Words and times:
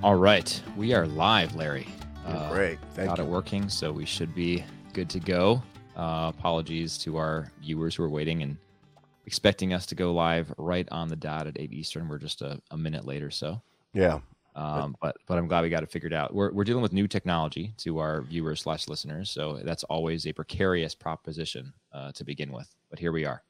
All 0.00 0.14
right, 0.14 0.62
we 0.76 0.94
are 0.94 1.08
live, 1.08 1.56
Larry. 1.56 1.88
Uh, 2.24 2.52
Great, 2.52 2.78
thank 2.94 3.08
got 3.08 3.18
you. 3.18 3.24
it 3.24 3.26
working, 3.26 3.68
so 3.68 3.90
we 3.90 4.04
should 4.04 4.32
be 4.32 4.64
good 4.92 5.10
to 5.10 5.18
go. 5.18 5.60
Uh, 5.96 6.32
apologies 6.32 6.98
to 6.98 7.16
our 7.16 7.50
viewers 7.60 7.96
who 7.96 8.04
are 8.04 8.08
waiting 8.08 8.42
and 8.42 8.56
expecting 9.26 9.72
us 9.72 9.86
to 9.86 9.96
go 9.96 10.12
live 10.12 10.54
right 10.56 10.86
on 10.92 11.08
the 11.08 11.16
dot 11.16 11.48
at 11.48 11.58
eight 11.58 11.72
Eastern. 11.72 12.08
We're 12.08 12.18
just 12.18 12.42
a, 12.42 12.62
a 12.70 12.76
minute 12.76 13.06
later, 13.06 13.28
so 13.32 13.60
yeah. 13.92 14.20
Um, 14.54 14.96
but 15.00 15.16
but 15.26 15.36
I'm 15.36 15.48
glad 15.48 15.62
we 15.62 15.68
got 15.68 15.82
it 15.82 15.90
figured 15.90 16.14
out. 16.14 16.32
We're 16.32 16.52
we're 16.52 16.64
dealing 16.64 16.82
with 16.82 16.92
new 16.92 17.08
technology 17.08 17.74
to 17.78 17.98
our 17.98 18.22
viewers 18.22 18.60
slash 18.60 18.86
listeners, 18.86 19.30
so 19.30 19.60
that's 19.64 19.82
always 19.84 20.28
a 20.28 20.32
precarious 20.32 20.94
proposition 20.94 21.72
uh, 21.92 22.12
to 22.12 22.22
begin 22.22 22.52
with. 22.52 22.72
But 22.88 23.00
here 23.00 23.10
we 23.10 23.24
are. 23.24 23.42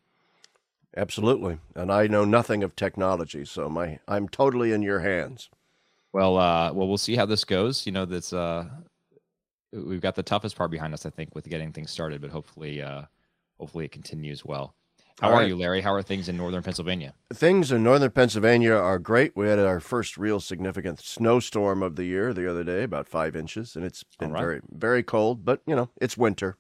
Absolutely, 0.96 1.58
and 1.74 1.92
I 1.92 2.06
know 2.06 2.24
nothing 2.24 2.62
of 2.62 2.74
technology, 2.74 3.44
so 3.44 3.68
my 3.68 3.98
I'm 4.08 4.30
totally 4.30 4.72
in 4.72 4.80
your 4.80 5.00
hands. 5.00 5.50
Well, 6.18 6.36
uh, 6.36 6.72
well, 6.72 6.88
we'll 6.88 6.98
see 6.98 7.14
how 7.14 7.26
this 7.26 7.44
goes. 7.44 7.86
You 7.86 7.92
know, 7.92 8.04
that's 8.04 8.32
uh, 8.32 8.64
we've 9.72 10.00
got 10.00 10.16
the 10.16 10.22
toughest 10.24 10.56
part 10.56 10.68
behind 10.68 10.92
us, 10.92 11.06
I 11.06 11.10
think, 11.10 11.32
with 11.32 11.48
getting 11.48 11.72
things 11.72 11.92
started. 11.92 12.20
But 12.20 12.30
hopefully, 12.30 12.82
uh, 12.82 13.02
hopefully, 13.60 13.84
it 13.84 13.92
continues 13.92 14.44
well. 14.44 14.74
How 15.20 15.30
All 15.30 15.36
are 15.36 15.46
you, 15.46 15.54
Larry? 15.54 15.80
How 15.80 15.94
are 15.94 16.02
things 16.02 16.28
in 16.28 16.36
northern 16.36 16.64
Pennsylvania? 16.64 17.14
Things 17.32 17.70
in 17.70 17.84
northern 17.84 18.10
Pennsylvania 18.10 18.72
are 18.74 18.98
great. 18.98 19.36
We 19.36 19.46
had 19.46 19.60
our 19.60 19.78
first 19.78 20.18
real 20.18 20.40
significant 20.40 20.98
snowstorm 20.98 21.84
of 21.84 21.94
the 21.94 22.04
year 22.04 22.34
the 22.34 22.50
other 22.50 22.64
day, 22.64 22.82
about 22.82 23.06
five 23.06 23.36
inches, 23.36 23.76
and 23.76 23.84
it's 23.84 24.02
been 24.18 24.32
right. 24.32 24.40
very, 24.40 24.60
very 24.72 25.04
cold. 25.04 25.44
But 25.44 25.62
you 25.68 25.76
know, 25.76 25.88
it's 26.00 26.18
winter. 26.18 26.56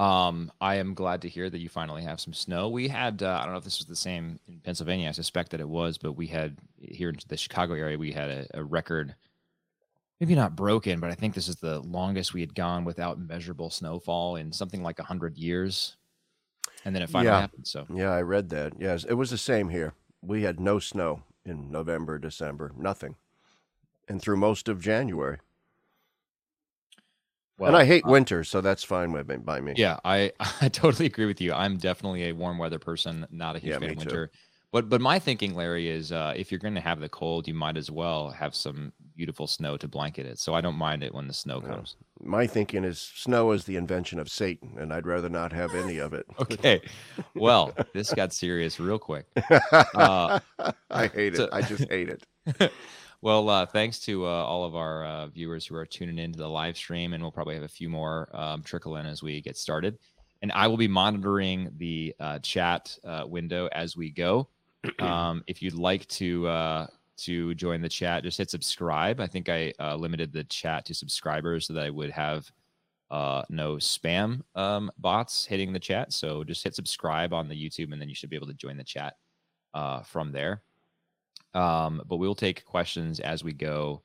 Um, 0.00 0.50
I 0.60 0.76
am 0.76 0.94
glad 0.94 1.22
to 1.22 1.28
hear 1.28 1.50
that 1.50 1.58
you 1.58 1.68
finally 1.68 2.02
have 2.02 2.20
some 2.20 2.32
snow. 2.32 2.70
We 2.70 2.88
had, 2.88 3.22
uh, 3.22 3.38
I 3.38 3.42
don't 3.42 3.52
know 3.52 3.58
if 3.58 3.64
this 3.64 3.78
was 3.78 3.86
the 3.86 3.96
same 3.96 4.40
in 4.48 4.60
Pennsylvania. 4.60 5.08
I 5.08 5.12
suspect 5.12 5.50
that 5.50 5.60
it 5.60 5.68
was, 5.68 5.98
but 5.98 6.12
we 6.12 6.26
had 6.26 6.56
here 6.80 7.10
in 7.10 7.18
the 7.28 7.36
Chicago 7.36 7.74
area, 7.74 7.98
we 7.98 8.12
had 8.12 8.30
a, 8.30 8.46
a 8.54 8.64
record 8.64 9.14
maybe 10.18 10.34
not 10.34 10.56
broken, 10.56 11.00
but 11.00 11.10
I 11.10 11.14
think 11.14 11.34
this 11.34 11.48
is 11.48 11.56
the 11.56 11.80
longest 11.80 12.32
we 12.32 12.40
had 12.40 12.54
gone 12.54 12.84
without 12.84 13.18
measurable 13.18 13.68
snowfall 13.68 14.36
in 14.36 14.52
something 14.52 14.82
like 14.82 14.98
100 14.98 15.36
years 15.36 15.96
and 16.84 16.94
then 16.94 17.02
it 17.02 17.10
finally 17.10 17.30
yeah. 17.30 17.40
happened. 17.40 17.66
So 17.66 17.86
yeah, 17.92 18.10
I 18.10 18.22
read 18.22 18.48
that. 18.50 18.74
Yes, 18.78 19.04
it 19.04 19.14
was 19.14 19.30
the 19.30 19.38
same 19.38 19.68
here. 19.68 19.94
We 20.22 20.42
had 20.42 20.60
no 20.60 20.78
snow 20.78 21.22
in 21.44 21.70
November, 21.70 22.18
December, 22.18 22.72
nothing, 22.76 23.16
and 24.08 24.20
through 24.20 24.36
most 24.36 24.68
of 24.68 24.80
January. 24.80 25.38
Well, 27.60 27.68
and 27.68 27.76
I 27.76 27.84
hate 27.84 28.06
uh, 28.06 28.10
winter, 28.10 28.42
so 28.42 28.62
that's 28.62 28.82
fine 28.82 29.12
with 29.12 29.28
me, 29.28 29.36
by 29.36 29.60
me. 29.60 29.74
Yeah, 29.76 29.98
I 30.02 30.32
I 30.62 30.70
totally 30.70 31.04
agree 31.04 31.26
with 31.26 31.42
you. 31.42 31.52
I'm 31.52 31.76
definitely 31.76 32.28
a 32.28 32.32
warm 32.32 32.56
weather 32.56 32.78
person, 32.78 33.26
not 33.30 33.54
a 33.54 33.58
huge 33.58 33.72
yeah, 33.72 33.78
fan 33.78 33.90
of 33.90 33.96
winter. 33.98 34.26
Too. 34.28 34.38
But 34.72 34.88
but 34.88 35.02
my 35.02 35.18
thinking, 35.18 35.54
Larry, 35.54 35.90
is 35.90 36.10
uh, 36.10 36.32
if 36.34 36.50
you're 36.50 36.60
going 36.60 36.74
to 36.76 36.80
have 36.80 37.00
the 37.00 37.08
cold, 37.10 37.46
you 37.46 37.52
might 37.52 37.76
as 37.76 37.90
well 37.90 38.30
have 38.30 38.54
some 38.54 38.94
beautiful 39.14 39.46
snow 39.46 39.76
to 39.76 39.86
blanket 39.86 40.24
it. 40.24 40.38
So 40.38 40.54
I 40.54 40.62
don't 40.62 40.76
mind 40.76 41.02
it 41.02 41.12
when 41.12 41.26
the 41.26 41.34
snow 41.34 41.60
comes. 41.60 41.96
My 42.22 42.46
thinking 42.46 42.84
is 42.84 42.98
snow 42.98 43.52
is 43.52 43.64
the 43.64 43.76
invention 43.76 44.18
of 44.18 44.30
Satan, 44.30 44.76
and 44.78 44.90
I'd 44.90 45.06
rather 45.06 45.28
not 45.28 45.52
have 45.52 45.74
any 45.74 45.98
of 45.98 46.14
it. 46.14 46.24
okay, 46.40 46.80
well, 47.34 47.74
this 47.92 48.14
got 48.14 48.32
serious 48.32 48.80
real 48.80 48.98
quick. 48.98 49.26
Uh, 49.94 50.40
I 50.90 51.08
hate 51.08 51.36
so, 51.36 51.44
it. 51.44 51.50
I 51.52 51.62
just 51.62 51.88
hate 51.90 52.08
it. 52.08 52.72
Well, 53.22 53.48
uh, 53.48 53.66
thanks 53.66 53.98
to 54.00 54.24
uh, 54.24 54.28
all 54.28 54.64
of 54.64 54.74
our 54.74 55.04
uh, 55.04 55.26
viewers 55.26 55.66
who 55.66 55.76
are 55.76 55.84
tuning 55.84 56.18
into 56.18 56.38
the 56.38 56.48
live 56.48 56.76
stream, 56.76 57.12
and 57.12 57.22
we'll 57.22 57.32
probably 57.32 57.54
have 57.54 57.64
a 57.64 57.68
few 57.68 57.88
more 57.88 58.28
um, 58.32 58.62
trickle 58.62 58.96
in 58.96 59.06
as 59.06 59.22
we 59.22 59.40
get 59.40 59.56
started. 59.56 59.98
And 60.42 60.50
I 60.52 60.66
will 60.66 60.78
be 60.78 60.88
monitoring 60.88 61.70
the 61.76 62.14
uh, 62.18 62.38
chat 62.38 62.96
uh, 63.04 63.24
window 63.26 63.68
as 63.72 63.96
we 63.96 64.10
go. 64.10 64.48
Um, 64.98 65.44
if 65.46 65.60
you'd 65.60 65.74
like 65.74 66.08
to 66.08 66.48
uh, 66.48 66.86
to 67.18 67.54
join 67.54 67.82
the 67.82 67.88
chat, 67.88 68.22
just 68.22 68.38
hit 68.38 68.48
subscribe. 68.48 69.20
I 69.20 69.26
think 69.26 69.50
I 69.50 69.74
uh, 69.78 69.94
limited 69.96 70.32
the 70.32 70.44
chat 70.44 70.86
to 70.86 70.94
subscribers 70.94 71.66
so 71.66 71.74
that 71.74 71.84
I 71.84 71.90
would 71.90 72.10
have 72.10 72.50
uh, 73.10 73.42
no 73.50 73.74
spam 73.76 74.40
um, 74.54 74.90
bots 74.98 75.44
hitting 75.44 75.72
the 75.74 75.78
chat. 75.78 76.14
So 76.14 76.44
just 76.44 76.64
hit 76.64 76.74
subscribe 76.74 77.34
on 77.34 77.48
the 77.48 77.54
YouTube, 77.54 77.92
and 77.92 78.00
then 78.00 78.08
you 78.08 78.14
should 78.14 78.30
be 78.30 78.36
able 78.36 78.46
to 78.46 78.54
join 78.54 78.78
the 78.78 78.84
chat 78.84 79.16
uh, 79.74 80.00
from 80.00 80.32
there. 80.32 80.62
Um, 81.54 82.02
but 82.06 82.16
we 82.16 82.26
will 82.26 82.34
take 82.34 82.64
questions 82.64 83.20
as 83.20 83.42
we 83.42 83.52
go 83.52 84.02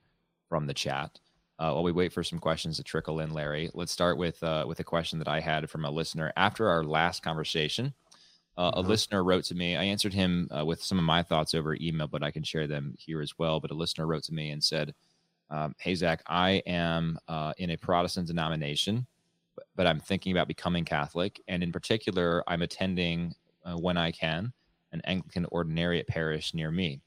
from 0.49 0.65
the 0.65 0.73
chat. 0.73 1.19
Uh, 1.57 1.71
while 1.71 1.83
we 1.83 1.91
wait 1.91 2.11
for 2.11 2.23
some 2.23 2.39
questions 2.39 2.75
to 2.77 2.83
trickle 2.83 3.21
in, 3.21 3.31
Larry, 3.31 3.69
let's 3.73 3.91
start 3.91 4.17
with 4.17 4.41
uh, 4.43 4.65
with 4.67 4.79
a 4.81 4.83
question 4.83 5.19
that 5.19 5.27
I 5.27 5.39
had 5.39 5.69
from 5.69 5.85
a 5.85 5.91
listener 5.91 6.33
after 6.35 6.67
our 6.67 6.83
last 6.83 7.23
conversation. 7.23 7.93
Uh, 8.57 8.71
mm-hmm. 8.71 8.79
A 8.79 8.89
listener 8.89 9.23
wrote 9.23 9.45
to 9.45 9.55
me. 9.55 9.75
I 9.75 9.83
answered 9.83 10.13
him 10.13 10.49
uh, 10.57 10.65
with 10.65 10.81
some 10.83 10.97
of 10.97 11.05
my 11.05 11.23
thoughts 11.23 11.53
over 11.53 11.75
email, 11.75 12.07
but 12.07 12.23
I 12.23 12.31
can 12.31 12.43
share 12.43 12.67
them 12.67 12.95
here 12.97 13.21
as 13.21 13.37
well. 13.37 13.59
But 13.59 13.71
a 13.71 13.75
listener 13.75 14.07
wrote 14.07 14.23
to 14.23 14.33
me 14.33 14.51
and 14.51 14.61
said, 14.61 14.93
um, 15.49 15.75
"Hey 15.79 15.95
Zach, 15.95 16.23
I 16.27 16.61
am 16.65 17.17
uh, 17.27 17.53
in 17.57 17.69
a 17.69 17.77
Protestant 17.77 18.27
denomination, 18.27 19.07
but, 19.55 19.65
but, 19.75 19.87
I'm 19.87 19.99
thinking 19.99 20.33
about 20.33 20.49
becoming 20.49 20.83
Catholic, 20.83 21.41
and 21.47 21.63
in 21.63 21.71
particular, 21.71 22.43
I'm 22.47 22.63
attending 22.63 23.33
uh, 23.63 23.75
when 23.75 23.97
I 23.97 24.11
can 24.11 24.51
an 24.91 25.01
Anglican 25.05 25.45
ordinariate 25.51 26.07
parish 26.07 26.53
near 26.53 26.71
me. 26.71 27.01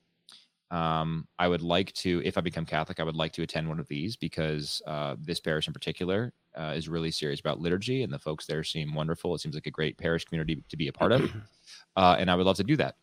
Um, 0.71 1.27
I 1.39 1.49
would 1.49 1.63
like 1.63 1.93
to, 1.95 2.21
if 2.25 2.37
I 2.37 2.43
become 2.43 2.67
Catholic, 2.67 3.01
I 3.01 3.05
would 3.05 3.17
like 3.17 3.33
to 3.33 3.43
attend 3.43 3.69
one 3.69 3.81
of 3.81 3.89
these 3.89 4.17
because 4.17 4.83
uh, 4.87 5.17
this 5.19 5.41
parish 5.41 5.67
in 5.67 5.73
particular 5.73 6.33
uh, 6.59 6.75
is 6.77 6.89
really 6.89 7.11
serious 7.11 7.41
about 7.41 7.61
liturgy, 7.61 8.03
and 8.03 8.13
the 8.13 8.19
folks 8.19 8.47
there 8.47 8.63
seem 8.63 8.95
wonderful. 8.95 9.35
It 9.35 9.41
seems 9.41 9.55
like 9.55 9.67
a 9.67 9.71
great 9.71 9.97
parish 9.97 10.25
community 10.25 10.63
to 10.69 10.77
be 10.77 10.89
a 10.89 10.93
part 10.93 11.13
of, 11.13 11.33
uh, 11.97 12.17
and 12.19 12.31
I 12.31 12.35
would 12.35 12.47
love 12.47 12.57
to 12.57 12.65
do 12.65 12.77
that. 12.77 12.97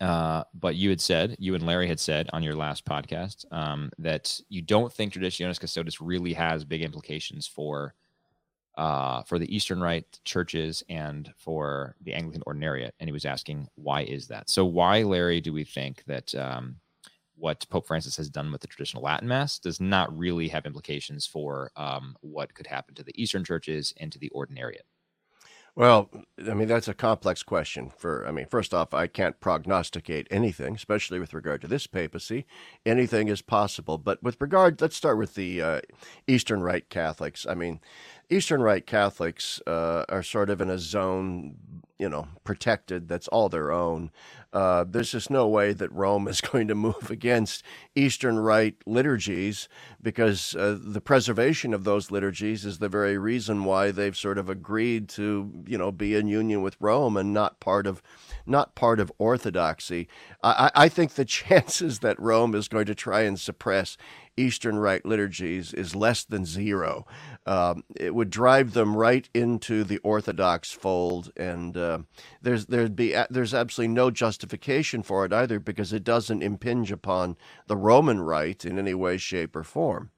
Uh, 0.00 0.44
but 0.54 0.76
you 0.76 0.90
had 0.90 1.00
said, 1.00 1.34
you 1.40 1.56
and 1.56 1.66
Larry 1.66 1.88
had 1.88 1.98
said 1.98 2.30
on 2.32 2.42
your 2.42 2.54
last 2.54 2.84
podcast 2.84 3.44
um, 3.52 3.90
that 3.98 4.40
you 4.48 4.62
don't 4.62 4.92
think 4.92 5.12
Traditionis 5.12 5.58
Custodes 5.58 6.00
really 6.00 6.32
has 6.34 6.64
big 6.64 6.82
implications 6.82 7.48
for 7.48 7.94
uh, 8.78 9.24
for 9.24 9.38
the 9.38 9.54
Eastern 9.54 9.80
Rite 9.80 10.20
churches 10.24 10.84
and 10.88 11.32
for 11.36 11.96
the 12.00 12.14
Anglican 12.14 12.42
Ordinariate, 12.46 12.92
and 13.00 13.08
he 13.08 13.12
was 13.12 13.24
asking 13.24 13.68
why 13.74 14.02
is 14.02 14.28
that? 14.28 14.48
So 14.48 14.64
why, 14.64 15.02
Larry, 15.02 15.40
do 15.40 15.52
we 15.52 15.64
think 15.64 16.04
that 16.06 16.32
um, 16.36 16.76
what 17.36 17.68
Pope 17.68 17.88
Francis 17.88 18.16
has 18.16 18.30
done 18.30 18.52
with 18.52 18.60
the 18.60 18.68
traditional 18.68 19.02
Latin 19.02 19.26
Mass 19.28 19.58
does 19.58 19.80
not 19.80 20.16
really 20.16 20.48
have 20.48 20.64
implications 20.64 21.26
for 21.26 21.72
um, 21.76 22.16
what 22.20 22.54
could 22.54 22.68
happen 22.68 22.94
to 22.94 23.02
the 23.02 23.20
Eastern 23.20 23.44
churches 23.44 23.92
and 23.96 24.12
to 24.12 24.18
the 24.18 24.30
Ordinariate. 24.34 24.86
Well, 25.78 26.10
I 26.38 26.54
mean, 26.54 26.66
that's 26.66 26.88
a 26.88 26.92
complex 26.94 27.44
question. 27.44 27.92
For 27.96 28.26
I 28.26 28.32
mean, 28.32 28.46
first 28.46 28.74
off, 28.74 28.92
I 28.92 29.06
can't 29.06 29.38
prognosticate 29.38 30.26
anything, 30.28 30.74
especially 30.74 31.20
with 31.20 31.32
regard 31.32 31.60
to 31.60 31.68
this 31.68 31.86
papacy. 31.86 32.46
Anything 32.84 33.28
is 33.28 33.42
possible. 33.42 33.96
But 33.96 34.20
with 34.20 34.40
regard, 34.40 34.80
let's 34.80 34.96
start 34.96 35.18
with 35.18 35.36
the 35.36 35.62
uh, 35.62 35.80
Eastern 36.26 36.62
Rite 36.62 36.88
Catholics. 36.88 37.46
I 37.46 37.54
mean, 37.54 37.78
Eastern 38.30 38.60
Rite 38.62 38.86
Catholics 38.86 39.60
uh, 39.66 40.04
are 40.08 40.22
sort 40.22 40.50
of 40.50 40.60
in 40.60 40.68
a 40.68 40.78
zone, 40.78 41.56
you 41.98 42.08
know, 42.08 42.28
protected 42.44 43.08
that's 43.08 43.28
all 43.28 43.48
their 43.48 43.72
own. 43.72 44.10
Uh, 44.52 44.84
there's 44.88 45.12
just 45.12 45.30
no 45.30 45.46
way 45.46 45.72
that 45.72 45.92
Rome 45.92 46.28
is 46.28 46.40
going 46.42 46.68
to 46.68 46.74
move 46.74 47.10
against 47.10 47.62
Eastern 47.94 48.38
Rite 48.38 48.76
liturgies 48.86 49.68
because 50.02 50.54
uh, 50.54 50.78
the 50.80 51.00
preservation 51.00 51.72
of 51.72 51.84
those 51.84 52.10
liturgies 52.10 52.64
is 52.64 52.78
the 52.78 52.88
very 52.88 53.18
reason 53.18 53.64
why 53.64 53.90
they've 53.90 54.16
sort 54.16 54.38
of 54.38 54.48
agreed 54.50 55.08
to, 55.10 55.64
you 55.66 55.78
know, 55.78 55.90
be 55.90 56.14
in 56.14 56.28
union 56.28 56.62
with 56.62 56.76
Rome 56.80 57.16
and 57.16 57.32
not 57.32 57.60
part 57.60 57.86
of, 57.86 58.02
not 58.46 58.74
part 58.74 59.00
of 59.00 59.12
Orthodoxy. 59.18 60.08
I, 60.42 60.70
I 60.74 60.88
think 60.88 61.12
the 61.12 61.24
chances 61.26 62.00
that 62.00 62.20
Rome 62.20 62.54
is 62.54 62.68
going 62.68 62.86
to 62.86 62.94
try 62.94 63.22
and 63.22 63.40
suppress 63.40 63.96
Eastern 64.38 64.78
Rite 64.78 65.04
liturgies 65.04 65.74
is 65.74 65.96
less 65.96 66.24
than 66.24 66.44
zero. 66.44 67.06
Um, 67.48 67.84
it 67.96 68.14
would 68.14 68.28
drive 68.28 68.74
them 68.74 68.94
right 68.94 69.26
into 69.32 69.82
the 69.82 69.96
Orthodox 70.00 70.70
fold, 70.70 71.32
and 71.34 71.74
uh, 71.78 72.00
there's 72.42 72.66
there'd 72.66 72.94
be 72.94 73.16
there's 73.30 73.54
absolutely 73.54 73.94
no 73.94 74.10
justification 74.10 75.02
for 75.02 75.24
it 75.24 75.32
either 75.32 75.58
because 75.58 75.94
it 75.94 76.04
doesn't 76.04 76.42
impinge 76.42 76.92
upon 76.92 77.38
the 77.66 77.76
Roman 77.76 78.20
Rite 78.20 78.66
in 78.66 78.78
any 78.78 78.92
way, 78.92 79.16
shape, 79.16 79.56
or 79.56 79.64
form. 79.64 80.10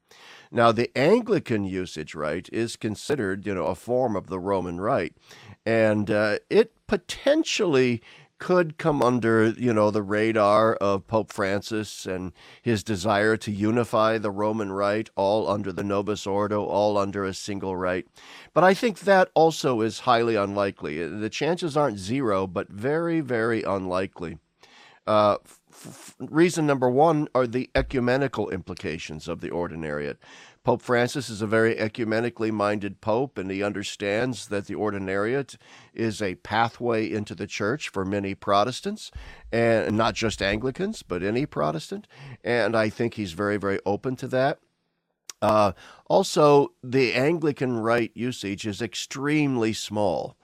Now, 0.50 0.72
the 0.72 0.90
Anglican 0.98 1.62
usage 1.62 2.16
rite 2.16 2.48
is 2.52 2.74
considered, 2.74 3.46
you 3.46 3.54
know, 3.54 3.66
a 3.66 3.76
form 3.76 4.16
of 4.16 4.26
the 4.26 4.40
Roman 4.40 4.80
Rite, 4.80 5.14
and 5.64 6.10
uh, 6.10 6.38
it 6.50 6.72
potentially 6.88 8.02
could 8.40 8.78
come 8.78 9.02
under, 9.02 9.50
you 9.50 9.72
know, 9.72 9.92
the 9.92 10.02
radar 10.02 10.74
of 10.76 11.06
Pope 11.06 11.32
Francis 11.32 12.06
and 12.06 12.32
his 12.60 12.82
desire 12.82 13.36
to 13.36 13.52
unify 13.52 14.18
the 14.18 14.30
Roman 14.32 14.72
Rite 14.72 15.10
all 15.14 15.46
under 15.48 15.70
the 15.72 15.84
Novus 15.84 16.26
Ordo, 16.26 16.64
all 16.64 16.98
under 16.98 17.24
a 17.24 17.34
single 17.34 17.76
rite. 17.76 18.08
But 18.52 18.64
I 18.64 18.74
think 18.74 19.00
that 19.00 19.30
also 19.34 19.82
is 19.82 20.00
highly 20.00 20.34
unlikely. 20.34 21.06
The 21.06 21.30
chances 21.30 21.76
aren't 21.76 21.98
zero, 21.98 22.48
but 22.48 22.68
very, 22.70 23.20
very 23.20 23.62
unlikely. 23.62 24.38
Uh, 25.06 25.36
f- 25.70 26.16
reason 26.18 26.66
number 26.66 26.88
one 26.88 27.28
are 27.34 27.46
the 27.46 27.70
ecumenical 27.74 28.48
implications 28.50 29.28
of 29.28 29.40
the 29.40 29.50
ordinariate. 29.50 30.16
Pope 30.70 30.82
Francis 30.82 31.28
is 31.28 31.42
a 31.42 31.48
very 31.48 31.74
ecumenically 31.74 32.52
minded 32.52 33.00
pope, 33.00 33.38
and 33.38 33.50
he 33.50 33.60
understands 33.60 34.46
that 34.46 34.68
the 34.68 34.76
ordinariate 34.76 35.56
is 35.92 36.22
a 36.22 36.36
pathway 36.36 37.10
into 37.10 37.34
the 37.34 37.48
church 37.48 37.88
for 37.88 38.04
many 38.04 38.36
Protestants, 38.36 39.10
and 39.50 39.96
not 39.96 40.14
just 40.14 40.40
Anglicans, 40.40 41.02
but 41.02 41.24
any 41.24 41.44
Protestant. 41.44 42.06
And 42.44 42.76
I 42.76 42.88
think 42.88 43.14
he's 43.14 43.32
very, 43.32 43.56
very 43.56 43.80
open 43.84 44.14
to 44.14 44.28
that. 44.28 44.60
Uh, 45.42 45.72
also, 46.08 46.68
the 46.84 47.14
Anglican 47.14 47.80
rite 47.80 48.12
usage 48.14 48.64
is 48.64 48.80
extremely 48.80 49.72
small. 49.72 50.36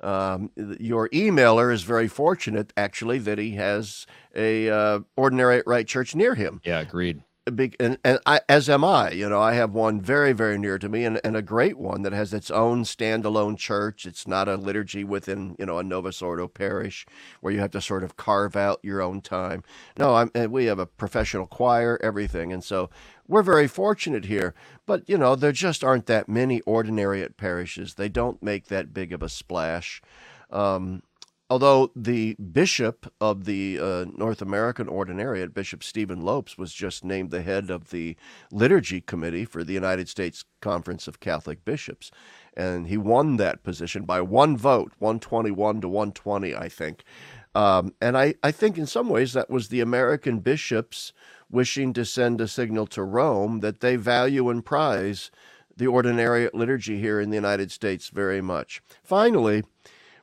Um, 0.00 0.50
your 0.80 1.10
emailer 1.10 1.70
is 1.70 1.82
very 1.82 2.08
fortunate, 2.08 2.72
actually, 2.74 3.18
that 3.18 3.36
he 3.36 3.50
has 3.56 4.06
a 4.34 4.70
uh, 4.70 5.00
ordinariate 5.18 5.86
church 5.86 6.14
near 6.14 6.36
him. 6.36 6.62
Yeah, 6.64 6.80
agreed 6.80 7.22
big 7.50 7.76
and, 7.78 7.98
and 8.04 8.18
I, 8.24 8.40
as 8.48 8.68
am 8.68 8.84
I. 8.84 9.10
You 9.10 9.28
know, 9.28 9.40
I 9.40 9.54
have 9.54 9.72
one 9.72 10.00
very, 10.00 10.32
very 10.32 10.58
near 10.58 10.78
to 10.78 10.88
me 10.88 11.04
and, 11.04 11.20
and 11.22 11.36
a 11.36 11.42
great 11.42 11.78
one 11.78 12.02
that 12.02 12.12
has 12.12 12.32
its 12.32 12.50
own 12.50 12.84
standalone 12.84 13.58
church. 13.58 14.06
It's 14.06 14.26
not 14.26 14.48
a 14.48 14.56
liturgy 14.56 15.04
within, 15.04 15.56
you 15.58 15.66
know, 15.66 15.78
a 15.78 15.82
Novus 15.82 16.22
Ordo 16.22 16.48
parish 16.48 17.06
where 17.40 17.52
you 17.52 17.60
have 17.60 17.70
to 17.72 17.80
sort 17.80 18.04
of 18.04 18.16
carve 18.16 18.56
out 18.56 18.80
your 18.82 19.02
own 19.02 19.20
time. 19.20 19.62
No, 19.98 20.14
I'm, 20.14 20.30
we 20.50 20.66
have 20.66 20.78
a 20.78 20.86
professional 20.86 21.46
choir, 21.46 21.98
everything. 22.02 22.52
And 22.52 22.64
so 22.64 22.90
we're 23.28 23.42
very 23.42 23.68
fortunate 23.68 24.24
here. 24.24 24.54
But, 24.86 25.08
you 25.08 25.18
know, 25.18 25.36
there 25.36 25.52
just 25.52 25.84
aren't 25.84 26.06
that 26.06 26.28
many 26.28 26.60
ordinariate 26.62 27.36
parishes. 27.36 27.94
They 27.94 28.08
don't 28.08 28.42
make 28.42 28.66
that 28.66 28.94
big 28.94 29.12
of 29.12 29.22
a 29.22 29.28
splash. 29.28 30.00
Um, 30.50 31.02
Although 31.50 31.92
the 31.94 32.34
bishop 32.34 33.12
of 33.20 33.44
the 33.44 33.78
uh, 33.78 34.06
North 34.16 34.40
American 34.40 34.86
Ordinariate, 34.86 35.52
Bishop 35.52 35.84
Stephen 35.84 36.22
Lopes, 36.22 36.56
was 36.56 36.72
just 36.72 37.04
named 37.04 37.30
the 37.30 37.42
head 37.42 37.68
of 37.70 37.90
the 37.90 38.16
liturgy 38.50 39.02
committee 39.02 39.44
for 39.44 39.62
the 39.62 39.74
United 39.74 40.08
States 40.08 40.44
Conference 40.62 41.06
of 41.06 41.20
Catholic 41.20 41.62
Bishops. 41.62 42.10
And 42.56 42.86
he 42.86 42.96
won 42.96 43.36
that 43.36 43.62
position 43.62 44.04
by 44.04 44.22
one 44.22 44.56
vote, 44.56 44.92
121 44.98 45.82
to 45.82 45.88
120, 45.88 46.56
I 46.56 46.68
think. 46.70 47.04
Um, 47.54 47.94
and 48.00 48.16
I, 48.16 48.34
I 48.42 48.50
think 48.50 48.78
in 48.78 48.86
some 48.86 49.10
ways 49.10 49.34
that 49.34 49.50
was 49.50 49.68
the 49.68 49.80
American 49.80 50.38
bishops 50.38 51.12
wishing 51.50 51.92
to 51.92 52.06
send 52.06 52.40
a 52.40 52.48
signal 52.48 52.86
to 52.88 53.02
Rome 53.02 53.60
that 53.60 53.80
they 53.80 53.96
value 53.96 54.48
and 54.48 54.64
prize 54.64 55.30
the 55.76 55.86
ordinariate 55.86 56.54
liturgy 56.54 56.98
here 57.00 57.20
in 57.20 57.30
the 57.30 57.36
United 57.36 57.70
States 57.70 58.08
very 58.08 58.40
much. 58.40 58.80
Finally, 59.02 59.64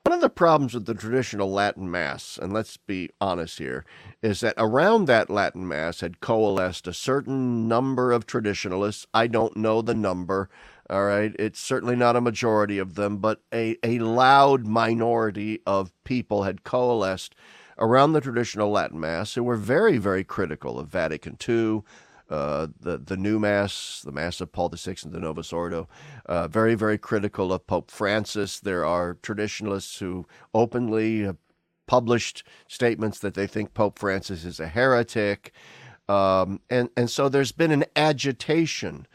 one 0.04 0.14
of 0.14 0.22
the 0.22 0.30
problems 0.30 0.74
with 0.74 0.86
the 0.86 0.96
traditional 0.96 1.52
Latin 1.52 1.90
Mass, 1.90 2.40
and 2.42 2.52
let's 2.52 2.76
be 2.78 3.12
honest 3.22 3.60
here, 3.60 3.86
is 4.24 4.40
that 4.40 4.56
around 4.58 5.06
that 5.06 5.30
Latin 5.30 5.68
Mass 5.68 6.02
had 6.02 6.20
coalesced 6.20 6.88
a 6.88 6.94
certain 6.94 7.68
number 7.68 8.12
of 8.12 8.26
traditionalists. 8.26 9.06
I 9.14 9.28
don't 9.28 9.56
know 9.56 9.82
the 9.82 9.94
number, 9.94 10.50
all 10.90 11.06
right? 11.06 11.36
It's 11.38 11.60
certainly 11.60 11.96
not 11.96 12.16
a 12.16 12.22
majority 12.22 12.80
of 12.80 12.96
them, 12.96 13.18
but 13.18 13.42
a, 13.54 13.78
a 13.84 14.00
loud 14.00 14.66
minority 14.66 15.62
of 15.68 15.94
people 16.04 16.44
had 16.44 16.64
coalesced 16.64 17.36
around 17.78 18.14
the 18.14 18.22
traditional 18.22 18.72
Latin 18.72 19.00
Mass 19.00 19.36
who 19.36 19.44
were 19.44 19.56
very, 19.56 19.98
very 19.98 20.24
critical 20.24 20.80
of 20.80 20.88
Vatican 20.88 21.38
II, 21.48 21.84
uh, 22.32 22.68
the 22.80 22.98
the 22.98 23.18
new 23.18 23.40
mass, 23.40 24.02
the 24.06 24.12
Mass 24.12 24.42
of 24.42 24.52
Paul 24.52 24.70
VI 24.70 24.96
and 25.04 25.12
the 25.12 25.20
Novus 25.20 25.52
Ordo, 25.52 25.88
uh, 26.26 26.48
very 26.48 26.76
very 26.76 26.98
critical 26.98 27.52
of 27.52 27.68
Pope 27.68 27.92
Francis. 27.92 28.60
There 28.60 28.86
are 28.86 29.18
traditionalists 29.22 30.00
who 30.00 30.26
openly 30.54 31.24
have 31.24 31.38
published 31.88 32.44
statements 32.68 33.20
that 33.20 33.34
they 33.34 33.48
think 33.48 33.74
Pope 33.74 34.00
Francis 34.00 34.46
is 34.46 34.60
a 34.60 34.68
heretic, 34.68 35.52
um, 36.08 36.62
and 36.70 36.90
and 36.96 37.10
so 37.10 37.28
there's 37.28 37.52
been 37.52 37.72
an 37.72 37.86
agitation 37.96 39.08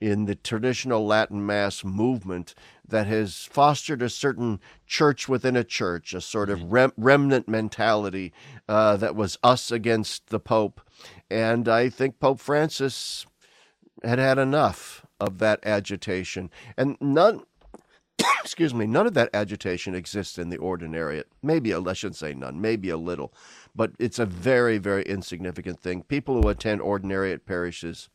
in 0.00 0.24
the 0.24 0.34
traditional 0.34 1.06
Latin 1.06 1.46
Mass 1.46 1.84
movement 1.84 2.56
that 2.88 3.06
has 3.06 3.48
fostered 3.50 4.02
a 4.02 4.08
certain 4.08 4.58
church 4.84 5.28
within 5.28 5.56
a 5.56 5.62
church, 5.62 6.12
a 6.12 6.20
sort 6.20 6.50
of 6.50 6.58
mm-hmm. 6.58 6.70
rem- 6.70 6.92
remnant 6.96 7.48
mentality 7.48 8.32
uh, 8.68 8.96
that 8.96 9.14
was 9.14 9.38
us 9.44 9.70
against 9.70 10.26
the 10.30 10.40
Pope 10.40 10.80
and 11.32 11.66
I 11.66 11.88
think 11.88 12.20
Pope 12.20 12.40
Francis 12.40 13.24
had 14.04 14.18
had 14.18 14.38
enough 14.38 15.06
of 15.18 15.38
that 15.38 15.60
agitation. 15.64 16.50
And 16.76 16.98
none, 17.00 17.42
excuse 18.42 18.74
me, 18.74 18.86
none 18.86 19.06
of 19.06 19.14
that 19.14 19.30
agitation 19.32 19.94
exists 19.94 20.38
in 20.38 20.50
the 20.50 20.58
ordinariate. 20.58 21.24
Maybe, 21.42 21.70
a, 21.70 21.80
I 21.80 21.94
shouldn't 21.94 22.16
say 22.16 22.34
none, 22.34 22.60
maybe 22.60 22.90
a 22.90 22.98
little, 22.98 23.32
but 23.74 23.92
it's 23.98 24.18
a 24.18 24.26
very, 24.26 24.76
very 24.76 25.04
insignificant 25.04 25.80
thing. 25.80 26.02
People 26.02 26.40
who 26.40 26.48
attend 26.48 26.82
ordinariate 26.82 27.46
parishes 27.46 28.10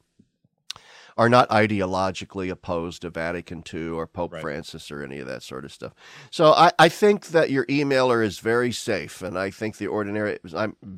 are 1.17 1.29
not 1.29 1.49
ideologically 1.49 2.49
opposed 2.51 3.01
to 3.01 3.09
Vatican 3.09 3.63
II 3.73 3.89
or 3.89 4.05
Pope 4.05 4.33
right. 4.33 4.41
Francis 4.41 4.91
or 4.91 5.01
any 5.03 5.19
of 5.19 5.27
that 5.27 5.41
sort 5.41 5.65
of 5.65 5.71
stuff. 5.71 5.93
So 6.29 6.53
I, 6.53 6.71
I 6.77 6.89
think 6.89 7.27
that 7.27 7.49
your 7.49 7.65
emailer 7.65 8.23
is 8.23 8.39
very 8.39 8.71
safe, 8.71 9.21
and 9.21 9.37
I 9.37 9.49
think 9.49 9.77
the 9.77 9.87
ordinary 9.87 10.37
is, 10.43 10.53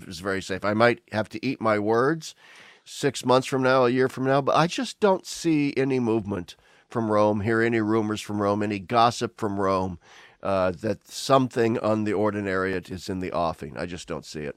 is 0.08 0.20
very 0.20 0.42
safe. 0.42 0.66
I 0.66 0.74
might 0.74 1.02
have 1.12 1.30
to 1.30 1.46
eat 1.46 1.62
my 1.62 1.80
words 1.80 2.36
six 2.84 3.26
months 3.26 3.48
from 3.48 3.64
now, 3.64 3.86
a 3.86 3.90
year 3.90 4.10
from 4.10 4.26
now, 4.26 4.42
but 4.42 4.56
I 4.56 4.68
just 4.68 5.00
don't 5.00 5.26
see 5.26 5.74
any 5.78 6.00
movement 6.00 6.56
from 6.90 7.10
Rome, 7.12 7.42
hear 7.42 7.62
any 7.62 7.80
rumors 7.80 8.20
from 8.20 8.42
Rome, 8.42 8.62
any 8.62 8.80
gossip 8.80 9.40
from 9.40 9.60
Rome. 9.60 10.00
Uh, 10.42 10.72
that 10.72 11.06
something 11.06 11.78
on 11.80 12.06
the 12.06 12.14
ordinariate 12.14 12.90
is 12.90 13.10
in 13.10 13.20
the 13.20 13.30
offing. 13.34 13.76
I 13.76 13.86
just 13.86 14.08
don't 14.08 14.24
see 14.24 14.40
it. 14.44 14.56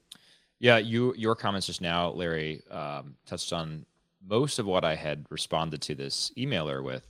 Yeah, 0.57 0.77
you 0.77 1.13
your 1.17 1.35
comments 1.35 1.67
just 1.67 1.81
now, 1.81 2.11
Larry, 2.11 2.61
um, 2.71 3.15
touched 3.25 3.51
on 3.51 3.85
most 4.25 4.59
of 4.59 4.65
what 4.65 4.85
I 4.85 4.95
had 4.95 5.25
responded 5.29 5.81
to 5.83 5.95
this 5.95 6.31
emailer 6.37 6.83
with. 6.83 7.05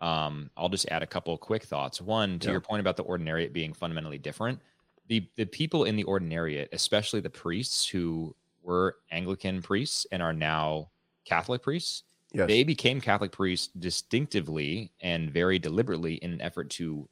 Um, 0.00 0.50
I'll 0.56 0.68
just 0.68 0.88
add 0.90 1.02
a 1.02 1.06
couple 1.06 1.36
quick 1.38 1.64
thoughts. 1.64 2.00
One, 2.00 2.38
to 2.40 2.48
yeah. 2.48 2.52
your 2.52 2.60
point 2.60 2.80
about 2.80 2.96
the 2.96 3.04
ordinariate 3.04 3.52
being 3.52 3.72
fundamentally 3.72 4.18
different, 4.18 4.60
the 5.08 5.28
the 5.36 5.44
people 5.44 5.84
in 5.84 5.96
the 5.96 6.04
ordinariate, 6.04 6.68
especially 6.72 7.20
the 7.20 7.30
priests 7.30 7.86
who 7.86 8.34
were 8.62 8.96
Anglican 9.10 9.62
priests 9.62 10.06
and 10.10 10.22
are 10.22 10.32
now 10.32 10.90
Catholic 11.24 11.62
priests, 11.62 12.02
yes. 12.32 12.48
they 12.48 12.64
became 12.64 13.00
Catholic 13.00 13.32
priests 13.32 13.68
distinctively 13.78 14.92
and 15.00 15.30
very 15.30 15.58
deliberately 15.58 16.14
in 16.14 16.32
an 16.32 16.40
effort 16.40 16.70
to 16.70 17.08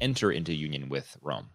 enter 0.00 0.32
into 0.32 0.52
union 0.52 0.88
with 0.88 1.16
Rome. 1.22 1.48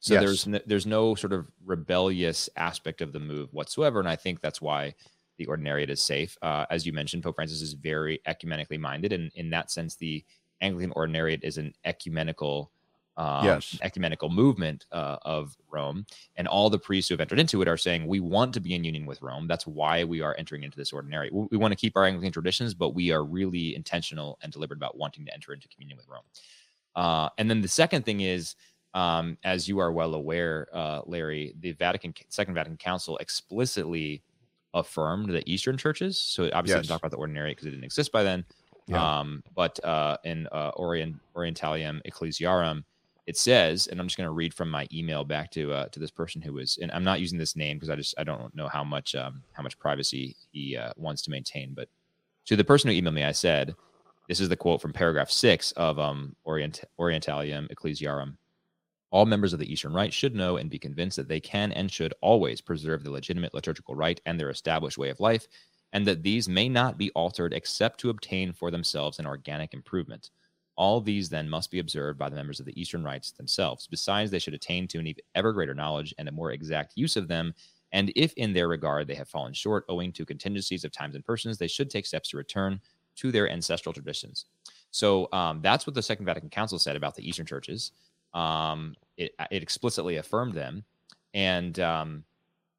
So 0.00 0.14
yes. 0.14 0.24
there's 0.24 0.46
no, 0.46 0.60
there's 0.66 0.86
no 0.86 1.14
sort 1.14 1.32
of 1.32 1.46
rebellious 1.64 2.48
aspect 2.56 3.00
of 3.00 3.12
the 3.12 3.20
move 3.20 3.52
whatsoever, 3.52 4.00
and 4.00 4.08
I 4.08 4.16
think 4.16 4.40
that's 4.40 4.60
why 4.60 4.94
the 5.44 5.50
ordinariate 5.50 5.90
is 5.90 6.02
safe. 6.02 6.36
Uh, 6.42 6.66
as 6.70 6.86
you 6.86 6.92
mentioned, 6.92 7.22
Pope 7.22 7.36
Francis 7.36 7.62
is 7.62 7.72
very 7.72 8.20
ecumenically 8.26 8.78
minded, 8.78 9.12
and 9.12 9.30
in 9.34 9.50
that 9.50 9.70
sense, 9.70 9.96
the 9.96 10.24
Anglican 10.60 10.92
ordinariate 10.92 11.42
is 11.42 11.58
an 11.58 11.74
ecumenical, 11.84 12.70
um, 13.16 13.44
yes. 13.44 13.78
ecumenical 13.82 14.30
movement 14.30 14.86
uh, 14.92 15.16
of 15.22 15.56
Rome, 15.70 16.06
and 16.36 16.46
all 16.46 16.70
the 16.70 16.78
priests 16.78 17.08
who 17.08 17.14
have 17.14 17.20
entered 17.20 17.40
into 17.40 17.60
it 17.62 17.68
are 17.68 17.76
saying 17.76 18.06
we 18.06 18.20
want 18.20 18.54
to 18.54 18.60
be 18.60 18.74
in 18.74 18.84
union 18.84 19.06
with 19.06 19.20
Rome. 19.22 19.48
That's 19.48 19.66
why 19.66 20.04
we 20.04 20.20
are 20.20 20.36
entering 20.38 20.62
into 20.62 20.76
this 20.76 20.92
ordinariate. 20.92 21.32
We, 21.32 21.48
we 21.50 21.56
want 21.56 21.72
to 21.72 21.76
keep 21.76 21.96
our 21.96 22.04
Anglican 22.04 22.32
traditions, 22.32 22.74
but 22.74 22.94
we 22.94 23.10
are 23.10 23.24
really 23.24 23.74
intentional 23.74 24.38
and 24.42 24.52
deliberate 24.52 24.78
about 24.78 24.96
wanting 24.96 25.24
to 25.26 25.34
enter 25.34 25.52
into 25.52 25.68
communion 25.68 25.96
with 25.96 26.08
Rome. 26.08 26.22
Uh, 26.94 27.28
and 27.38 27.50
then 27.50 27.60
the 27.60 27.68
second 27.68 28.04
thing 28.04 28.20
is. 28.20 28.54
Um, 28.94 29.38
as 29.42 29.66
you 29.66 29.78
are 29.78 29.90
well 29.90 30.12
aware, 30.12 30.68
uh, 30.70 31.00
Larry, 31.06 31.54
the 31.60 31.72
Vatican 31.72 32.12
Second 32.28 32.52
Vatican 32.52 32.76
Council 32.76 33.16
explicitly 33.16 34.22
affirmed 34.74 35.30
the 35.30 35.42
Eastern 35.50 35.76
churches. 35.76 36.18
So 36.18 36.50
obviously, 36.52 36.78
yes. 36.78 36.84
we 36.84 36.88
talk 36.88 37.00
about 37.00 37.10
the 37.10 37.16
ordinary 37.16 37.52
because 37.52 37.66
it 37.66 37.70
didn't 37.70 37.84
exist 37.84 38.12
by 38.12 38.22
then. 38.22 38.44
Yeah. 38.86 39.20
Um, 39.20 39.42
but 39.54 39.82
uh, 39.84 40.16
in 40.24 40.48
uh, 40.50 40.72
Orient 40.76 41.16
Orientalium 41.36 42.00
Ecclesiarum, 42.04 42.84
it 43.26 43.36
says, 43.36 43.86
and 43.86 44.00
I'm 44.00 44.06
just 44.06 44.16
going 44.16 44.26
to 44.26 44.32
read 44.32 44.52
from 44.52 44.68
my 44.68 44.88
email 44.92 45.24
back 45.24 45.50
to 45.52 45.72
uh, 45.72 45.86
to 45.88 46.00
this 46.00 46.10
person 46.10 46.42
who 46.42 46.54
was, 46.54 46.78
and 46.82 46.90
I'm 46.90 47.04
not 47.04 47.20
using 47.20 47.38
this 47.38 47.54
name 47.54 47.76
because 47.76 47.90
I 47.90 47.96
just 47.96 48.14
I 48.18 48.24
don't 48.24 48.54
know 48.54 48.68
how 48.68 48.82
much 48.82 49.14
um, 49.14 49.42
how 49.52 49.62
much 49.62 49.78
privacy 49.78 50.36
he 50.50 50.76
uh, 50.76 50.92
wants 50.96 51.22
to 51.22 51.30
maintain. 51.30 51.74
But 51.74 51.88
to 52.46 52.56
the 52.56 52.64
person 52.64 52.90
who 52.90 53.00
emailed 53.00 53.14
me, 53.14 53.24
I 53.24 53.32
said, 53.32 53.74
this 54.28 54.40
is 54.40 54.48
the 54.48 54.56
quote 54.56 54.80
from 54.80 54.92
paragraph 54.92 55.30
six 55.30 55.72
of 55.72 55.98
um, 55.98 56.34
Orient 56.44 56.82
Orientalium 56.98 57.70
Ecclesiarum. 57.70 58.36
All 59.12 59.26
members 59.26 59.52
of 59.52 59.58
the 59.58 59.70
Eastern 59.70 59.92
Rite 59.92 60.12
should 60.12 60.34
know 60.34 60.56
and 60.56 60.70
be 60.70 60.78
convinced 60.78 61.18
that 61.18 61.28
they 61.28 61.38
can 61.38 61.70
and 61.72 61.92
should 61.92 62.14
always 62.22 62.62
preserve 62.62 63.04
the 63.04 63.10
legitimate 63.10 63.52
liturgical 63.52 63.94
rite 63.94 64.22
and 64.24 64.40
their 64.40 64.48
established 64.48 64.96
way 64.96 65.10
of 65.10 65.20
life, 65.20 65.46
and 65.92 66.06
that 66.06 66.22
these 66.22 66.48
may 66.48 66.66
not 66.66 66.96
be 66.96 67.10
altered 67.10 67.52
except 67.52 68.00
to 68.00 68.08
obtain 68.08 68.54
for 68.54 68.70
themselves 68.70 69.18
an 69.18 69.26
organic 69.26 69.74
improvement. 69.74 70.30
All 70.76 71.02
these 71.02 71.28
then 71.28 71.50
must 71.50 71.70
be 71.70 71.78
observed 71.78 72.18
by 72.18 72.30
the 72.30 72.36
members 72.36 72.58
of 72.58 72.64
the 72.64 72.80
Eastern 72.80 73.04
rites 73.04 73.32
themselves. 73.32 73.86
Besides, 73.86 74.30
they 74.30 74.38
should 74.38 74.54
attain 74.54 74.88
to 74.88 74.98
an 74.98 75.14
ever 75.34 75.52
greater 75.52 75.74
knowledge 75.74 76.14
and 76.16 76.26
a 76.26 76.32
more 76.32 76.52
exact 76.52 76.94
use 76.96 77.14
of 77.14 77.28
them. 77.28 77.52
And 77.92 78.10
if 78.16 78.32
in 78.38 78.54
their 78.54 78.68
regard 78.68 79.06
they 79.06 79.14
have 79.16 79.28
fallen 79.28 79.52
short 79.52 79.84
owing 79.90 80.12
to 80.12 80.24
contingencies 80.24 80.84
of 80.84 80.92
times 80.92 81.14
and 81.14 81.24
persons, 81.24 81.58
they 81.58 81.68
should 81.68 81.90
take 81.90 82.06
steps 82.06 82.30
to 82.30 82.38
return 82.38 82.80
to 83.16 83.30
their 83.30 83.50
ancestral 83.50 83.92
traditions. 83.92 84.46
So 84.90 85.28
um, 85.32 85.60
that's 85.60 85.86
what 85.86 85.94
the 85.94 86.02
Second 86.02 86.24
Vatican 86.24 86.48
Council 86.48 86.78
said 86.78 86.96
about 86.96 87.14
the 87.14 87.28
Eastern 87.28 87.44
churches. 87.44 87.92
Um, 88.34 88.94
it, 89.16 89.32
it 89.50 89.62
explicitly 89.62 90.16
affirmed 90.16 90.54
them, 90.54 90.84
and 91.34 91.78
um, 91.80 92.24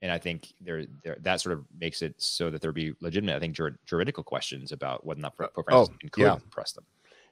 and 0.01 0.11
I 0.11 0.17
think 0.17 0.53
there, 0.59 0.85
there 1.03 1.17
that 1.21 1.41
sort 1.41 1.53
of 1.53 1.65
makes 1.79 2.01
it 2.01 2.15
so 2.17 2.49
that 2.49 2.61
there 2.61 2.71
be 2.71 2.93
legitimate, 2.99 3.35
I 3.35 3.39
think, 3.39 3.55
jur- 3.55 3.77
juridical 3.85 4.23
questions 4.23 4.71
about 4.71 5.05
whether 5.05 5.19
or 5.19 5.21
not 5.21 5.37
Pope 5.37 5.65
Francis 5.65 5.95
oh, 5.95 6.09
could 6.11 6.21
yeah. 6.21 6.37
press 6.51 6.73
them. 6.73 6.85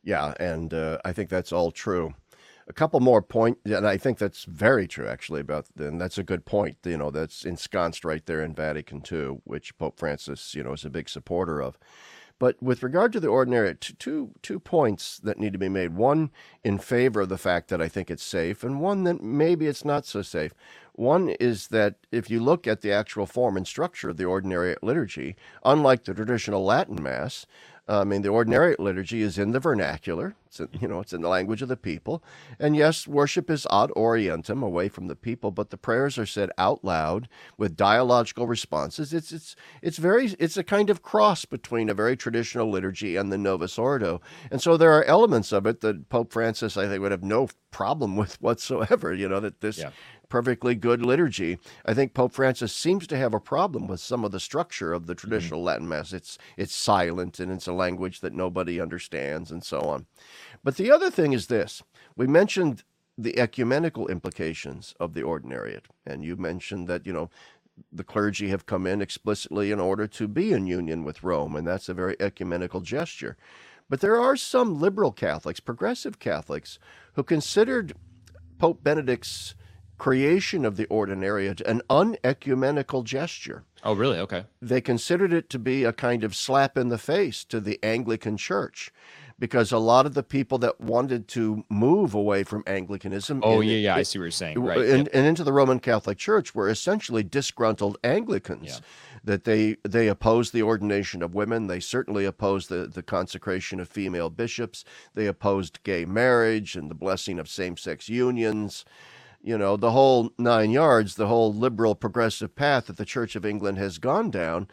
Yeah, 0.04 0.34
and 0.40 0.74
uh, 0.74 0.98
I 1.04 1.12
think 1.14 1.30
that's 1.30 1.52
all 1.52 1.72
true. 1.72 2.14
A 2.68 2.74
couple 2.74 3.00
more 3.02 3.22
points, 3.22 3.60
and 3.66 3.86
I 3.86 3.98
think 3.98 4.18
that's 4.18 4.46
very 4.46 4.88
true, 4.88 5.08
actually. 5.08 5.42
About 5.42 5.66
and 5.78 6.00
that's 6.00 6.18
a 6.18 6.24
good 6.24 6.46
point. 6.46 6.78
You 6.86 6.98
know, 6.98 7.12
that's 7.12 7.44
ensconced 7.44 8.06
right 8.06 8.26
there 8.26 8.42
in 8.42 8.56
Vatican 8.56 9.04
II, 9.12 9.42
which 9.44 9.78
Pope 9.78 10.00
Francis, 10.00 10.56
you 10.56 10.64
know, 10.64 10.72
is 10.72 10.86
a 10.86 10.90
big 10.90 11.10
supporter 11.10 11.62
of. 11.62 11.78
But 12.42 12.56
with 12.60 12.82
regard 12.82 13.14
to 13.14 13.20
the 13.20 13.28
ordinary, 13.28 13.76
two 13.76 14.32
two 14.42 14.60
points 14.60 15.20
that 15.20 15.38
need 15.38 15.54
to 15.54 15.60
be 15.60 15.70
made. 15.70 15.94
One 15.96 16.32
in 16.64 16.80
favor 16.80 17.22
of 17.22 17.30
the 17.30 17.38
fact 17.38 17.68
that 17.70 17.84
I 17.84 17.88
think 17.88 18.10
it's 18.10 18.24
safe, 18.24 18.64
and 18.64 18.82
one 18.82 19.04
that 19.04 19.22
maybe 19.22 19.68
it's 19.68 19.86
not 19.86 20.08
so 20.08 20.24
safe. 20.24 20.52
One 20.94 21.30
is 21.40 21.68
that 21.68 21.98
if 22.12 22.32
you 22.32 22.40
look 22.40 22.66
at 22.66 22.82
the 22.82 22.92
actual 22.92 23.28
form 23.28 23.58
and 23.58 23.68
structure 23.68 24.10
of 24.10 24.18
the 24.18 24.26
ordinary 24.26 24.76
liturgy, 24.82 25.36
unlike 25.64 26.06
the 26.06 26.16
traditional 26.16 26.66
Latin 26.66 27.04
Mass, 27.04 27.46
I 27.88 28.04
mean, 28.04 28.22
the 28.22 28.30
ordinary 28.30 28.76
liturgy 28.78 29.22
is 29.22 29.38
in 29.38 29.52
the 29.52 29.60
vernacular. 29.60 30.36
It's 30.46 30.60
in, 30.60 30.70
you 30.80 30.88
know, 30.88 31.00
it's 31.00 31.14
in 31.14 31.22
the 31.22 31.28
language 31.28 31.62
of 31.62 31.68
the 31.68 31.76
people. 31.76 32.24
And 32.60 32.76
yes, 32.76 33.08
worship 33.08 33.50
is 33.50 33.66
ad 33.72 33.90
orientem, 33.96 34.64
away 34.64 34.88
from 34.88 35.08
the 35.08 35.16
people, 35.16 35.52
but 35.52 35.72
the 35.72 35.78
prayers 35.78 36.18
are 36.18 36.26
said 36.26 36.52
out 36.58 36.86
loud 36.86 37.28
with 37.58 37.76
dialogical 37.76 38.48
responses. 38.48 39.14
It's 39.14 39.32
it's 39.32 39.56
it's 39.82 39.98
very 39.98 40.28
it's 40.40 40.58
a 40.58 40.64
kind 40.64 40.90
of 40.90 41.02
cross 41.02 41.46
between 41.46 41.90
a 41.90 41.94
very 41.94 42.16
traditional 42.16 42.70
liturgy 42.70 43.16
and 43.16 43.32
the 43.32 43.38
Novus 43.38 43.78
Ordo. 43.78 44.22
And 44.52 44.62
so 44.62 44.78
there 44.78 44.94
are 44.94 45.04
elements 45.06 45.52
of 45.52 45.66
it 45.66 45.82
that 45.82 46.08
Pope 46.10 46.32
Francis, 46.32 46.78
I 46.78 46.88
think, 46.88 47.02
would 47.02 47.12
have 47.12 47.24
no 47.24 47.50
problem 47.72 48.16
with 48.22 48.42
whatsoever. 48.42 49.14
You 49.14 49.28
know 49.28 49.40
that 49.40 49.62
this 49.62 49.80
yeah 49.80 49.92
perfectly 50.32 50.74
good 50.74 51.06
liturgy. 51.06 51.60
I 51.86 51.94
think 51.94 52.16
Pope 52.16 52.32
Francis 52.32 52.74
seems 52.74 53.06
to 53.08 53.18
have 53.18 53.34
a 53.34 53.40
problem 53.40 53.86
with 53.86 54.00
some 54.00 54.24
of 54.24 54.32
the 54.32 54.40
structure 54.40 54.94
of 54.94 55.06
the 55.06 55.14
mm-hmm. 55.14 55.20
traditional 55.20 55.60
mm-hmm. 55.60 55.68
Latin 55.68 55.90
Mass. 55.90 56.14
It's 56.14 56.40
it's 56.58 56.74
silent 56.74 57.40
and 57.40 57.52
it's 57.52 57.68
a 57.68 57.74
language 57.74 58.22
that 58.22 58.34
nobody 58.34 58.82
understands 58.82 59.52
and 59.52 59.64
so 59.64 59.82
on. 59.82 60.08
But 60.64 60.78
the 60.78 60.90
other 60.90 61.12
thing 61.12 61.34
is 61.34 61.48
this: 61.48 61.84
we 62.16 62.26
mentioned 62.26 62.84
the 63.18 63.38
ecumenical 63.38 64.08
implications 64.08 64.96
of 65.00 65.14
the 65.14 65.22
ordinariate, 65.22 65.86
and 66.08 66.24
you 66.24 66.36
mentioned 66.38 66.88
that 66.88 67.06
you 67.06 67.14
know 67.14 67.30
the 67.92 68.04
clergy 68.04 68.50
have 68.50 68.66
come 68.66 68.88
in 68.88 69.02
explicitly 69.02 69.72
in 69.72 69.80
order 69.80 70.08
to 70.08 70.28
be 70.28 70.54
in 70.54 70.66
union 70.66 71.04
with 71.04 71.24
Rome, 71.24 71.56
and 71.56 71.68
that's 71.68 71.90
a 71.90 71.94
very 71.94 72.16
ecumenical 72.20 72.82
gesture. 72.82 73.38
But 73.90 74.00
there 74.00 74.20
are 74.20 74.38
some 74.38 74.80
liberal 74.80 75.12
Catholics, 75.12 75.60
progressive 75.60 76.20
Catholics, 76.20 76.80
who 77.14 77.24
considered 77.24 77.94
Pope 78.58 78.82
Benedict's 78.84 79.56
creation 80.02 80.66
of 80.66 80.78
the 80.78 80.88
ordinariate 80.88 81.62
an 81.62 81.80
unecumenical 81.88 83.04
gesture. 83.04 83.66
Oh, 83.84 83.94
really? 83.94 84.18
Okay. 84.18 84.46
They 84.60 84.82
considered 84.82 85.32
it 85.32 85.48
to 85.52 85.60
be 85.60 85.84
a 85.84 85.94
kind 85.94 86.24
of 86.24 86.36
slap 86.36 86.76
in 86.76 86.90
the 86.90 86.98
face 86.98 87.44
to 87.44 87.60
the 87.60 87.78
Anglican 87.84 88.36
Church 88.36 88.92
because 89.38 89.72
a 89.72 89.78
lot 89.78 90.08
of 90.08 90.16
the 90.16 90.24
people 90.24 90.58
that 90.58 90.82
wanted 90.82 91.28
to 91.28 91.66
move 91.70 92.16
away 92.16 92.44
from 92.44 92.64
Anglicanism. 92.66 93.42
Oh, 93.44 93.62
yeah, 93.62 93.78
yeah, 93.78 93.96
I 93.96 94.02
see 94.02 94.18
what 94.18 94.24
you're 94.24 94.32
saying. 94.32 94.60
Right. 94.60 94.80
And, 94.80 95.06
yep. 95.06 95.10
and 95.14 95.28
into 95.28 95.44
the 95.44 95.54
Roman 95.54 95.80
Catholic 95.80 96.18
Church 96.18 96.56
were 96.56 96.68
essentially 96.68 97.22
disgruntled 97.22 98.00
Anglicans. 98.04 98.70
Yeah. 98.70 98.80
That 99.24 99.44
they, 99.44 99.78
they 99.84 100.08
opposed 100.08 100.52
the 100.52 100.64
ordination 100.64 101.22
of 101.22 101.36
women. 101.36 101.68
They 101.68 101.80
certainly 101.80 102.26
opposed 102.26 102.70
the, 102.70 102.88
the 102.88 103.04
consecration 103.04 103.80
of 103.80 103.88
female 103.88 104.32
bishops. 104.32 104.84
They 105.14 105.28
opposed 105.28 105.84
gay 105.84 106.06
marriage 106.06 106.76
and 106.76 106.90
the 106.90 106.96
blessing 106.96 107.38
of 107.38 107.48
same 107.48 107.78
sex 107.78 108.10
unions 108.10 108.84
you 109.44 109.58
know, 109.58 109.78
the 109.78 109.92
whole 109.92 110.32
nine 110.38 110.72
yards, 110.72 111.16
the 111.16 111.28
whole 111.28 111.54
liberal 111.54 111.96
progressive 111.96 112.56
path 112.56 112.86
that 112.86 112.98
the 112.98 113.06
Church 113.06 113.36
of 113.36 113.46
England 113.46 113.78
has 113.78 113.98
gone 113.98 114.30
down. 114.30 114.68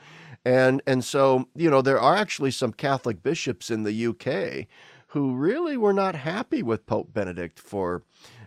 And 0.44 0.82
and 0.86 1.04
so, 1.04 1.48
you 1.54 1.70
know, 1.70 1.82
there 1.82 2.00
are 2.00 2.16
actually 2.16 2.50
some 2.50 2.72
Catholic 2.72 3.22
bishops 3.22 3.70
in 3.70 3.82
the 3.82 4.06
UK 4.06 4.66
who 5.08 5.34
really 5.34 5.76
were 5.76 5.92
not 5.92 6.14
happy 6.14 6.62
with 6.62 6.86
Pope 6.86 7.12
Benedict 7.12 7.58
for 7.58 8.02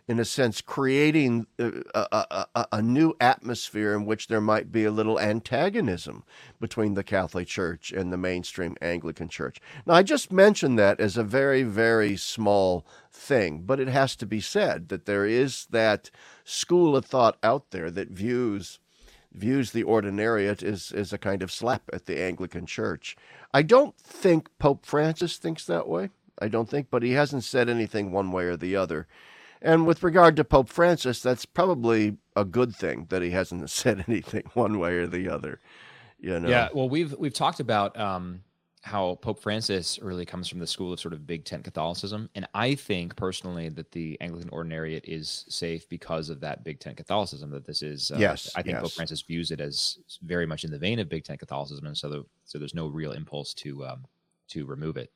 in 0.08 0.20
a 0.20 0.26
sense, 0.26 0.62
creating 0.62 1.48
uh, 1.60 1.72
a, 1.94 2.08
a, 2.12 2.46
a, 2.56 2.68
a, 2.74 2.82
new 2.82 3.14
atmosphere 3.20 3.94
in 3.94 4.06
which 4.06 4.28
there 4.28 4.42
might 4.42 4.72
be 4.72 4.84
a 4.84 4.92
little 4.92 5.20
antagonism 5.20 6.24
between 6.60 6.96
the 6.96 7.04
Catholic 7.04 7.48
Church 7.48 7.92
and 7.92 8.12
the 8.12 8.18
mainstream 8.18 8.76
Anglican 8.82 9.30
Church. 9.30 9.62
Now, 9.86 9.94
I 9.94 10.04
just 10.04 10.32
mentioned 10.32 10.78
that 10.80 11.00
as 11.00 11.18
a 11.18 11.24
very, 11.24 11.64
very 11.64 12.18
small 12.18 12.86
thing, 13.12 13.62
but 13.66 13.80
it 13.80 13.88
has 13.88 14.16
to 14.18 14.26
be 14.26 14.42
said 14.42 14.90
that 14.90 15.06
there 15.06 15.26
is 15.26 15.68
that 15.70 16.10
school 16.44 16.96
of 16.96 17.06
thought 17.06 17.38
out 17.44 17.72
there 17.72 17.92
that 17.92 18.10
views 18.10 18.80
views 19.34 19.72
the 19.72 19.84
ordinariate 19.86 20.62
as, 20.62 20.92
as 20.92 21.14
a 21.14 21.18
kind 21.18 21.42
of 21.42 21.52
slap 21.52 21.84
at 21.94 22.06
the 22.06 22.22
Anglican 22.22 22.66
Church. 22.66 23.16
I 23.54 23.62
don't 23.62 23.96
think 23.98 24.50
Pope 24.60 24.86
Francis 24.86 25.38
thinks 25.38 25.66
that 25.66 25.88
way. 25.88 26.10
I 26.42 26.48
don't 26.48 26.70
think, 26.70 26.88
but 26.90 27.04
he 27.04 27.12
hasn't 27.12 27.44
said 27.44 27.70
anything 27.70 28.12
one 28.12 28.32
way 28.32 28.46
or 28.46 28.58
the 28.58 28.76
other. 28.76 29.08
And 29.62 29.86
with 29.86 30.02
regard 30.02 30.36
to 30.38 30.44
Pope 30.44 30.70
Francis, 30.70 31.22
that's 31.22 31.46
probably 31.46 32.18
a 32.36 32.44
good 32.44 32.76
thing 32.76 33.08
that 33.10 33.22
he 33.22 33.32
hasn't 33.32 33.70
said 33.70 34.06
anything 34.08 34.44
one 34.54 34.80
way 34.80 34.96
or 34.96 35.08
the 35.08 35.30
other. 35.30 35.60
You 36.20 36.40
know? 36.40 36.50
Yeah. 36.50 36.70
Well, 36.74 36.90
we've 36.90 37.16
we've 37.18 37.34
talked 37.34 37.60
about 37.60 38.00
um, 38.00 38.44
how 38.82 39.16
Pope 39.16 39.42
Francis 39.42 40.00
really 40.02 40.26
comes 40.26 40.48
from 40.48 40.60
the 40.60 40.68
school 40.68 40.94
of 40.94 41.00
sort 41.00 41.14
of 41.14 41.26
Big 41.26 41.46
Tent 41.46 41.64
Catholicism, 41.64 42.30
and 42.36 42.48
I 42.54 42.76
think 42.76 43.16
personally 43.16 43.70
that 43.70 43.92
the 43.92 44.20
Anglican 44.22 44.50
Ordinariate 44.50 45.06
is 45.06 45.46
safe 45.50 45.88
because 45.90 46.30
of 46.30 46.40
that 46.42 46.64
Big 46.64 46.80
Tent 46.80 46.98
Catholicism. 46.98 47.52
That 47.52 47.66
this 47.66 47.82
is, 47.82 48.12
uh, 48.12 48.18
yes, 48.20 48.52
I 48.56 48.62
think 48.62 48.76
yes. 48.76 48.82
Pope 48.82 48.92
Francis 48.92 49.22
views 49.22 49.52
it 49.52 49.62
as 49.62 50.00
very 50.24 50.46
much 50.46 50.64
in 50.64 50.72
the 50.72 50.80
vein 50.80 51.00
of 51.00 51.10
Big 51.10 51.24
Tent 51.24 51.40
Catholicism, 51.40 51.86
and 51.86 51.98
so 51.98 52.10
the, 52.10 52.26
so 52.46 52.58
there's 52.58 52.76
no 52.76 52.88
real 52.88 53.12
impulse 53.12 53.54
to 53.56 53.86
um, 53.86 54.06
to 54.50 54.66
remove 54.66 54.98
it. 54.98 55.12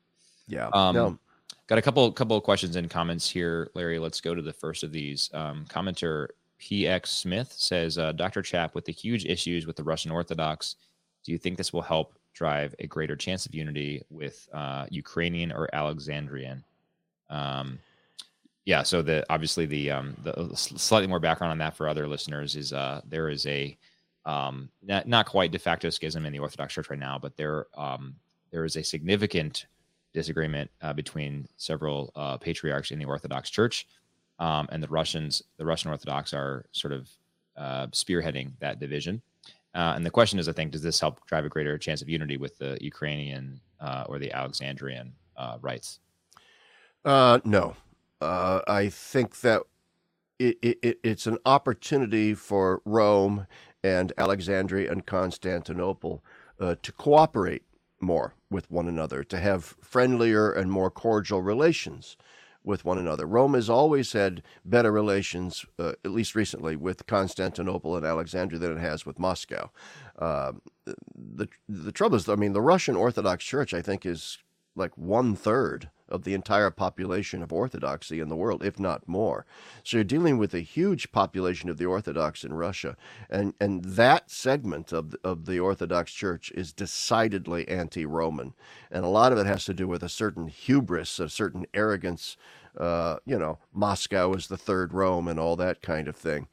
Yeah. 0.48 0.68
Um, 0.72 0.94
no. 0.94 1.18
Got 1.68 1.78
a 1.78 1.82
couple 1.82 2.10
couple 2.12 2.36
of 2.36 2.44
questions 2.44 2.76
and 2.76 2.88
comments 2.88 3.28
here, 3.28 3.70
Larry. 3.74 3.98
Let's 3.98 4.20
go 4.20 4.34
to 4.34 4.42
the 4.42 4.52
first 4.52 4.84
of 4.84 4.92
these. 4.92 5.30
Um, 5.34 5.66
commenter 5.68 6.28
PX 6.60 7.06
Smith 7.08 7.52
says, 7.52 7.98
uh, 7.98 8.12
Dr. 8.12 8.42
Chapp, 8.42 8.74
with 8.74 8.84
the 8.84 8.92
huge 8.92 9.24
issues 9.24 9.66
with 9.66 9.76
the 9.76 9.84
Russian 9.84 10.10
Orthodox, 10.10 10.76
do 11.24 11.32
you 11.32 11.38
think 11.38 11.56
this 11.56 11.72
will 11.72 11.82
help 11.82 12.18
drive 12.34 12.74
a 12.78 12.86
greater 12.86 13.16
chance 13.16 13.46
of 13.46 13.54
unity 13.54 14.02
with 14.10 14.48
uh, 14.52 14.86
Ukrainian 14.90 15.52
or 15.52 15.68
Alexandrian? 15.72 16.64
Um, 17.30 17.78
yeah, 18.64 18.82
so 18.82 19.02
the 19.02 19.24
obviously 19.28 19.66
the 19.66 19.90
um, 19.90 20.16
the 20.22 20.50
slightly 20.54 21.06
more 21.06 21.20
background 21.20 21.52
on 21.52 21.58
that 21.58 21.76
for 21.76 21.88
other 21.88 22.06
listeners 22.06 22.56
is 22.56 22.72
uh, 22.72 23.00
there 23.08 23.28
is 23.28 23.46
a 23.46 23.76
um, 24.24 24.68
not, 24.82 25.06
not 25.06 25.26
quite 25.26 25.52
de 25.52 25.58
facto 25.58 25.90
schism 25.90 26.26
in 26.26 26.32
the 26.32 26.38
Orthodox 26.40 26.74
Church 26.74 26.90
right 26.90 26.98
now, 26.98 27.18
but 27.18 27.36
there 27.36 27.66
um, 27.76 28.16
there 28.50 28.64
is 28.64 28.76
a 28.76 28.82
significant 28.82 29.66
disagreement 30.16 30.70
uh, 30.80 30.94
between 30.94 31.46
several 31.58 32.10
uh, 32.16 32.38
patriarchs 32.38 32.90
in 32.90 32.98
the 32.98 33.04
Orthodox 33.04 33.50
Church, 33.50 33.86
um, 34.38 34.66
and 34.72 34.82
the 34.82 34.88
Russians. 34.88 35.42
The 35.58 35.66
Russian 35.66 35.90
Orthodox 35.90 36.32
are 36.32 36.64
sort 36.72 36.92
of 36.94 37.10
uh, 37.56 37.86
spearheading 37.88 38.52
that 38.60 38.80
division. 38.80 39.20
Uh, 39.74 39.92
and 39.94 40.06
the 40.06 40.10
question 40.10 40.38
is, 40.38 40.48
I 40.48 40.52
think, 40.52 40.72
does 40.72 40.82
this 40.82 40.98
help 40.98 41.24
drive 41.26 41.44
a 41.44 41.50
greater 41.50 41.76
chance 41.76 42.00
of 42.00 42.08
unity 42.08 42.38
with 42.38 42.56
the 42.56 42.78
Ukrainian 42.80 43.60
uh, 43.78 44.04
or 44.08 44.18
the 44.18 44.32
Alexandrian 44.32 45.12
uh, 45.36 45.58
rites? 45.60 46.00
no, 47.04 47.76
I 48.22 48.88
think 48.90 49.40
that 49.42 49.62
it, 50.38 50.56
it, 50.62 50.98
it's 51.04 51.26
an 51.26 51.38
opportunity 51.44 52.32
for 52.34 52.80
Rome 52.86 53.46
and 53.84 54.14
Alexandria 54.16 54.90
and 54.90 55.06
Constantinople 55.06 56.24
to 56.58 56.92
cooperate 56.92 57.65
more 58.00 58.34
with 58.50 58.70
one 58.70 58.88
another, 58.88 59.24
to 59.24 59.38
have 59.38 59.74
friendlier 59.80 60.50
and 60.52 60.70
more 60.70 60.90
cordial 60.90 61.42
relations 61.42 62.16
with 62.66 62.84
one 62.84 62.98
another. 62.98 63.26
Rome 63.26 63.54
has 63.54 63.70
always 63.70 64.12
had 64.12 64.42
better 64.64 64.90
relations, 64.90 65.64
uh, 65.78 65.92
at 66.04 66.10
least 66.10 66.34
recently, 66.34 66.74
with 66.74 67.06
Constantinople 67.06 67.96
and 67.96 68.04
Alexandria 68.04 68.58
than 68.58 68.76
it 68.76 68.80
has 68.80 69.06
with 69.06 69.20
Moscow. 69.20 69.70
Uh, 70.18 70.52
the 71.14 71.48
the 71.68 71.92
trouble 71.92 72.16
is, 72.16 72.28
I 72.28 72.34
mean, 72.34 72.52
the 72.52 72.60
Russian 72.60 72.96
Orthodox 72.96 73.44
Church, 73.44 73.72
I 73.72 73.82
think, 73.82 74.04
is 74.04 74.38
like 74.76 74.96
one 74.96 75.34
third 75.34 75.90
of 76.08 76.22
the 76.22 76.34
entire 76.34 76.70
population 76.70 77.42
of 77.42 77.52
Orthodoxy 77.52 78.20
in 78.20 78.28
the 78.28 78.36
world, 78.36 78.64
if 78.64 78.78
not 78.78 79.08
more. 79.08 79.44
So 79.82 79.96
you're 79.96 80.04
dealing 80.04 80.38
with 80.38 80.54
a 80.54 80.60
huge 80.60 81.10
population 81.10 81.68
of 81.68 81.78
the 81.78 81.86
Orthodox 81.86 82.44
in 82.44 82.54
Russia, 82.54 82.96
and 83.28 83.54
and 83.60 83.84
that 83.84 84.30
segment 84.30 84.92
of 84.92 85.10
the, 85.10 85.18
of 85.24 85.46
the 85.46 85.58
Orthodox 85.58 86.12
Church 86.12 86.52
is 86.52 86.72
decidedly 86.72 87.66
anti-Roman, 87.66 88.54
and 88.90 89.04
a 89.04 89.08
lot 89.08 89.32
of 89.32 89.38
it 89.38 89.46
has 89.46 89.64
to 89.64 89.74
do 89.74 89.88
with 89.88 90.02
a 90.02 90.08
certain 90.08 90.48
hubris, 90.48 91.18
a 91.18 91.28
certain 91.28 91.66
arrogance. 91.74 92.36
Uh, 92.78 93.16
you 93.24 93.38
know, 93.38 93.58
Moscow 93.72 94.34
is 94.34 94.48
the 94.48 94.56
third 94.58 94.92
Rome, 94.92 95.28
and 95.28 95.40
all 95.40 95.56
that 95.56 95.80
kind 95.80 96.08
of 96.08 96.14
thing. 96.14 96.46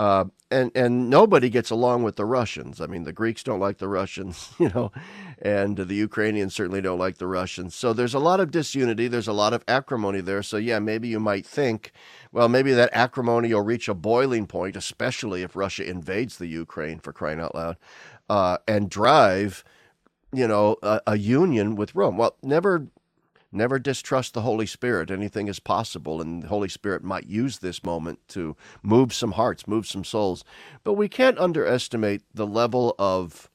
Uh, 0.00 0.24
and 0.50 0.72
and 0.74 1.10
nobody 1.10 1.50
gets 1.50 1.68
along 1.68 2.02
with 2.02 2.16
the 2.16 2.24
Russians. 2.24 2.80
I 2.80 2.86
mean, 2.86 3.04
the 3.04 3.12
Greeks 3.12 3.42
don't 3.42 3.60
like 3.60 3.76
the 3.76 3.86
Russians, 3.86 4.54
you 4.58 4.70
know, 4.70 4.92
and 5.42 5.76
the 5.76 5.94
Ukrainians 5.94 6.54
certainly 6.54 6.80
don't 6.80 6.98
like 6.98 7.18
the 7.18 7.26
Russians. 7.26 7.74
So 7.74 7.92
there's 7.92 8.14
a 8.14 8.18
lot 8.18 8.40
of 8.40 8.50
disunity. 8.50 9.08
There's 9.08 9.28
a 9.28 9.34
lot 9.34 9.52
of 9.52 9.62
acrimony 9.68 10.22
there. 10.22 10.42
So 10.42 10.56
yeah, 10.56 10.78
maybe 10.78 11.08
you 11.08 11.20
might 11.20 11.44
think, 11.44 11.92
well, 12.32 12.48
maybe 12.48 12.72
that 12.72 12.88
acrimony 12.94 13.52
will 13.52 13.60
reach 13.60 13.88
a 13.90 13.94
boiling 13.94 14.46
point, 14.46 14.74
especially 14.74 15.42
if 15.42 15.54
Russia 15.54 15.86
invades 15.86 16.38
the 16.38 16.46
Ukraine 16.46 16.98
for 16.98 17.12
crying 17.12 17.38
out 17.38 17.54
loud, 17.54 17.76
uh, 18.30 18.56
and 18.66 18.88
drive, 18.88 19.64
you 20.32 20.48
know, 20.48 20.78
a, 20.82 21.02
a 21.08 21.18
union 21.18 21.76
with 21.76 21.94
Rome. 21.94 22.16
Well, 22.16 22.36
never 22.42 22.86
never 23.52 23.78
distrust 23.78 24.34
the 24.34 24.42
Holy 24.42 24.66
Spirit. 24.66 25.10
Anything 25.10 25.48
is 25.48 25.60
possible, 25.60 26.20
and 26.20 26.42
the 26.42 26.48
Holy 26.48 26.68
Spirit 26.68 27.02
might 27.02 27.26
use 27.26 27.58
this 27.58 27.84
moment 27.84 28.20
to 28.28 28.56
move 28.82 29.12
some 29.12 29.32
hearts, 29.32 29.66
move 29.66 29.86
some 29.86 30.04
souls. 30.04 30.44
But 30.84 30.94
we 30.94 31.08
can't 31.08 31.38
underestimate 31.38 32.22
the 32.34 32.46
level 32.46 32.94
of 32.98 33.50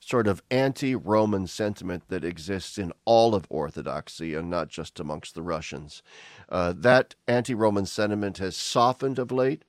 sort 0.00 0.26
of 0.26 0.42
anti 0.50 0.94
Roman 0.94 1.46
sentiment 1.46 2.04
that 2.08 2.24
exists 2.24 2.78
in 2.78 2.92
all 3.04 3.34
of 3.34 3.46
Orthodoxy 3.50 4.34
and 4.34 4.48
not 4.48 4.68
just 4.68 4.98
amongst 4.98 5.34
the 5.34 5.42
Russians. 5.42 6.02
Uh, 6.48 6.72
that 6.76 7.14
anti 7.26 7.54
Roman 7.54 7.86
sentiment 7.86 8.38
has 8.38 8.56
softened 8.56 9.18
of 9.18 9.30
late. 9.30 9.64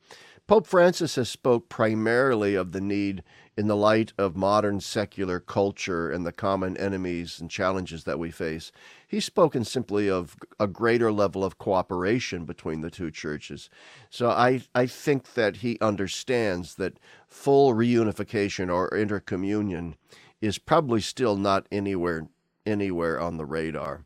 Pope 0.48 0.66
Francis 0.66 1.16
has 1.16 1.30
spoke 1.30 1.70
primarily 1.70 2.56
of 2.56 2.72
the 2.72 2.82
need 2.82 3.22
in 3.60 3.68
the 3.68 3.76
light 3.76 4.14
of 4.18 4.38
modern 4.38 4.80
secular 4.80 5.38
culture 5.38 6.10
and 6.10 6.26
the 6.26 6.32
common 6.32 6.78
enemies 6.78 7.42
and 7.42 7.52
challenges 7.52 8.06
that 8.06 8.18
we 8.18 8.32
face. 8.32 8.72
He's 9.06 9.26
spoken 9.26 9.66
simply 9.66 10.10
of 10.10 10.38
a 10.62 10.66
greater 10.66 11.12
level 11.12 11.44
of 11.44 11.58
cooperation 11.58 12.46
between 12.46 12.80
the 12.80 12.90
two 12.90 13.12
churches. 13.12 13.70
So 14.10 14.30
I, 14.30 14.62
I 14.74 14.86
think 14.86 15.34
that 15.34 15.58
he 15.58 15.78
understands 15.82 16.76
that 16.76 17.02
full 17.28 17.74
reunification 17.74 18.74
or 18.74 18.90
intercommunion 18.92 19.96
is 20.40 20.58
probably 20.58 21.02
still 21.02 21.36
not 21.36 21.68
anywhere 21.70 22.30
anywhere 22.66 23.20
on 23.20 23.36
the 23.36 23.46
radar. 23.46 24.06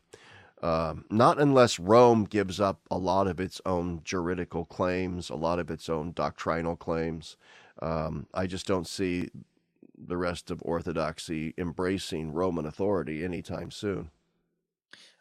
Uh, 0.60 0.94
not 1.10 1.38
unless 1.38 1.78
Rome 1.78 2.24
gives 2.24 2.58
up 2.58 2.80
a 2.90 2.98
lot 2.98 3.28
of 3.28 3.38
its 3.38 3.60
own 3.64 4.00
juridical 4.02 4.64
claims, 4.64 5.30
a 5.30 5.36
lot 5.36 5.60
of 5.60 5.70
its 5.70 5.88
own 5.88 6.10
doctrinal 6.10 6.74
claims. 6.74 7.36
Um, 7.84 8.26
I 8.32 8.46
just 8.46 8.66
don't 8.66 8.88
see 8.88 9.28
the 10.06 10.16
rest 10.16 10.50
of 10.50 10.62
Orthodoxy 10.64 11.54
embracing 11.58 12.32
Roman 12.32 12.66
authority 12.66 13.22
anytime 13.22 13.70
soon. 13.70 14.10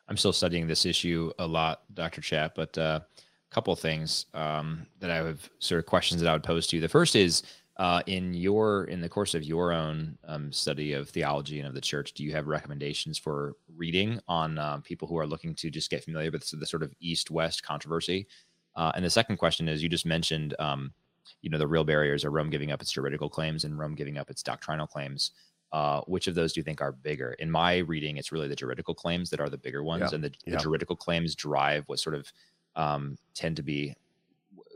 I'm 0.07 0.17
still 0.17 0.33
studying 0.33 0.67
this 0.67 0.85
issue 0.85 1.31
a 1.39 1.45
lot, 1.45 1.81
Dr. 1.93 2.21
Chapp, 2.21 2.55
but 2.55 2.77
uh, 2.77 3.01
a 3.01 3.53
couple 3.53 3.75
things 3.75 4.27
um, 4.33 4.87
that 4.99 5.11
I 5.11 5.17
have 5.17 5.49
sort 5.59 5.79
of 5.79 5.85
questions 5.85 6.21
that 6.21 6.29
I 6.29 6.33
would 6.33 6.43
pose 6.43 6.65
to 6.67 6.77
you. 6.77 6.81
The 6.81 6.87
first 6.87 7.15
is 7.17 7.43
uh, 7.77 8.01
in 8.05 8.33
your 8.33 8.85
in 8.85 9.01
the 9.01 9.09
course 9.09 9.33
of 9.33 9.43
your 9.43 9.73
own 9.73 10.17
um, 10.25 10.51
study 10.51 10.93
of 10.93 11.09
theology 11.09 11.59
and 11.59 11.67
of 11.67 11.73
the 11.73 11.81
church, 11.81 12.13
do 12.13 12.23
you 12.23 12.31
have 12.31 12.47
recommendations 12.47 13.17
for 13.17 13.55
reading 13.75 14.19
on 14.27 14.57
uh, 14.57 14.77
people 14.77 15.07
who 15.07 15.17
are 15.17 15.27
looking 15.27 15.55
to 15.55 15.69
just 15.69 15.89
get 15.89 16.03
familiar 16.03 16.31
with 16.31 16.49
the 16.49 16.65
sort 16.65 16.83
of 16.83 16.93
east-west 16.99 17.63
controversy? 17.63 18.27
Uh, 18.75 18.91
and 18.95 19.03
the 19.03 19.09
second 19.09 19.37
question 19.37 19.67
is, 19.67 19.83
you 19.83 19.89
just 19.89 20.05
mentioned, 20.05 20.55
um, 20.59 20.93
you 21.41 21.49
know, 21.49 21.57
the 21.57 21.67
real 21.67 21.83
barriers 21.83 22.25
are 22.25 22.31
Rome 22.31 22.49
giving 22.49 22.71
up 22.71 22.81
its 22.81 22.91
juridical 22.91 23.29
claims 23.29 23.63
and 23.63 23.77
Rome 23.77 23.95
giving 23.95 24.17
up 24.17 24.29
its 24.29 24.43
doctrinal 24.43 24.87
claims. 24.87 25.31
Uh, 25.71 26.01
which 26.01 26.27
of 26.27 26.35
those 26.35 26.53
do 26.53 26.59
you 26.59 26.63
think 26.63 26.81
are 26.81 26.91
bigger? 26.91 27.33
In 27.39 27.49
my 27.49 27.77
reading, 27.77 28.17
it's 28.17 28.31
really 28.31 28.47
the 28.47 28.55
juridical 28.55 28.93
claims 28.93 29.31
that 29.31 29.39
are 29.39 29.49
the 29.49 29.57
bigger 29.57 29.83
ones, 29.83 30.11
yeah. 30.11 30.15
and 30.15 30.23
the, 30.23 30.31
yeah. 30.45 30.55
the, 30.55 30.61
juridical 30.61 30.95
claims 30.95 31.33
drive 31.33 31.83
what 31.87 31.99
sort 31.99 32.13
of 32.13 32.31
um, 32.75 33.17
tend 33.33 33.55
to 33.55 33.63
be 33.63 33.95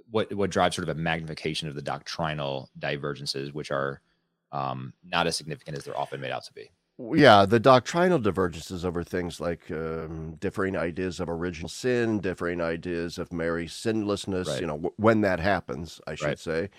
what 0.09 0.33
what 0.33 0.49
drives 0.49 0.75
sort 0.75 0.89
of 0.89 0.97
a 0.97 0.99
magnification 0.99 1.67
of 1.67 1.75
the 1.75 1.83
doctrinal 1.83 2.71
divergences, 2.79 3.53
which 3.53 3.69
are 3.69 4.01
um, 4.51 4.93
not 5.03 5.27
as 5.27 5.35
significant 5.35 5.77
as 5.77 5.83
they're 5.83 5.97
often 5.97 6.19
made 6.19 6.31
out 6.31 6.43
to 6.45 6.53
be. 6.53 6.71
Yeah, 6.99 7.45
the 7.45 7.59
doctrinal 7.59 8.17
divergences 8.17 8.83
over 8.83 9.03
things 9.03 9.39
like 9.39 9.69
um, 9.69 10.35
differing 10.39 10.75
ideas 10.75 11.19
of 11.19 11.29
original 11.29 11.69
sin, 11.69 12.19
differing 12.19 12.59
ideas 12.59 13.19
of 13.19 13.31
Mary's 13.31 13.73
sinlessness. 13.73 14.47
Right. 14.47 14.61
You 14.61 14.67
know, 14.67 14.77
w- 14.77 14.93
when 14.97 15.21
that 15.21 15.39
happens, 15.39 16.01
I 16.07 16.15
should 16.15 16.25
right. 16.25 16.39
say. 16.39 16.69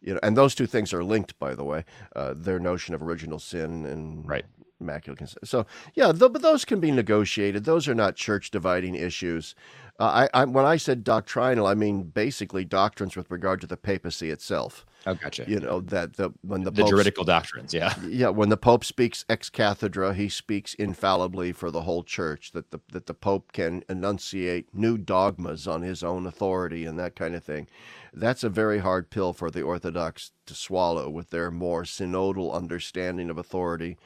You 0.00 0.14
know, 0.14 0.20
and 0.22 0.36
those 0.36 0.54
two 0.54 0.66
things 0.66 0.92
are 0.92 1.02
linked, 1.02 1.36
by 1.40 1.54
the 1.56 1.64
way. 1.64 1.84
Uh, 2.14 2.34
their 2.36 2.60
notion 2.60 2.94
of 2.94 3.02
original 3.02 3.40
sin 3.40 3.84
and 3.86 4.28
right 4.28 4.44
immaculate 4.80 5.18
conception. 5.18 5.46
So 5.46 5.66
yeah, 5.94 6.12
th- 6.12 6.32
but 6.32 6.42
those 6.42 6.64
can 6.64 6.78
be 6.78 6.90
negotiated. 6.90 7.64
Those 7.64 7.88
are 7.88 7.94
not 7.94 8.14
church 8.16 8.50
dividing 8.50 8.94
issues. 8.94 9.54
Uh, 10.00 10.26
I, 10.34 10.40
I, 10.40 10.44
when 10.44 10.64
I 10.64 10.76
said 10.76 11.04
doctrinal, 11.04 11.68
I 11.68 11.74
mean 11.74 12.02
basically 12.02 12.64
doctrines 12.64 13.16
with 13.16 13.30
regard 13.30 13.60
to 13.60 13.66
the 13.68 13.76
papacy 13.76 14.30
itself. 14.30 14.84
Oh, 15.06 15.14
gotcha. 15.14 15.44
You 15.46 15.60
know 15.60 15.80
that 15.82 16.14
the 16.14 16.32
when 16.42 16.64
the 16.64 16.72
the 16.72 16.84
juridical 16.84 17.22
doctrines, 17.22 17.72
yeah, 17.72 17.94
yeah. 18.08 18.30
When 18.30 18.48
the 18.48 18.56
Pope 18.56 18.84
speaks 18.84 19.24
ex 19.28 19.50
cathedra, 19.50 20.14
he 20.14 20.28
speaks 20.28 20.74
infallibly 20.74 21.52
for 21.52 21.70
the 21.70 21.82
whole 21.82 22.02
church. 22.02 22.50
That 22.52 22.72
the 22.72 22.80
that 22.90 23.06
the 23.06 23.14
Pope 23.14 23.52
can 23.52 23.84
enunciate 23.88 24.74
new 24.74 24.98
dogmas 24.98 25.68
on 25.68 25.82
his 25.82 26.02
own 26.02 26.26
authority 26.26 26.86
and 26.86 26.98
that 26.98 27.14
kind 27.14 27.36
of 27.36 27.44
thing. 27.44 27.68
That's 28.12 28.42
a 28.42 28.48
very 28.48 28.80
hard 28.80 29.10
pill 29.10 29.32
for 29.32 29.48
the 29.48 29.62
Orthodox 29.62 30.32
to 30.46 30.54
swallow 30.54 31.08
with 31.08 31.30
their 31.30 31.52
more 31.52 31.84
synodal 31.84 32.52
understanding 32.52 33.30
of 33.30 33.38
authority 33.38 33.96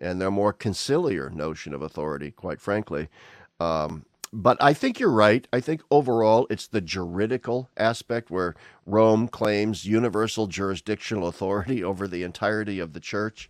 and 0.00 0.20
their 0.22 0.30
more 0.30 0.54
conciliar 0.54 1.30
notion 1.30 1.74
of 1.74 1.82
authority. 1.82 2.30
Quite 2.30 2.62
frankly. 2.62 3.08
Um, 3.60 4.06
but 4.34 4.60
I 4.60 4.74
think 4.74 4.98
you're 4.98 5.10
right. 5.10 5.46
I 5.52 5.60
think 5.60 5.80
overall 5.92 6.48
it's 6.50 6.66
the 6.66 6.80
juridical 6.80 7.70
aspect 7.76 8.32
where 8.32 8.56
Rome 8.84 9.28
claims 9.28 9.86
universal 9.86 10.48
jurisdictional 10.48 11.28
authority 11.28 11.84
over 11.84 12.08
the 12.08 12.24
entirety 12.24 12.80
of 12.80 12.94
the 12.94 13.00
church. 13.00 13.48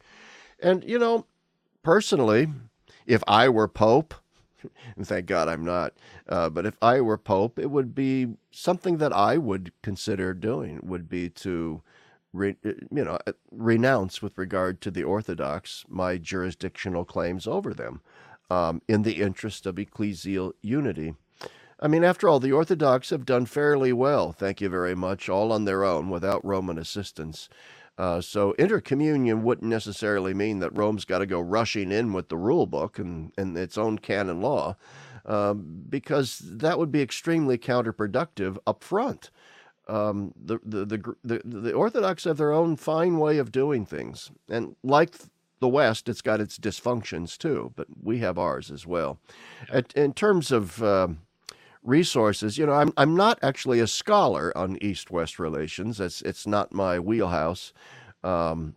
And, 0.61 0.85
you 0.85 0.99
know, 0.99 1.25
personally, 1.83 2.49
if 3.07 3.25
I 3.27 3.49
were 3.49 3.67
Pope, 3.67 4.15
and 4.97 5.09
thank 5.09 5.25
God 5.25 5.49
I'm 5.49 5.65
not, 5.65 5.95
uh, 6.29 6.51
but 6.51 6.67
if 6.67 6.77
I 6.83 7.01
were 7.01 7.19
Pope, 7.19 7.59
it 7.59 7.71
would 7.71 7.95
be 7.95 8.37
something 8.51 8.99
that 8.99 9.13
I 9.13 9.39
would 9.39 9.73
consider 9.83 10.35
doing, 10.35 10.81
would 10.83 11.09
be 11.09 11.31
to. 11.31 11.83
Re, 12.37 12.57
you 12.65 13.05
know, 13.05 13.17
renounce 13.53 14.21
with 14.21 14.37
regard 14.37 14.81
to 14.81 14.91
the 14.91 15.05
Orthodox 15.05 15.85
my 15.89 16.17
jurisdictional 16.19 17.05
claims 17.05 17.47
over 17.47 17.73
them 17.73 18.01
um, 18.51 18.83
in 18.89 19.03
the 19.03 19.23
interest 19.23 19.67
of 19.67 19.77
ecclesial 19.77 20.53
unity. 20.63 21.15
I 21.81 21.89
mean, 21.89 22.05
after 22.05 22.29
all, 22.29 22.41
the 22.41 22.53
Orthodox 22.53 23.11
have 23.11 23.27
done 23.27 23.47
fairly 23.47 23.93
well, 23.93 24.33
thank 24.33 24.61
you 24.61 24.69
very 24.69 24.95
much, 24.95 25.29
all 25.29 25.53
on 25.53 25.65
their 25.65 25.85
own 25.85 26.09
without 26.09 26.45
Roman 26.45 26.79
assistance. 26.79 27.49
Uh, 27.97 28.21
so 28.21 28.55
intercommunion 28.59 29.43
wouldn't 29.43 29.71
necessarily 29.71 30.35
mean 30.35 30.59
that 30.61 30.77
Rome's 30.77 31.05
got 31.05 31.19
to 31.19 31.27
go 31.27 31.41
rushing 31.41 31.93
in 31.93 32.13
with 32.13 32.29
the 32.29 32.37
rule 32.37 32.67
book 32.67 32.99
and, 32.99 33.33
and 33.37 33.57
its 33.57 33.79
own 33.79 33.99
canon 33.99 34.41
law, 34.41 34.77
uh, 35.27 35.55
because 35.55 36.39
that 36.45 36.79
would 36.79 36.91
be 36.91 37.03
extremely 37.03 37.59
counterproductive 37.59 38.57
up 38.67 38.83
front. 38.83 39.31
Um, 39.87 40.33
the, 40.35 40.59
the, 40.65 40.87
the, 40.87 41.15
the, 41.23 41.43
the 41.45 41.73
Orthodox 41.73 42.25
have 42.25 42.39
their 42.39 42.53
own 42.53 42.77
fine 42.77 43.19
way 43.19 43.39
of 43.39 43.53
doing 43.53 43.85
things. 43.85 44.31
And 44.49 44.77
like 44.83 45.15
the 45.61 45.69
West, 45.69 46.09
it's 46.09 46.23
got 46.23 46.41
its 46.41 46.59
dysfunctions 46.59 47.39
too, 47.39 47.73
but 47.77 47.87
we 48.03 48.19
have 48.19 48.39
ours 48.39 48.71
as 48.71 48.87
well. 48.87 49.19
At, 49.73 49.93
in 49.95 50.13
terms 50.13 50.53
of 50.53 50.83
uh, 50.83 51.09
resources, 51.83 52.59
you 52.59 52.67
know, 52.67 52.73
I'm 52.73 52.93
I'm 52.97 53.15
not 53.17 53.39
actually 53.43 53.81
a 53.81 53.87
scholar 53.87 54.57
on 54.57 54.79
East-West 54.81 55.39
relations. 55.39 56.01
It's 56.01 56.23
it's 56.23 56.47
not 56.47 56.73
my 56.73 56.99
wheelhouse. 56.99 57.73
Um, 58.23 58.75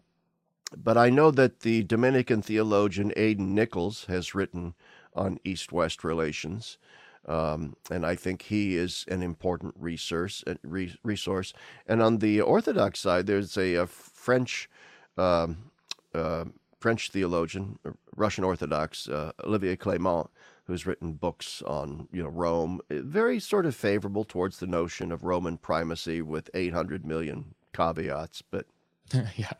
but 0.75 0.97
I 0.97 1.09
know 1.09 1.31
that 1.31 1.61
the 1.61 1.83
Dominican 1.83 2.41
theologian 2.41 3.13
Aidan 3.15 3.55
Nichols 3.55 4.05
has 4.05 4.35
written 4.35 4.73
on 5.15 5.39
East-West 5.43 6.03
relations. 6.03 6.77
Um, 7.25 7.75
and 7.91 8.05
I 8.05 8.15
think 8.15 8.43
he 8.43 8.77
is 8.77 9.05
an 9.09 9.21
important 9.21 9.75
resource. 9.77 10.43
Uh, 10.47 10.55
resource. 11.03 11.53
And 11.85 12.01
on 12.01 12.19
the 12.19 12.41
Orthodox 12.41 12.99
side, 12.99 13.27
there's 13.27 13.57
a, 13.57 13.75
a 13.75 13.87
French 13.87 14.69
um, 15.17 15.71
uh, 16.13 16.45
French 16.79 17.09
theologian, 17.09 17.79
uh, 17.85 17.91
Russian 18.15 18.43
Orthodox, 18.43 19.07
uh, 19.07 19.31
Olivier 19.43 19.75
Clément, 19.75 20.27
who's 20.65 20.85
written 20.85 21.13
books 21.13 21.61
on 21.63 22.07
you 22.11 22.23
know 22.23 22.29
Rome, 22.29 22.81
uh, 22.91 23.01
very 23.01 23.39
sort 23.39 23.65
of 23.65 23.75
favorable 23.75 24.23
towards 24.23 24.59
the 24.59 24.67
notion 24.67 25.11
of 25.11 25.23
Roman 25.23 25.57
primacy 25.57 26.21
with 26.21 26.49
800 26.53 27.05
million 27.05 27.55
caveats. 27.73 28.41
But 28.41 28.65
yeah, 29.35 29.53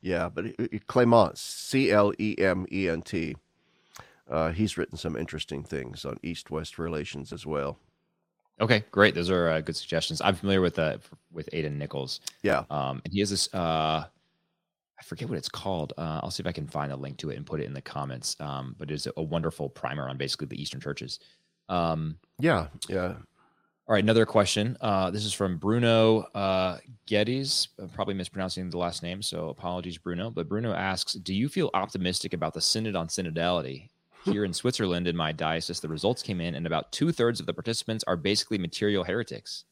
yeah, 0.00 0.28
but 0.28 0.44
Clément, 0.86 1.36
C 1.38 1.90
L 1.90 2.12
E 2.18 2.34
M 2.38 2.66
E 2.70 2.88
N 2.88 3.02
T, 3.02 3.36
uh, 4.28 4.50
he's 4.50 4.76
written 4.76 4.98
some 4.98 5.16
interesting 5.16 5.62
things 5.62 6.04
on 6.04 6.18
East-West 6.22 6.78
relations 6.78 7.32
as 7.32 7.46
well. 7.46 7.78
Okay, 8.60 8.84
great. 8.90 9.14
Those 9.14 9.30
are 9.30 9.48
uh, 9.48 9.60
good 9.60 9.76
suggestions. 9.76 10.20
I'm 10.22 10.34
familiar 10.34 10.60
with 10.60 10.78
uh, 10.78 10.98
with 11.32 11.48
Aidan 11.52 11.78
Nichols. 11.78 12.20
Yeah, 12.42 12.64
um, 12.70 13.00
and 13.04 13.12
he 13.12 13.20
has 13.20 13.30
this. 13.30 13.52
Uh, 13.54 14.04
I 15.02 15.04
forget 15.04 15.28
what 15.28 15.36
it's 15.36 15.48
called. 15.48 15.92
Uh, 15.98 16.20
I'll 16.22 16.30
see 16.30 16.44
if 16.44 16.46
I 16.46 16.52
can 16.52 16.68
find 16.68 16.92
a 16.92 16.96
link 16.96 17.16
to 17.18 17.30
it 17.30 17.36
and 17.36 17.44
put 17.44 17.60
it 17.60 17.64
in 17.64 17.74
the 17.74 17.82
comments. 17.82 18.36
Um, 18.38 18.76
but 18.78 18.88
it's 18.88 19.08
a 19.16 19.22
wonderful 19.22 19.68
primer 19.68 20.08
on 20.08 20.16
basically 20.16 20.46
the 20.46 20.62
Eastern 20.62 20.80
churches. 20.80 21.18
Um, 21.68 22.18
yeah, 22.38 22.68
yeah. 22.88 23.14
All 23.88 23.94
right, 23.94 24.02
another 24.04 24.24
question. 24.24 24.76
Uh, 24.80 25.10
this 25.10 25.24
is 25.24 25.32
from 25.32 25.58
Bruno 25.58 26.20
uh, 26.36 26.78
Geddes. 27.06 27.70
I'm 27.80 27.88
probably 27.88 28.14
mispronouncing 28.14 28.70
the 28.70 28.78
last 28.78 29.02
name, 29.02 29.22
so 29.22 29.48
apologies, 29.48 29.98
Bruno. 29.98 30.30
But 30.30 30.48
Bruno 30.48 30.72
asks, 30.72 31.14
"Do 31.14 31.34
you 31.34 31.48
feel 31.48 31.70
optimistic 31.74 32.32
about 32.32 32.54
the 32.54 32.60
synod 32.60 32.94
on 32.94 33.08
synodality? 33.08 33.88
Here 34.24 34.44
in 34.44 34.52
Switzerland, 34.52 35.08
in 35.08 35.16
my 35.16 35.32
diocese, 35.32 35.80
the 35.80 35.88
results 35.88 36.22
came 36.22 36.40
in, 36.40 36.54
and 36.54 36.64
about 36.64 36.92
two 36.92 37.10
thirds 37.10 37.40
of 37.40 37.46
the 37.46 37.52
participants 37.52 38.04
are 38.06 38.16
basically 38.16 38.56
material 38.56 39.02
heretics. 39.02 39.64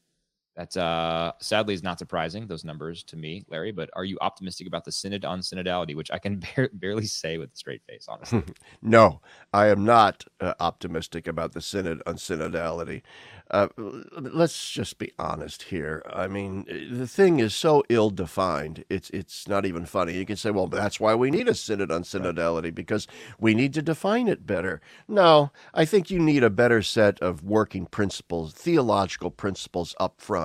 That 0.57 0.75
uh, 0.75 1.31
sadly 1.39 1.73
is 1.73 1.81
not 1.81 1.97
surprising, 1.97 2.45
those 2.45 2.65
numbers 2.65 3.03
to 3.05 3.15
me, 3.15 3.45
Larry. 3.49 3.71
But 3.71 3.89
are 3.93 4.03
you 4.03 4.17
optimistic 4.19 4.67
about 4.67 4.83
the 4.83 4.91
synod 4.91 5.23
on 5.23 5.39
synodality, 5.39 5.95
which 5.95 6.11
I 6.11 6.19
can 6.19 6.43
bar- 6.55 6.69
barely 6.73 7.05
say 7.05 7.37
with 7.37 7.53
a 7.53 7.55
straight 7.55 7.81
face, 7.87 8.05
honestly? 8.09 8.43
no, 8.81 9.21
I 9.53 9.67
am 9.67 9.85
not 9.85 10.25
uh, 10.41 10.53
optimistic 10.59 11.25
about 11.25 11.53
the 11.53 11.61
synod 11.61 12.01
on 12.05 12.15
synodality. 12.15 13.01
Uh, 13.49 13.67
let's 13.77 14.69
just 14.69 14.97
be 14.97 15.11
honest 15.17 15.63
here. 15.63 16.03
I 16.11 16.27
mean, 16.27 16.65
the 16.91 17.07
thing 17.07 17.39
is 17.39 17.53
so 17.55 17.83
ill-defined. 17.89 18.83
It's 18.89 19.09
it's 19.11 19.47
not 19.47 19.65
even 19.65 19.85
funny. 19.85 20.17
You 20.17 20.25
can 20.25 20.37
say, 20.37 20.51
"Well, 20.51 20.67
that's 20.67 20.99
why 20.99 21.15
we 21.15 21.31
need 21.31 21.47
a 21.47 21.53
synod 21.55 21.91
on 21.91 22.03
synodality 22.03 22.73
because 22.73 23.07
we 23.39 23.53
need 23.53 23.73
to 23.73 23.81
define 23.81 24.27
it 24.27 24.45
better." 24.45 24.81
No, 25.07 25.51
I 25.73 25.85
think 25.85 26.09
you 26.09 26.19
need 26.19 26.43
a 26.43 26.49
better 26.49 26.81
set 26.81 27.19
of 27.21 27.43
working 27.43 27.85
principles, 27.85 28.53
theological 28.53 29.31
principles 29.31 29.95
up 29.99 30.19
front 30.21 30.40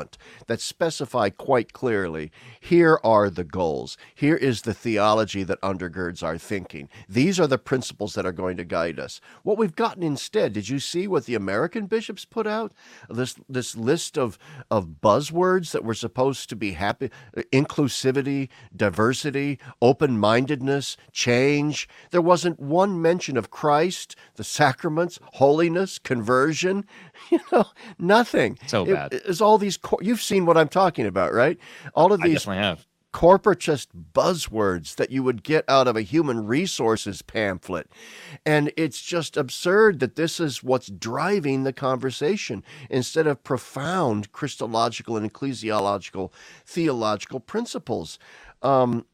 that 0.47 0.61
specify 0.61 1.31
quite 1.31 1.73
clearly, 1.73 2.31
here 2.61 2.99
are 3.05 3.31
the 3.31 3.45
goals. 3.45 3.97
Here 4.15 4.37
is 4.37 4.63
the 4.63 4.75
theology 4.75 5.43
that 5.45 5.61
undergirds 5.61 6.23
our 6.23 6.39
thinking. 6.39 6.89
These 7.09 7.41
are 7.41 7.47
the 7.47 7.59
principles 7.59 8.15
that 8.15 8.27
are 8.27 8.33
going 8.33 8.57
to 8.57 8.65
guide 8.65 8.99
us. 8.99 9.21
What 9.43 9.59
we've 9.59 9.77
gotten 9.77 10.03
instead, 10.03 10.53
did 10.53 10.69
you 10.69 10.79
see 10.79 11.07
what 11.07 11.27
the 11.27 11.35
American 11.35 11.87
bishops 11.87 12.25
put 12.25 12.47
out? 12.47 12.73
this 13.09 13.37
this 13.49 13.77
list 13.77 14.19
of 14.19 14.39
of 14.71 15.01
buzzwords 15.01 15.73
that 15.73 15.85
were 15.85 15.95
supposed 15.95 16.49
to 16.49 16.57
be 16.57 16.73
happy 16.73 17.11
inclusivity 17.53 18.49
diversity 18.75 19.59
open-mindedness 19.81 20.97
change 21.13 21.89
there 22.11 22.23
wasn't 22.23 22.59
one 22.59 23.01
mention 23.01 23.37
of 23.37 23.51
christ 23.51 24.17
the 24.37 24.45
sacraments 24.45 25.19
holiness 25.35 25.99
conversion 25.99 26.85
you 27.31 27.40
know 27.52 27.64
nothing 27.98 28.59
so 28.66 28.85
bad 28.85 29.12
it, 29.12 29.22
it's 29.26 29.40
all 29.40 29.59
these 29.59 29.79
you've 30.00 30.22
seen 30.22 30.46
what 30.46 30.57
i'm 30.57 30.68
talking 30.68 31.07
about 31.07 31.33
right 31.33 31.59
all 31.94 32.12
of 32.12 32.20
these 32.22 32.46
I 32.46 32.57
have 32.57 32.87
corporatist 33.16 33.87
buzzwords 34.12 34.96
that 34.96 35.11
you 35.11 35.22
would 35.22 35.42
get 35.42 35.64
out 35.68 35.88
of 35.88 35.96
a 35.96 36.02
human 36.02 36.46
resources 36.46 37.22
pamphlet. 37.22 37.90
And 38.44 38.70
it's 38.76 39.00
just 39.00 39.38
absurd 39.38 40.00
that 40.00 40.16
this 40.16 40.38
is 40.38 40.62
what's 40.62 40.88
driving 40.88 41.64
the 41.64 41.72
conversation 41.72 42.62
instead 42.90 43.26
of 43.26 43.42
profound 43.42 44.33
Christological 44.33 45.16
and 45.16 45.33
ecclesiological 45.33 46.31
theological 46.66 47.40
principles. 47.40 48.18
Um, 48.61 49.07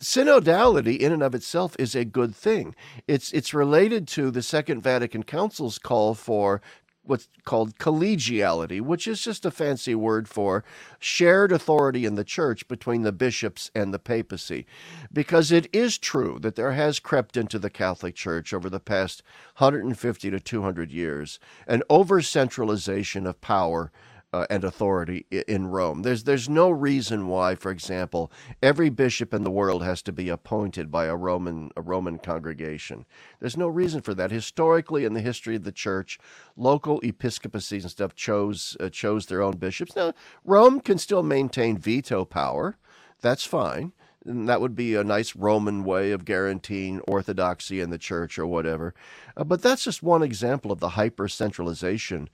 synodality 0.00 0.96
in 0.96 1.10
and 1.10 1.22
of 1.22 1.34
itself 1.34 1.74
is 1.76 1.96
a 1.96 2.04
good 2.04 2.36
thing. 2.36 2.76
It's 3.08 3.32
it's 3.32 3.52
related 3.52 4.06
to 4.08 4.30
the 4.30 4.42
Second 4.42 4.80
Vatican 4.80 5.24
Council's 5.24 5.78
call 5.78 6.14
for 6.14 6.62
what's 7.04 7.28
called 7.44 7.78
collegiality, 7.78 8.80
which 8.80 9.06
is 9.06 9.20
just 9.20 9.44
a 9.44 9.50
fancy 9.50 9.94
word 9.94 10.28
for 10.28 10.64
shared 10.98 11.52
authority 11.52 12.04
in 12.04 12.14
the 12.14 12.24
church 12.24 12.66
between 12.68 13.02
the 13.02 13.12
bishops 13.12 13.70
and 13.74 13.92
the 13.92 13.98
papacy. 13.98 14.66
Because 15.12 15.52
it 15.52 15.68
is 15.72 15.98
true 15.98 16.38
that 16.40 16.56
there 16.56 16.72
has 16.72 17.00
crept 17.00 17.36
into 17.36 17.58
the 17.58 17.70
Catholic 17.70 18.14
Church 18.14 18.52
over 18.52 18.70
the 18.70 18.80
past 18.80 19.22
150 19.58 20.30
to 20.30 20.40
200 20.40 20.90
years 20.90 21.38
an 21.66 21.82
over 21.88 22.20
centralization 22.22 23.26
of 23.26 23.40
power 23.40 23.92
uh, 24.34 24.46
and 24.50 24.64
authority 24.64 25.26
in 25.30 25.68
Rome. 25.68 26.02
There's 26.02 26.24
there's 26.24 26.48
no 26.48 26.68
reason 26.68 27.28
why, 27.28 27.54
for 27.54 27.70
example, 27.70 28.32
every 28.60 28.90
bishop 28.90 29.32
in 29.32 29.44
the 29.44 29.50
world 29.50 29.84
has 29.84 30.02
to 30.02 30.12
be 30.12 30.28
appointed 30.28 30.90
by 30.90 31.04
a 31.04 31.14
Roman 31.14 31.70
a 31.76 31.80
Roman 31.82 32.18
congregation. 32.18 33.06
There's 33.38 33.56
no 33.56 33.68
reason 33.68 34.00
for 34.00 34.12
that. 34.14 34.32
Historically, 34.32 35.04
in 35.04 35.14
the 35.14 35.20
history 35.20 35.54
of 35.54 35.62
the 35.62 35.70
church, 35.70 36.18
local 36.56 37.00
episcopacies 37.02 37.82
and 37.82 37.90
stuff 37.92 38.16
chose 38.16 38.76
uh, 38.80 38.88
chose 38.88 39.26
their 39.26 39.40
own 39.40 39.56
bishops. 39.56 39.94
Now, 39.94 40.12
Rome 40.44 40.80
can 40.80 40.98
still 40.98 41.22
maintain 41.22 41.78
veto 41.78 42.24
power. 42.24 42.76
That's 43.20 43.44
fine. 43.44 43.92
And 44.26 44.48
that 44.48 44.60
would 44.60 44.74
be 44.74 44.94
a 44.94 45.04
nice 45.04 45.36
Roman 45.36 45.84
way 45.84 46.10
of 46.10 46.24
guaranteeing 46.24 47.00
orthodoxy 47.00 47.80
in 47.80 47.90
the 47.90 47.98
church 47.98 48.38
or 48.38 48.46
whatever. 48.46 48.94
Uh, 49.36 49.44
but 49.44 49.60
that's 49.60 49.84
just 49.84 50.02
one 50.02 50.22
example 50.22 50.72
of 50.72 50.80
the 50.80 50.90
hyper 50.90 51.28
centralization 51.28 52.30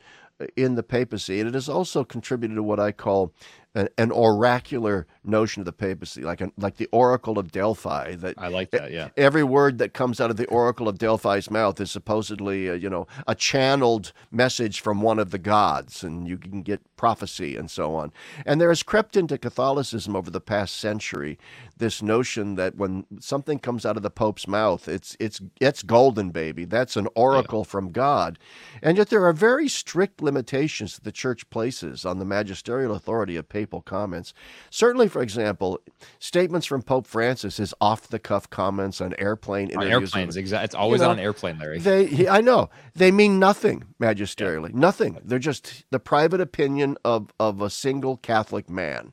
in 0.57 0.75
the 0.75 0.83
papacy, 0.83 1.41
and 1.41 1.49
it 1.49 1.55
has 1.55 1.69
also 1.69 2.05
contributed 2.05 2.57
to 2.57 2.63
what 2.63 2.81
I 2.81 2.93
call 2.93 3.33
an, 3.75 3.89
an, 3.99 4.11
oracular 4.11 5.07
notion 5.23 5.61
of 5.61 5.65
the 5.65 5.73
papacy, 5.73 6.23
like 6.23 6.41
an, 6.41 6.53
like 6.57 6.77
the 6.77 6.89
Oracle 6.91 7.39
of 7.39 7.53
Delphi. 7.53 8.17
That 8.17 8.35
I 8.37 8.49
like 8.49 8.71
that. 8.71 8.91
Yeah, 8.91 9.09
every 9.17 9.45
word 9.45 9.79
that 9.79 9.93
comes 9.93 10.21
out 10.21 10.31
of 10.31 10.37
the 10.37 10.47
Oracle 10.47 10.89
of 10.89 10.99
Delphi's 10.99 11.51
mouth 11.51 11.81
is 11.81 11.91
supposedly, 11.91 12.69
uh, 12.69 12.75
you 12.75 12.91
know, 12.91 13.07
a 13.29 13.35
channeled 13.35 14.13
message 14.31 14.81
from 14.81 15.03
one 15.03 15.19
of 15.19 15.31
the 15.31 15.39
gods, 15.39 16.03
and 16.03 16.27
you 16.27 16.37
can 16.37 16.63
get 16.63 16.81
prophecy 16.97 17.57
and 17.57 17.71
so 17.71 17.95
on. 17.95 18.13
And 18.45 18.61
there 18.61 18.71
has 18.71 18.83
crept 18.83 19.17
into 19.17 19.39
Catholicism 19.39 20.17
over 20.17 20.31
the 20.31 20.41
past 20.41 20.77
century 20.77 21.39
this 21.81 22.01
notion 22.01 22.55
that 22.55 22.77
when 22.77 23.05
something 23.19 23.59
comes 23.59 23.85
out 23.85 23.97
of 23.97 24.03
the 24.03 24.11
Pope's 24.11 24.47
mouth, 24.47 24.87
it's 24.87 25.17
it's 25.19 25.41
it's 25.61 25.83
golden, 25.83 26.31
baby. 26.31 26.65
That's 26.65 26.97
an 26.97 27.09
oracle 27.17 27.61
yeah. 27.61 27.71
from 27.71 27.91
God, 27.91 28.39
and 28.83 28.97
yet 28.97 29.09
there 29.09 29.25
are 29.25 29.33
very 29.33 29.69
strict 29.69 30.23
limitations 30.23 30.95
that 30.95 31.05
the 31.05 31.13
Church 31.13 31.49
places 31.51 32.05
on 32.05 32.19
the 32.19 32.25
magisterial 32.25 32.95
authority 32.95 33.37
of 33.37 33.49
papal 33.49 33.83
comments. 33.83 34.33
Certainly, 34.71 35.09
for 35.09 35.23
example, 35.23 35.81
statements 36.21 36.67
from 36.67 36.83
Pope 36.83 37.07
Francis 37.07 37.59
is 37.59 37.75
off 37.81 38.07
the 38.07 38.19
cuff 38.21 38.49
comments 38.49 39.01
on 39.01 39.15
airplane 39.19 39.71
interviews. 39.71 39.95
On 39.95 40.03
airplanes, 40.03 40.37
exactly. 40.37 40.65
It's 40.67 40.75
always 40.75 41.01
you 41.01 41.07
know, 41.07 41.11
on 41.11 41.19
an 41.19 41.25
airplane, 41.25 41.59
Larry. 41.59 41.81
They, 41.81 42.29
I 42.29 42.41
know, 42.41 42.71
they 42.95 43.11
mean 43.11 43.39
nothing 43.39 43.85
magisterially, 44.01 44.71
yeah. 44.71 44.79
nothing. 44.79 45.19
They're 45.25 45.39
just 45.41 45.85
the 45.91 45.99
private 45.99 46.41
opinion 46.41 46.97
of 47.05 47.33
of 47.41 47.61
a 47.61 47.71
single 47.71 48.17
Catholic 48.19 48.71
man 48.71 49.13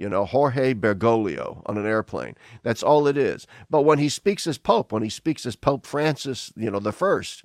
you 0.00 0.08
know, 0.08 0.24
Jorge 0.24 0.72
Bergoglio 0.72 1.62
on 1.66 1.76
an 1.76 1.86
airplane. 1.86 2.34
That's 2.62 2.82
all 2.82 3.06
it 3.06 3.18
is. 3.18 3.46
But 3.68 3.82
when 3.82 3.98
he 3.98 4.08
speaks 4.08 4.46
as 4.46 4.56
Pope, 4.56 4.92
when 4.92 5.02
he 5.02 5.10
speaks 5.10 5.44
as 5.44 5.56
Pope 5.56 5.86
Francis, 5.86 6.52
you 6.56 6.70
know, 6.70 6.80
the 6.80 6.90
first, 6.90 7.44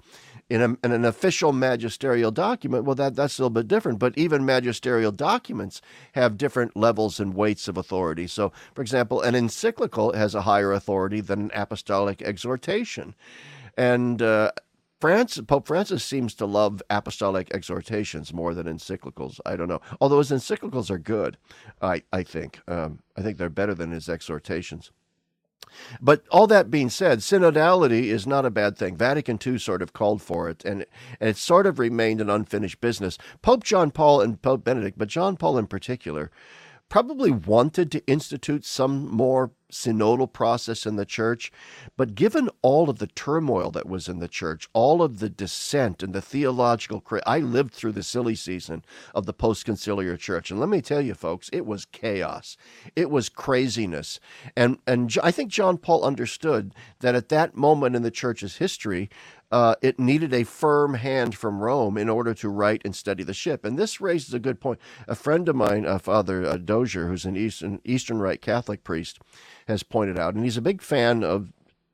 in, 0.49 0.61
a, 0.61 0.65
in, 0.81 0.93
an 0.93 1.03
official 1.03 1.51
magisterial 1.51 2.31
document, 2.31 2.85
well, 2.85 2.95
that, 2.95 3.15
that's 3.15 3.37
a 3.37 3.41
little 3.41 3.49
bit 3.49 3.67
different. 3.67 3.99
But 3.99 4.17
even 4.17 4.45
magisterial 4.45 5.11
documents 5.11 5.81
have 6.13 6.37
different 6.37 6.77
levels 6.77 7.19
and 7.19 7.33
weights 7.33 7.67
of 7.67 7.75
authority. 7.75 8.25
So, 8.25 8.53
for 8.73 8.81
example, 8.81 9.21
an 9.21 9.35
encyclical 9.35 10.13
has 10.13 10.33
a 10.33 10.43
higher 10.43 10.71
authority 10.71 11.19
than 11.19 11.41
an 11.41 11.51
apostolic 11.53 12.21
exhortation. 12.21 13.15
And 13.77 14.21
uh, 14.21 14.51
Francis, 15.01 15.43
Pope 15.45 15.67
Francis 15.67 16.03
seems 16.03 16.33
to 16.35 16.45
love 16.45 16.81
apostolic 16.89 17.53
exhortations 17.53 18.33
more 18.33 18.53
than 18.53 18.65
encyclicals. 18.65 19.39
I 19.45 19.55
don't 19.55 19.67
know. 19.67 19.81
Although 19.99 20.19
his 20.19 20.31
encyclicals 20.31 20.89
are 20.89 20.97
good, 20.97 21.37
I, 21.81 22.03
I 22.13 22.23
think. 22.23 22.61
Um, 22.67 22.99
I 23.17 23.21
think 23.21 23.37
they're 23.37 23.49
better 23.49 23.75
than 23.75 23.91
his 23.91 24.07
exhortations. 24.07 24.91
But 25.99 26.23
all 26.31 26.47
that 26.47 26.71
being 26.71 26.89
said, 26.89 27.19
synodality 27.19 28.05
is 28.05 28.25
not 28.25 28.45
a 28.45 28.51
bad 28.51 28.77
thing. 28.77 28.95
Vatican 28.95 29.39
II 29.45 29.57
sort 29.57 29.81
of 29.81 29.93
called 29.93 30.21
for 30.21 30.49
it, 30.49 30.63
and, 30.63 30.85
and 31.19 31.29
it 31.29 31.37
sort 31.37 31.65
of 31.65 31.79
remained 31.79 32.21
an 32.21 32.29
unfinished 32.29 32.79
business. 32.79 33.17
Pope 33.41 33.63
John 33.63 33.91
Paul 33.91 34.21
and 34.21 34.41
Pope 34.41 34.63
Benedict, 34.63 34.97
but 34.97 35.09
John 35.09 35.35
Paul 35.35 35.57
in 35.57 35.67
particular, 35.67 36.31
probably 36.87 37.31
wanted 37.31 37.91
to 37.91 38.05
institute 38.07 38.63
some 38.63 39.09
more 39.09 39.51
synodal 39.75 40.31
process 40.31 40.85
in 40.85 40.95
the 40.95 41.05
church. 41.05 41.51
But 41.97 42.15
given 42.15 42.49
all 42.61 42.89
of 42.89 42.99
the 42.99 43.07
turmoil 43.07 43.71
that 43.71 43.87
was 43.87 44.07
in 44.07 44.19
the 44.19 44.27
church, 44.27 44.67
all 44.73 45.01
of 45.01 45.19
the 45.19 45.29
dissent 45.29 46.01
and 46.01 46.13
the 46.13 46.21
theological, 46.21 47.03
I 47.25 47.39
lived 47.39 47.73
through 47.73 47.91
the 47.91 48.03
silly 48.03 48.35
season 48.35 48.83
of 49.13 49.25
the 49.25 49.33
post 49.33 49.65
conciliar 49.65 50.17
church. 50.17 50.49
And 50.49 50.59
let 50.59 50.69
me 50.69 50.81
tell 50.81 51.01
you, 51.01 51.13
folks, 51.13 51.49
it 51.51 51.65
was 51.65 51.85
chaos. 51.85 52.57
It 52.95 53.09
was 53.09 53.29
craziness. 53.29 54.19
And, 54.55 54.79
and 54.87 55.15
I 55.21 55.31
think 55.31 55.51
John 55.51 55.77
Paul 55.77 56.03
understood 56.03 56.73
that 56.99 57.15
at 57.15 57.29
that 57.29 57.55
moment 57.55 57.95
in 57.95 58.01
the 58.01 58.11
church's 58.11 58.57
history, 58.57 59.09
uh, 59.51 59.75
it 59.81 59.99
needed 59.99 60.33
a 60.33 60.43
firm 60.43 60.95
hand 60.95 61.35
from 61.35 61.59
Rome 61.59 61.97
in 61.97 62.09
order 62.09 62.33
to 62.35 62.49
right 62.49 62.81
and 62.83 62.95
steady 62.95 63.23
the 63.23 63.33
ship. 63.33 63.63
And 63.63 63.77
this 63.77 64.01
raises 64.01 64.33
a 64.33 64.39
good 64.39 64.59
point. 64.59 64.79
A 65.07 65.15
friend 65.15 65.47
of 65.47 65.55
mine, 65.55 65.85
uh, 65.85 65.99
Father 65.99 66.45
uh, 66.45 66.57
Dozier, 66.57 67.07
who's 67.07 67.25
an 67.25 67.35
Eastern, 67.35 67.79
Eastern 67.83 68.19
Rite 68.19 68.41
Catholic 68.41 68.83
priest, 68.83 69.19
has 69.67 69.83
pointed 69.83 70.19
out, 70.19 70.33
and 70.33 70.43
he's 70.43 70.57
a 70.57 70.61
big 70.61 70.81
fan 70.81 71.23
of 71.23 71.51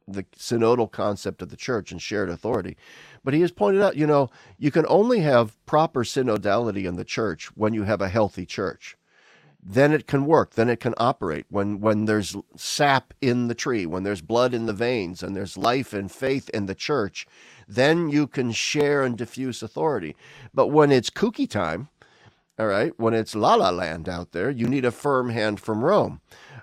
the 0.08 0.24
synodal 0.38 0.92
concept 0.92 1.42
of 1.42 1.50
the 1.50 1.56
church 1.56 1.92
and 1.92 2.02
shared 2.02 2.30
authority. 2.30 2.76
But 3.24 3.34
he 3.34 3.42
has 3.42 3.52
pointed 3.52 3.82
out, 3.82 3.96
you 3.96 4.08
know, 4.08 4.30
you 4.58 4.72
can 4.72 4.86
only 4.88 5.20
have 5.20 5.64
proper 5.66 6.04
synodality 6.04 6.86
in 6.86 6.96
the 6.96 7.06
church 7.06 7.48
when 7.56 7.74
you 7.74 7.84
have 7.84 8.02
a 8.02 8.10
healthy 8.10 8.46
church. 8.46 8.98
Then 9.64 9.94
it 9.94 10.08
can 10.08 10.26
work, 10.26 10.56
then 10.56 10.70
it 10.70 10.80
can 10.80 10.94
operate. 10.98 11.46
When 11.50 11.82
when 11.82 12.06
there's 12.06 12.36
sap 12.56 13.14
in 13.22 13.48
the 13.48 13.56
tree, 13.56 13.86
when 13.86 14.04
there's 14.04 14.22
blood 14.22 14.54
in 14.54 14.66
the 14.68 14.74
veins, 14.74 15.24
and 15.24 15.36
there's 15.36 15.58
life 15.58 15.94
and 15.94 16.12
faith 16.12 16.50
in 16.50 16.66
the 16.68 16.76
church, 16.76 17.28
then 17.68 18.10
you 18.10 18.28
can 18.28 18.52
share 18.52 19.04
and 19.04 19.18
diffuse 19.18 19.64
authority. 19.64 20.16
But 20.54 20.68
when 20.68 20.92
it's 20.92 21.10
kooky 21.12 21.50
time, 21.50 21.90
All 22.60 22.68
right. 22.68 22.94
When 23.00 23.14
it's 23.14 23.36
la 23.36 23.56
la 23.56 23.70
land 23.72 24.08
out 24.08 24.32
there, 24.32 24.50
you 24.50 24.68
need 24.68 24.86
a 24.86 24.92
firm 24.92 25.30
hand 25.30 25.60
from 25.60 25.84
Rome. 25.84 26.22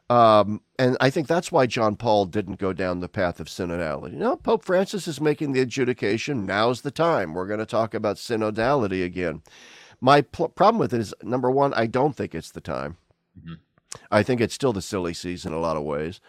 Um, 0.08 0.62
and 0.78 0.96
I 1.00 1.10
think 1.10 1.26
that's 1.28 1.52
why 1.52 1.66
John 1.66 1.96
Paul 1.96 2.26
didn't 2.26 2.58
go 2.58 2.72
down 2.72 3.00
the 3.00 3.08
path 3.08 3.40
of 3.40 3.48
synodality. 3.48 4.12
No, 4.14 4.36
Pope 4.36 4.64
Francis 4.64 5.08
is 5.08 5.20
making 5.20 5.52
the 5.52 5.60
adjudication. 5.60 6.46
Now's 6.46 6.82
the 6.82 6.90
time. 6.90 7.34
We're 7.34 7.46
going 7.46 7.60
to 7.60 7.66
talk 7.66 7.94
about 7.94 8.16
synodality 8.16 9.04
again. 9.04 9.42
My 10.00 10.22
pl- 10.22 10.48
problem 10.48 10.78
with 10.78 10.94
it 10.94 11.00
is 11.00 11.14
number 11.22 11.50
one, 11.50 11.74
I 11.74 11.86
don't 11.86 12.14
think 12.14 12.34
it's 12.34 12.50
the 12.50 12.60
time. 12.60 12.96
Mm-hmm. 13.38 13.54
I 14.10 14.22
think 14.22 14.40
it's 14.40 14.54
still 14.54 14.72
the 14.72 14.82
silly 14.82 15.14
season 15.14 15.52
in 15.52 15.58
a 15.58 15.60
lot 15.60 15.76
of 15.76 15.82
ways. 15.82 16.20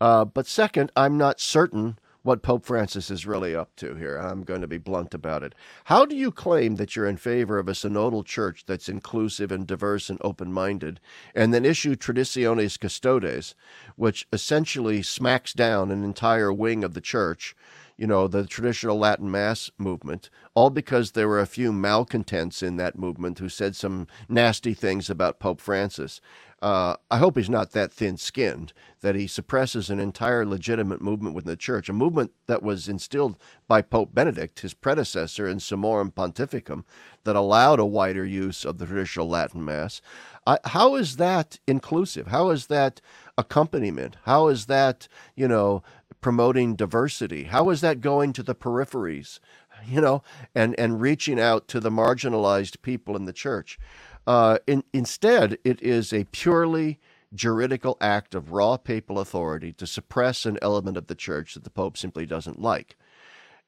Uh, 0.00 0.24
but 0.24 0.46
second, 0.46 0.92
I'm 0.96 1.16
not 1.16 1.40
certain 1.40 1.98
what 2.24 2.42
Pope 2.42 2.64
Francis 2.64 3.10
is 3.10 3.26
really 3.26 3.54
up 3.54 3.76
to 3.76 3.96
here. 3.96 4.16
I'm 4.16 4.44
going 4.44 4.62
to 4.62 4.66
be 4.66 4.78
blunt 4.78 5.12
about 5.12 5.42
it. 5.42 5.54
How 5.84 6.06
do 6.06 6.16
you 6.16 6.32
claim 6.32 6.76
that 6.76 6.96
you're 6.96 7.06
in 7.06 7.18
favor 7.18 7.58
of 7.58 7.68
a 7.68 7.72
synodal 7.72 8.24
church 8.24 8.64
that's 8.66 8.88
inclusive 8.88 9.52
and 9.52 9.66
diverse 9.66 10.08
and 10.08 10.18
open 10.22 10.50
minded, 10.50 11.00
and 11.34 11.52
then 11.52 11.66
issue 11.66 11.94
Traditionis 11.94 12.80
Custodes, 12.80 13.54
which 13.96 14.26
essentially 14.32 15.02
smacks 15.02 15.52
down 15.52 15.90
an 15.90 16.02
entire 16.02 16.50
wing 16.50 16.82
of 16.82 16.94
the 16.94 17.02
church? 17.02 17.54
You 17.96 18.08
know, 18.08 18.26
the 18.26 18.44
traditional 18.44 18.98
Latin 18.98 19.30
Mass 19.30 19.70
movement, 19.78 20.28
all 20.54 20.70
because 20.70 21.12
there 21.12 21.28
were 21.28 21.40
a 21.40 21.46
few 21.46 21.72
malcontents 21.72 22.62
in 22.62 22.76
that 22.76 22.98
movement 22.98 23.38
who 23.38 23.48
said 23.48 23.76
some 23.76 24.08
nasty 24.28 24.74
things 24.74 25.08
about 25.08 25.38
Pope 25.38 25.60
Francis. 25.60 26.20
Uh, 26.64 26.96
I 27.10 27.18
hope 27.18 27.36
he's 27.36 27.50
not 27.50 27.72
that 27.72 27.92
thin 27.92 28.16
skinned 28.16 28.72
that 29.02 29.14
he 29.14 29.26
suppresses 29.26 29.90
an 29.90 30.00
entire 30.00 30.46
legitimate 30.46 31.02
movement 31.02 31.34
within 31.34 31.50
the 31.50 31.58
church, 31.58 31.90
a 31.90 31.92
movement 31.92 32.32
that 32.46 32.62
was 32.62 32.88
instilled 32.88 33.36
by 33.68 33.82
Pope 33.82 34.14
Benedict, 34.14 34.60
his 34.60 34.72
predecessor 34.72 35.46
in 35.46 35.58
Summorum 35.58 36.10
Pontificum, 36.10 36.84
that 37.24 37.36
allowed 37.36 37.80
a 37.80 37.84
wider 37.84 38.24
use 38.24 38.64
of 38.64 38.78
the 38.78 38.86
traditional 38.86 39.28
Latin 39.28 39.62
Mass. 39.62 40.00
Uh, 40.46 40.56
how 40.64 40.94
is 40.94 41.16
that 41.16 41.58
inclusive? 41.66 42.28
How 42.28 42.48
is 42.48 42.68
that 42.68 43.02
accompaniment? 43.36 44.16
How 44.22 44.48
is 44.48 44.64
that, 44.64 45.06
you 45.36 45.46
know, 45.46 45.82
promoting 46.22 46.76
diversity? 46.76 47.44
How 47.44 47.68
is 47.68 47.82
that 47.82 48.00
going 48.00 48.32
to 48.32 48.42
the 48.42 48.54
peripheries, 48.54 49.38
you 49.86 50.00
know, 50.00 50.22
and, 50.54 50.74
and 50.80 51.02
reaching 51.02 51.38
out 51.38 51.68
to 51.68 51.78
the 51.78 51.90
marginalized 51.90 52.80
people 52.80 53.16
in 53.16 53.26
the 53.26 53.34
church? 53.34 53.78
Uh, 54.26 54.58
in, 54.66 54.84
instead, 54.92 55.58
it 55.64 55.80
is 55.82 56.12
a 56.12 56.24
purely 56.24 56.98
juridical 57.34 57.96
act 58.00 58.34
of 58.34 58.52
raw 58.52 58.76
papal 58.76 59.18
authority 59.18 59.72
to 59.72 59.86
suppress 59.86 60.46
an 60.46 60.58
element 60.62 60.96
of 60.96 61.08
the 61.08 61.14
church 61.14 61.54
that 61.54 61.64
the 61.64 61.70
Pope 61.70 61.96
simply 61.96 62.26
doesn't 62.26 62.60
like. 62.60 62.96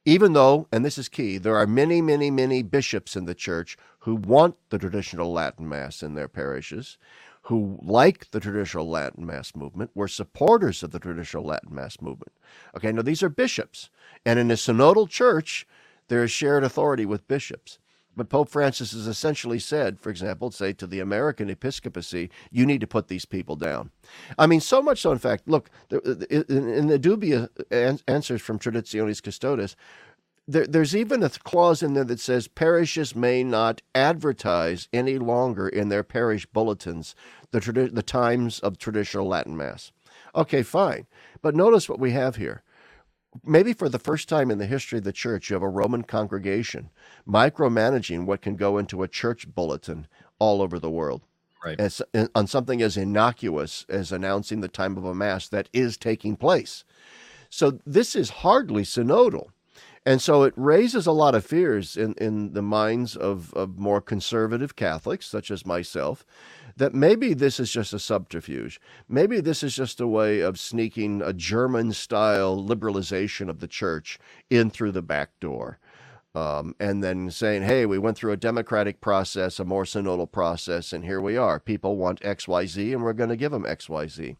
Even 0.05 0.35
though, 0.35 0.69
and 0.71 0.85
this 0.85 0.99
is 0.99 1.09
key, 1.09 1.37
there 1.37 1.57
are 1.57 1.67
many, 1.67 2.01
many, 2.01 2.31
many 2.31 2.63
bishops 2.63 3.17
in 3.17 3.25
the 3.25 3.35
church 3.35 3.77
who 4.01 4.15
want 4.15 4.55
the 4.71 4.79
traditional 4.79 5.33
Latin 5.33 5.69
Mass 5.69 6.01
in 6.01 6.15
their 6.15 6.29
parishes, 6.29 6.97
who 7.43 7.77
like 7.83 8.31
the 8.31 8.39
traditional 8.39 8.89
Latin 8.89 9.27
Mass 9.27 9.55
movement, 9.57 9.91
were 9.95 10.07
supporters 10.07 10.85
of 10.85 10.93
the 10.93 11.01
traditional 11.01 11.45
Latin 11.45 11.75
Mass 11.75 12.01
movement. 12.01 12.33
Okay, 12.77 12.93
now 12.93 13.03
these 13.03 13.23
are 13.23 13.29
bishops. 13.29 13.91
And 14.25 14.39
in 14.39 14.51
a 14.53 14.55
synodal 14.55 15.09
church, 15.09 15.67
there 16.07 16.23
is 16.23 16.31
shared 16.31 16.63
authority 16.63 17.05
with 17.05 17.27
bishops. 17.27 17.81
But 18.17 18.31
Pope 18.31 18.49
Francis 18.49 18.93
has 18.93 19.07
essentially 19.07 19.59
said, 19.59 20.01
for 20.01 20.09
example, 20.09 20.51
say 20.51 20.73
to 20.73 20.87
the 20.87 21.01
American 21.01 21.51
episcopacy, 21.51 22.31
you 22.51 22.65
need 22.65 22.81
to 22.81 22.87
put 22.87 23.09
these 23.09 23.27
people 23.27 23.57
down. 23.57 23.91
I 24.39 24.47
mean, 24.47 24.61
so 24.61 24.81
much 24.81 25.03
so, 25.03 25.13
in 25.13 25.19
fact, 25.19 25.47
look, 25.47 25.69
in 25.91 26.87
the 26.87 26.99
dubia 26.99 27.49
answers 28.09 28.41
from 28.41 28.59
Traditionis 28.59 29.23
Custodes, 29.23 29.77
there, 30.49 30.67
there's 30.67 30.95
even 30.95 31.23
a 31.23 31.29
clause 31.29 31.83
in 31.83 31.95
there 31.95 32.05
that 32.05 32.21
says 32.21 32.49
parishes 32.49 33.17
may 33.17 33.43
not 33.43 33.83
advertise 33.95 34.89
any 34.93 35.19
longer 35.19 35.69
in 35.69 35.89
their 35.89 36.05
parish 36.05 36.47
bulletins 36.47 37.15
the, 37.51 37.91
the 37.93 38.03
times 38.03 38.61
of 38.61 38.79
traditional 38.79 39.27
Latin 39.27 39.57
Mass. 39.57 39.93
Okay, 40.35 40.63
fine. 40.63 41.07
But 41.43 41.57
notice 41.57 41.89
what 41.89 41.99
we 41.99 42.13
have 42.13 42.37
here 42.37 42.63
maybe 43.45 43.73
for 43.73 43.89
the 43.89 43.99
first 43.99 44.29
time 44.29 44.51
in 44.51 44.59
the 44.59 44.67
history 44.67 44.99
of 44.99 45.05
the 45.05 45.13
church, 45.13 45.51
you 45.51 45.55
have 45.55 45.63
a 45.63 45.69
Roman 45.69 46.03
congregation 46.03 46.91
micromanaging 47.27 48.27
what 48.27 48.43
can 48.43 48.57
go 48.57 48.79
into 48.79 49.03
a 49.03 49.09
church 49.09 49.53
bulletin 49.55 50.07
all 50.39 50.63
over 50.63 50.79
the 50.79 50.91
world. 50.91 51.23
Right. 51.65 51.81
As, 51.81 52.01
on 52.35 52.47
something 52.47 52.81
as 52.83 52.97
innocuous 52.97 53.85
as 53.89 54.13
announcing 54.13 54.61
the 54.61 54.69
time 54.69 54.97
of 54.97 55.05
a 55.05 55.15
mass 55.15 55.49
that 55.49 55.69
is 55.73 55.97
taking 55.97 56.37
place. 56.37 56.85
So 57.49 57.79
this 57.85 58.15
is 58.15 58.31
hardly 58.31 58.83
synodal. 58.83 59.49
And 60.07 60.23
so 60.23 60.45
it 60.45 60.55
raises 60.57 61.09
a 61.09 61.13
lot 61.13 61.35
of 61.35 61.45
fears 61.45 61.97
in, 61.97 62.15
in 62.15 62.53
the 62.53 62.63
minds 62.63 63.17
of, 63.17 63.53
of 63.55 63.77
more 63.77 64.01
conservative 64.01 64.77
Catholics, 64.77 65.27
such 65.27 65.51
as 65.51 65.67
myself, 65.67 66.25
that 66.77 66.95
maybe 66.95 67.35
this 67.35 67.59
is 67.59 67.73
just 67.73 67.93
a 67.93 67.99
subterfuge. 67.99 68.81
Maybe 69.09 69.41
this 69.41 69.65
is 69.65 69.75
just 69.75 70.01
a 70.01 70.07
way 70.07 70.41
of 70.41 70.61
sneaking 70.61 71.23
a 71.23 71.33
German 71.33 71.93
style 71.93 72.57
liberalization 72.57 73.49
of 73.49 73.59
the 73.59 73.67
church 73.67 74.21
in 74.49 74.71
through 74.71 74.93
the 74.93 75.03
back 75.03 75.41
door. 75.41 75.81
Um, 76.37 76.77
and 76.79 77.03
then 77.03 77.31
saying, 77.31 77.63
hey, 77.63 77.85
we 77.85 77.99
went 77.99 78.17
through 78.17 78.33
a 78.33 78.37
democratic 78.37 79.01
process, 79.01 79.59
a 79.59 79.65
more 79.65 79.85
synodal 79.85 80.31
process, 80.31 80.93
and 80.93 81.03
here 81.03 81.21
we 81.21 81.37
are. 81.37 81.59
People 81.59 81.97
want 81.97 82.21
XYZ, 82.21 82.93
and 82.93 83.03
we're 83.03 83.15
going 83.15 83.31
to 83.31 83.37
give 83.37 83.53
them 83.53 83.65
XYZ. 83.65 84.37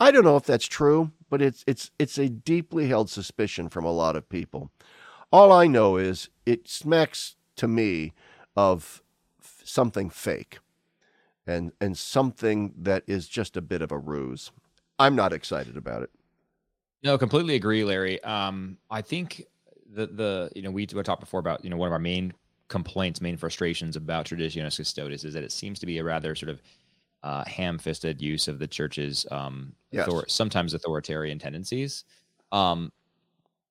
I 0.00 0.10
don't 0.10 0.24
know 0.24 0.36
if 0.36 0.44
that's 0.44 0.66
true, 0.66 1.12
but 1.28 1.42
it's 1.42 1.64
it's 1.66 1.90
it's 1.98 2.18
a 2.18 2.28
deeply 2.28 2.88
held 2.88 3.10
suspicion 3.10 3.68
from 3.68 3.84
a 3.84 3.92
lot 3.92 4.14
of 4.14 4.28
people. 4.28 4.70
All 5.30 5.52
I 5.52 5.66
know 5.66 5.96
is 5.96 6.28
it 6.46 6.68
smacks 6.68 7.36
to 7.56 7.68
me 7.68 8.12
of 8.56 9.02
f- 9.40 9.62
something 9.64 10.10
fake 10.10 10.58
and 11.46 11.72
and 11.80 11.96
something 11.96 12.74
that 12.76 13.02
is 13.06 13.28
just 13.28 13.56
a 13.56 13.60
bit 13.62 13.82
of 13.82 13.92
a 13.92 13.98
ruse. 13.98 14.50
I'm 14.98 15.14
not 15.14 15.32
excited 15.32 15.76
about 15.76 16.02
it. 16.02 16.10
No, 17.02 17.16
completely 17.16 17.54
agree, 17.54 17.84
Larry. 17.84 18.22
Um, 18.24 18.78
I 18.90 19.02
think 19.02 19.44
the 19.92 20.06
the 20.06 20.50
you 20.54 20.62
know 20.62 20.70
we 20.70 20.86
talked 20.86 21.20
before 21.20 21.40
about 21.40 21.64
you 21.64 21.70
know 21.70 21.76
one 21.76 21.88
of 21.88 21.92
our 21.92 21.98
main 21.98 22.32
complaints, 22.68 23.20
main 23.20 23.36
frustrations 23.36 23.96
about 23.96 24.26
Traditionis 24.26 24.76
Custodes 24.76 25.24
is 25.24 25.34
that 25.34 25.42
it 25.42 25.52
seems 25.52 25.78
to 25.78 25.86
be 25.86 25.98
a 25.98 26.04
rather 26.04 26.34
sort 26.34 26.50
of 26.50 26.62
uh, 27.22 27.44
ham-fisted 27.46 28.20
use 28.20 28.46
of 28.46 28.58
the 28.58 28.66
church's 28.66 29.26
um, 29.30 29.72
yes. 29.90 30.06
author- 30.06 30.28
sometimes 30.28 30.74
authoritarian 30.74 31.38
tendencies. 31.38 32.04
Um, 32.52 32.92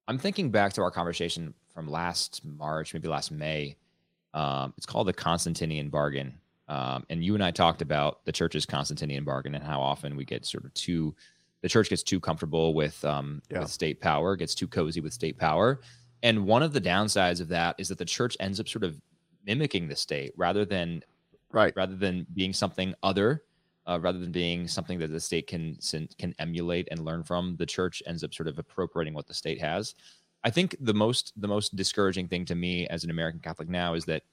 I'm 0.07 0.17
thinking 0.17 0.51
back 0.51 0.73
to 0.73 0.81
our 0.81 0.91
conversation 0.91 1.53
from 1.73 1.89
last 1.89 2.43
March, 2.45 2.93
maybe 2.93 3.07
last 3.07 3.31
May. 3.31 3.75
Um, 4.33 4.73
it's 4.77 4.85
called 4.85 5.07
the 5.07 5.13
Constantinian 5.13 5.89
bargain, 5.89 6.39
um, 6.67 7.05
and 7.09 7.23
you 7.23 7.33
and 7.33 7.43
I 7.43 7.51
talked 7.51 7.81
about 7.81 8.25
the 8.25 8.31
church's 8.31 8.65
Constantinian 8.65 9.23
bargain 9.23 9.55
and 9.55 9.63
how 9.63 9.81
often 9.81 10.15
we 10.15 10.25
get 10.25 10.45
sort 10.45 10.65
of 10.65 10.73
too, 10.73 11.15
the 11.61 11.69
church 11.69 11.89
gets 11.89 12.03
too 12.03 12.19
comfortable 12.19 12.73
with, 12.73 13.03
um, 13.05 13.41
yeah. 13.49 13.59
with 13.59 13.71
state 13.71 14.01
power, 14.01 14.35
gets 14.35 14.53
too 14.53 14.67
cozy 14.67 14.99
with 15.01 15.13
state 15.13 15.37
power. 15.37 15.79
And 16.23 16.45
one 16.45 16.63
of 16.63 16.73
the 16.73 16.81
downsides 16.81 17.41
of 17.41 17.47
that 17.49 17.75
is 17.77 17.89
that 17.89 17.97
the 17.97 18.05
church 18.05 18.35
ends 18.39 18.59
up 18.59 18.67
sort 18.67 18.83
of 18.83 18.99
mimicking 19.45 19.87
the 19.87 19.95
state 19.95 20.33
rather 20.35 20.65
than 20.65 21.03
right 21.51 21.73
rather 21.75 21.95
than 21.95 22.27
being 22.33 22.51
something 22.51 22.93
other 23.01 23.43
uh, 23.87 23.99
rather 24.01 24.19
than 24.19 24.31
being 24.31 24.67
something 24.67 24.99
that 24.99 25.11
the 25.11 25.19
state 25.19 25.47
can 25.47 25.77
can 26.19 26.35
emulate 26.39 26.87
and 26.91 27.05
learn 27.05 27.23
from 27.23 27.55
the 27.57 27.65
church 27.65 28.03
ends 28.05 28.23
up 28.23 28.33
sort 28.33 28.47
of 28.47 28.59
appropriating 28.59 29.13
what 29.13 29.27
the 29.27 29.33
state 29.33 29.59
has 29.59 29.95
i 30.43 30.49
think 30.49 30.75
the 30.81 30.93
most 30.93 31.33
the 31.37 31.47
most 31.47 31.75
discouraging 31.75 32.27
thing 32.27 32.45
to 32.45 32.55
me 32.55 32.87
as 32.87 33.03
an 33.03 33.09
american 33.09 33.39
catholic 33.39 33.69
now 33.69 33.93
is 33.93 34.05
that 34.05 34.23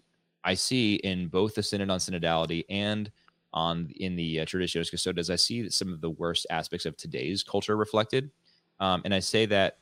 I 0.44 0.54
see 0.54 0.96
in 0.96 1.28
both 1.28 1.54
the 1.54 1.62
Synod 1.62 1.90
on 1.90 1.98
Synodality 1.98 2.64
and 2.68 3.10
on 3.52 3.90
in 3.96 4.14
the 4.14 4.40
uh, 4.40 4.44
Traditionis 4.44 4.90
Custodes, 4.90 5.30
I 5.30 5.36
see 5.36 5.70
some 5.70 5.92
of 5.92 6.00
the 6.00 6.10
worst 6.10 6.46
aspects 6.50 6.86
of 6.86 6.96
today's 6.96 7.42
culture 7.42 7.76
reflected. 7.76 8.30
Um, 8.78 9.02
and 9.04 9.14
I 9.14 9.20
say 9.20 9.46
that 9.46 9.78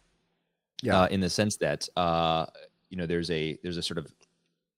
yeah. 0.82 1.02
Uh, 1.02 1.06
in 1.06 1.20
the 1.20 1.30
sense 1.30 1.56
that 1.58 1.88
uh, 1.96 2.46
you 2.90 2.96
know 2.96 3.06
there's 3.06 3.30
a 3.30 3.56
there's 3.62 3.76
a 3.76 3.82
sort 3.82 3.98
of 3.98 4.12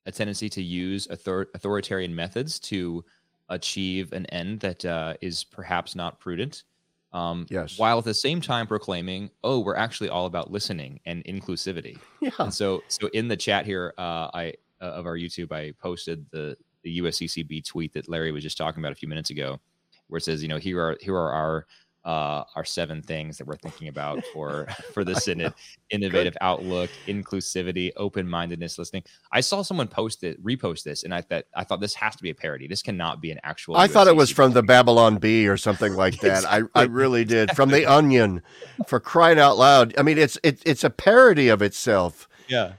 a 0.05 0.13
tendency 0.13 0.51
to 0.51 0.63
use 0.63 1.09
author- 1.11 1.49
authoritarian 1.55 2.15
methods 2.15 2.61
to 2.61 3.03
achieve 3.49 4.13
an 4.13 4.27
end 4.27 4.61
that 4.61 4.85
uh, 4.85 5.15
is 5.21 5.45
perhaps 5.45 5.95
not 5.95 6.19
prudent. 6.19 6.65
Um, 7.13 7.47
yes. 7.49 7.79
While 7.79 7.99
at 7.99 8.05
the 8.05 8.15
same 8.15 8.41
time 8.41 8.67
proclaiming, 8.67 9.31
"Oh, 9.45 9.61
we're 9.61 9.77
actually 9.77 10.09
all 10.09 10.27
about 10.27 10.51
listening 10.51 11.01
and 11.07 11.25
inclusivity." 11.25 11.99
Yeah. 12.21 12.31
And 12.39 12.55
so, 12.55 12.83
so 12.89 13.09
in 13.09 13.29
the 13.29 13.37
chat 13.37 13.67
here, 13.67 13.93
uh, 13.99 14.31
I 14.33 14.55
uh, 14.81 14.87
of 14.87 15.07
our 15.07 15.17
YouTube, 15.17 15.53
I 15.53 15.73
posted 15.81 16.25
the 16.31 16.57
the 16.83 17.01
USCCB 17.01 17.67
tweet 17.67 17.93
that 17.95 18.09
Larry 18.09 18.33
was 18.33 18.43
just 18.43 18.57
talking 18.57 18.83
about 18.83 18.93
a 18.93 18.95
few 18.95 19.09
minutes 19.09 19.31
ago, 19.31 19.61
where 20.09 20.19
it 20.19 20.23
says, 20.23 20.43
you 20.43 20.49
know, 20.49 20.57
here 20.57 20.81
are 20.81 20.97
here 21.01 21.15
are 21.15 21.33
our 21.33 21.67
uh, 22.05 22.45
our 22.55 22.65
seven 22.65 23.01
things 23.01 23.39
that 23.39 23.47
we're 23.47 23.57
thinking 23.57 23.89
about 23.89 24.23
for 24.33 24.67
for 24.95 25.05
the 25.05 25.15
synod: 25.15 25.55
innovative 25.91 26.37
outlook, 26.41 26.91
inclusivity, 27.07 27.91
open 27.97 28.29
mindedness, 28.29 28.79
listening. 28.79 29.05
I 29.33 29.41
saw 29.41 29.63
someone 29.63 29.89
post 29.89 30.23
it, 30.23 30.43
repost 30.45 30.83
this, 30.83 31.05
and 31.05 31.15
I 31.15 31.23
thought 31.23 31.45
I 31.57 31.65
thought 31.65 31.81
this 31.81 31.95
has 31.95 32.17
to 32.17 32.23
be 32.23 32.31
a 32.31 32.35
parody. 32.35 32.67
This 32.67 32.83
cannot 32.83 33.21
be 33.21 33.31
an 33.31 33.39
actual. 33.43 33.77
I 33.77 33.87
thought 33.87 34.07
it 34.07 34.17
was 34.17 34.31
from 34.31 34.53
the 34.53 34.63
Babylon 34.63 35.17
Bee 35.17 35.49
or 35.49 35.57
something 35.57 35.95
like 35.97 36.21
that. 36.21 36.39
exactly. 36.39 36.71
I 36.75 36.83
I 36.83 36.85
really 36.85 37.25
did 37.25 37.53
from 37.53 37.71
the 37.71 37.87
Onion, 37.91 38.43
for 38.87 39.01
crying 39.01 39.39
out 39.39 39.57
loud. 39.57 39.95
I 39.99 40.03
mean, 40.03 40.19
it's 40.19 40.39
it, 40.43 40.63
it's 40.67 40.85
a 40.85 40.91
parody 40.91 41.49
of 41.49 41.63
itself. 41.63 42.29
Yeah. 42.49 42.73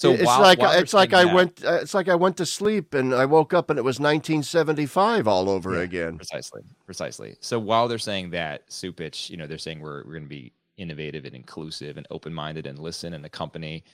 So 0.00 0.12
it's 0.12 0.24
like 0.24 0.58
it's 0.62 0.94
like 0.94 1.12
I 1.12 1.24
that- 1.24 1.34
went 1.34 1.62
uh, 1.64 1.74
it's 1.82 1.92
like 1.92 2.08
I 2.08 2.14
went 2.14 2.38
to 2.38 2.46
sleep 2.46 2.94
and 2.94 3.14
I 3.14 3.26
woke 3.26 3.52
up 3.52 3.68
and 3.68 3.78
it 3.78 3.82
was 3.82 4.00
1975 4.00 5.28
all 5.28 5.50
over 5.50 5.74
Yeah. 5.76 5.82
again. 5.82 6.16
Precisely, 6.16 6.62
precisely. 6.86 7.36
So 7.40 7.58
while 7.58 7.86
they're 7.86 7.98
saying 7.98 8.30
that 8.30 8.66
Cupich, 8.70 9.28
you 9.28 9.36
know, 9.36 9.46
they're 9.46 9.58
saying 9.58 9.80
we're 9.80 9.98
we're 10.04 10.12
going 10.12 10.22
to 10.22 10.28
be 10.28 10.52
innovative 10.78 11.26
and 11.26 11.34
inclusive 11.34 11.98
and 11.98 12.06
open 12.10 12.32
minded 12.32 12.66
and 12.66 12.78
listen 12.78 13.12
and 13.12 13.26
accompany. 13.26 13.84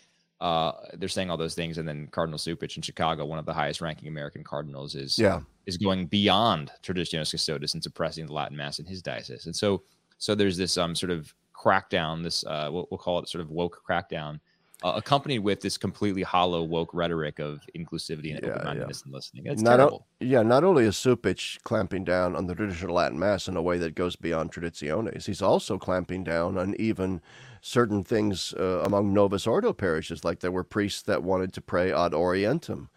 Uh, 0.40 0.70
they're 0.94 1.08
saying 1.08 1.28
all 1.30 1.36
those 1.38 1.54
things, 1.56 1.78
and 1.78 1.88
then 1.88 2.06
Cardinal 2.08 2.38
Cupich 2.38 2.76
in 2.76 2.82
Chicago, 2.82 3.24
one 3.24 3.38
of 3.40 3.46
the 3.46 3.54
highest 3.54 3.80
ranking 3.80 4.06
American 4.06 4.44
cardinals, 4.44 4.94
is 4.94 5.18
Yeah. 5.18 5.40
is 5.64 5.76
going 5.76 6.06
beyond 6.06 6.70
Traditionis 6.84 7.32
Custodes 7.32 7.74
and 7.74 7.82
suppressing 7.82 8.26
the 8.26 8.32
Latin 8.32 8.56
Mass 8.56 8.78
in 8.78 8.84
his 8.86 9.02
diocese. 9.02 9.46
And 9.46 9.56
so, 9.56 9.82
so 10.18 10.34
there's 10.36 10.56
this 10.56 10.76
um 10.78 10.94
sort 10.94 11.10
of 11.10 11.34
crackdown, 11.52 12.22
this 12.22 12.44
uh, 12.46 12.68
we'll, 12.70 12.86
we'll 12.92 12.98
call 12.98 13.18
it 13.18 13.28
sort 13.28 13.42
of 13.42 13.50
woke 13.50 13.82
crackdown, 13.88 14.38
uh, 14.82 14.92
accompanied 14.96 15.40
with 15.40 15.60
this 15.60 15.78
completely 15.78 16.22
hollow 16.22 16.62
woke 16.62 16.92
rhetoric 16.92 17.38
of 17.38 17.60
inclusivity 17.76 18.30
and 18.30 18.40
Yeah, 18.42 18.48
open-mindedness 18.48 19.02
and 19.04 19.12
listening. 19.12 19.46
It's 19.46 19.62
Not 19.62 19.80
o- 19.80 19.88
terrible. 19.90 20.06
Yeah, 20.20 20.42
not 20.42 20.64
only 20.64 20.84
is 20.84 20.96
Cupich 20.96 21.62
clamping 21.62 22.04
down 22.04 22.34
on 22.36 22.46
the 22.46 22.54
traditional 22.54 22.94
Latin 22.94 23.18
Mass 23.18 23.48
in 23.48 23.56
a 23.56 23.62
way 23.62 23.78
that 23.78 23.94
goes 23.94 24.16
beyond 24.16 24.52
Traditionis, 24.52 25.26
he's 25.26 25.42
also 25.42 25.78
clamping 25.78 26.24
down 26.24 26.58
on 26.58 26.74
even 26.78 27.20
certain 27.60 28.02
things 28.04 28.54
uh, 28.54 28.82
among 28.84 29.12
Novus 29.12 29.46
Ordo 29.46 29.72
parishes, 29.72 30.24
like 30.24 30.40
there 30.40 30.52
were 30.52 30.64
priests 30.64 31.02
that 31.02 31.22
wanted 31.22 31.52
to 31.54 31.60
pray 31.60 31.92
ad 31.92 32.12
orientem, 32.12 32.88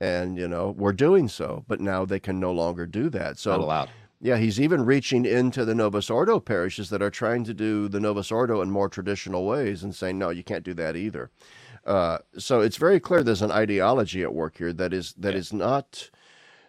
and 0.00 0.36
you 0.38 0.48
know 0.48 0.70
were 0.72 0.92
doing 0.92 1.28
so, 1.28 1.64
but 1.68 1.80
now 1.80 2.04
they 2.04 2.20
can 2.20 2.40
no 2.40 2.52
longer 2.52 2.86
do 2.86 3.08
that. 3.10 3.38
Not 3.46 3.60
So 3.60 3.60
allowed. 3.60 3.90
Yeah, 4.22 4.36
he's 4.38 4.60
even 4.60 4.84
reaching 4.86 5.26
into 5.26 5.64
the 5.64 5.74
Novus 5.74 6.08
Ordo 6.08 6.38
parishes 6.38 6.90
that 6.90 7.02
are 7.02 7.10
trying 7.10 7.42
to 7.44 7.52
do 7.52 7.88
the 7.88 7.98
Novus 8.00 8.30
Ordo 8.30 8.62
in 8.62 8.70
more 8.70 8.88
traditional 8.88 9.44
ways 9.44 9.82
and 9.82 9.94
saying, 9.94 10.16
no, 10.16 10.30
you 10.30 10.44
can't 10.44 10.64
do 10.64 10.74
that 10.74 10.94
either. 10.96 11.30
Uh, 11.84 12.18
so 12.38 12.60
it's 12.60 12.76
very 12.76 13.00
clear 13.00 13.24
there's 13.24 13.42
an 13.42 13.50
ideology 13.50 14.22
at 14.22 14.32
work 14.32 14.58
here 14.58 14.72
that 14.72 14.94
is 14.94 15.12
that 15.18 15.32
Yeah. 15.32 15.40
is 15.40 15.52
not 15.52 16.10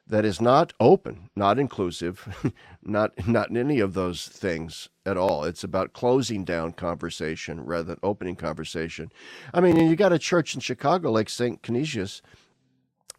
that 0.07 0.25
is 0.25 0.41
not 0.41 0.73
open, 0.79 1.29
not 1.35 1.59
inclusive, 1.59 2.27
not 2.83 3.27
not 3.27 3.49
in 3.51 3.57
any 3.57 3.79
of 3.79 3.93
those 3.93 4.27
things 4.27 4.89
at 5.05 5.15
all. 5.17 5.43
It's 5.43 5.63
about 5.63 5.93
closing 5.93 6.43
down 6.43 6.73
conversation 6.73 7.63
rather 7.63 7.83
than 7.83 7.99
opening 8.03 8.35
conversation. 8.35 9.11
I 9.53 9.61
mean, 9.61 9.77
and 9.77 9.89
you 9.89 9.95
got 9.95 10.11
a 10.11 10.19
church 10.19 10.55
in 10.55 10.61
Chicago 10.61 11.11
like 11.11 11.29
St. 11.29 11.61
Canisius, 11.61 12.21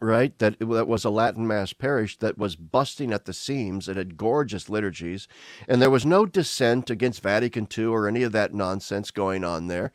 right? 0.01 0.37
That 0.39 0.59
that 0.59 0.87
was 0.87 1.05
a 1.05 1.09
Latin 1.09 1.47
Mass 1.47 1.73
parish 1.73 2.17
that 2.17 2.37
was 2.37 2.55
busting 2.55 3.13
at 3.13 3.25
the 3.25 3.33
seams. 3.33 3.87
It 3.87 3.97
had 3.97 4.17
gorgeous 4.17 4.69
liturgies, 4.69 5.27
and 5.67 5.81
there 5.81 5.89
was 5.89 6.05
no 6.05 6.25
dissent 6.25 6.89
against 6.89 7.23
Vatican 7.23 7.67
II 7.75 7.85
or 7.85 8.07
any 8.07 8.23
of 8.23 8.31
that 8.33 8.53
nonsense 8.53 9.11
going 9.11 9.43
on 9.43 9.67
there. 9.67 9.91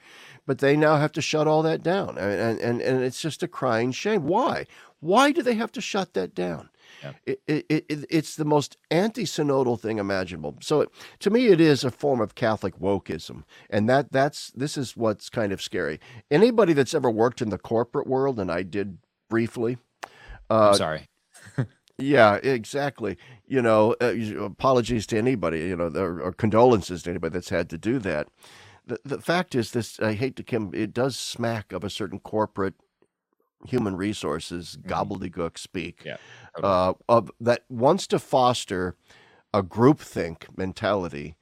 But 0.46 0.58
they 0.58 0.76
now 0.76 0.96
have 0.96 1.12
to 1.12 1.22
shut 1.22 1.46
all 1.46 1.62
that 1.62 1.82
down, 1.82 2.18
and 2.18 2.58
and 2.60 2.80
and 2.80 3.02
it's 3.04 3.20
just 3.20 3.42
a 3.42 3.48
crying 3.48 3.92
shame. 3.92 4.26
Why? 4.26 4.66
Why 5.00 5.32
do 5.32 5.42
they 5.42 5.54
have 5.54 5.72
to 5.72 5.80
shut 5.80 6.12
that 6.14 6.34
down? 6.34 6.68
Yeah. 7.02 7.12
It, 7.24 7.40
it, 7.46 7.66
it, 7.68 8.06
it's 8.10 8.36
the 8.36 8.44
most 8.44 8.76
anti-synodal 8.90 9.80
thing 9.80 9.98
imaginable. 9.98 10.56
So 10.60 10.82
it, 10.82 10.90
to 11.20 11.30
me, 11.30 11.46
it 11.46 11.60
is 11.60 11.84
a 11.84 11.90
form 11.90 12.20
of 12.20 12.34
Catholic 12.34 12.78
wokeism, 12.78 13.44
and 13.70 13.88
that 13.88 14.12
that's 14.12 14.50
this 14.50 14.76
is 14.76 14.96
what's 14.96 15.30
kind 15.30 15.52
of 15.52 15.62
scary. 15.62 16.00
Anybody 16.30 16.72
that's 16.72 16.94
ever 16.94 17.10
worked 17.10 17.40
in 17.40 17.50
the 17.50 17.58
corporate 17.58 18.06
world, 18.06 18.38
and 18.38 18.50
I 18.50 18.62
did 18.62 18.98
briefly, 19.30 19.78
I'm 20.50 20.74
uh, 20.74 20.74
sorry. 20.74 21.06
yeah, 21.98 22.36
exactly. 22.36 23.18
You 23.46 23.62
know, 23.62 23.96
uh, 24.00 24.14
apologies 24.44 25.06
to 25.08 25.18
anybody, 25.18 25.60
you 25.60 25.76
know, 25.76 25.88
or, 25.94 26.20
or 26.20 26.32
condolences 26.32 27.04
to 27.04 27.10
anybody 27.10 27.34
that's 27.34 27.50
had 27.50 27.70
to 27.70 27.78
do 27.78 27.98
that. 28.00 28.28
The 28.86 29.00
the 29.04 29.20
fact 29.20 29.54
is, 29.54 29.72
this 29.72 30.00
I 30.00 30.14
hate 30.14 30.36
to 30.36 30.44
come, 30.44 30.72
it 30.74 30.94
does 30.94 31.16
smack 31.16 31.72
of 31.72 31.84
a 31.84 31.90
certain 31.90 32.20
corporate 32.20 32.74
human 33.66 33.96
resources 33.96 34.78
gobbledygook 34.86 35.58
speak 35.58 36.04
Yeah, 36.04 36.16
totally. 36.56 36.72
uh, 36.72 36.94
of 37.08 37.30
that 37.40 37.64
wants 37.68 38.06
to 38.08 38.18
foster 38.18 38.96
a 39.54 39.62
groupthink 39.62 40.46
mentality 40.56 41.36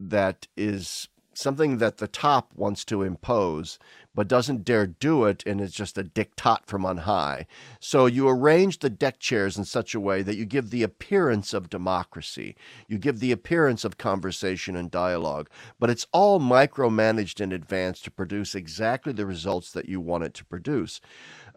that 0.00 0.48
is 0.56 1.08
something 1.34 1.78
that 1.78 1.98
the 1.98 2.08
top 2.08 2.52
wants 2.54 2.84
to 2.86 3.02
impose 3.02 3.78
but 4.14 4.26
doesn't 4.26 4.64
dare 4.64 4.86
do 4.86 5.24
it 5.24 5.42
and 5.46 5.60
it's 5.60 5.74
just 5.74 5.96
a 5.96 6.02
diktat 6.02 6.66
from 6.66 6.84
on 6.84 6.98
high. 6.98 7.46
So 7.78 8.06
you 8.06 8.28
arrange 8.28 8.80
the 8.80 8.90
deck 8.90 9.20
chairs 9.20 9.56
in 9.56 9.64
such 9.64 9.94
a 9.94 10.00
way 10.00 10.22
that 10.22 10.36
you 10.36 10.44
give 10.44 10.70
the 10.70 10.82
appearance 10.82 11.54
of 11.54 11.70
democracy. 11.70 12.56
You 12.88 12.98
give 12.98 13.20
the 13.20 13.30
appearance 13.30 13.84
of 13.84 13.98
conversation 13.98 14.74
and 14.76 14.90
dialogue 14.90 15.48
but 15.78 15.90
it's 15.90 16.06
all 16.12 16.40
micromanaged 16.40 17.40
in 17.40 17.52
advance 17.52 18.00
to 18.00 18.10
produce 18.10 18.54
exactly 18.54 19.12
the 19.12 19.26
results 19.26 19.70
that 19.72 19.88
you 19.88 20.00
want 20.00 20.24
it 20.24 20.34
to 20.34 20.44
produce 20.44 21.00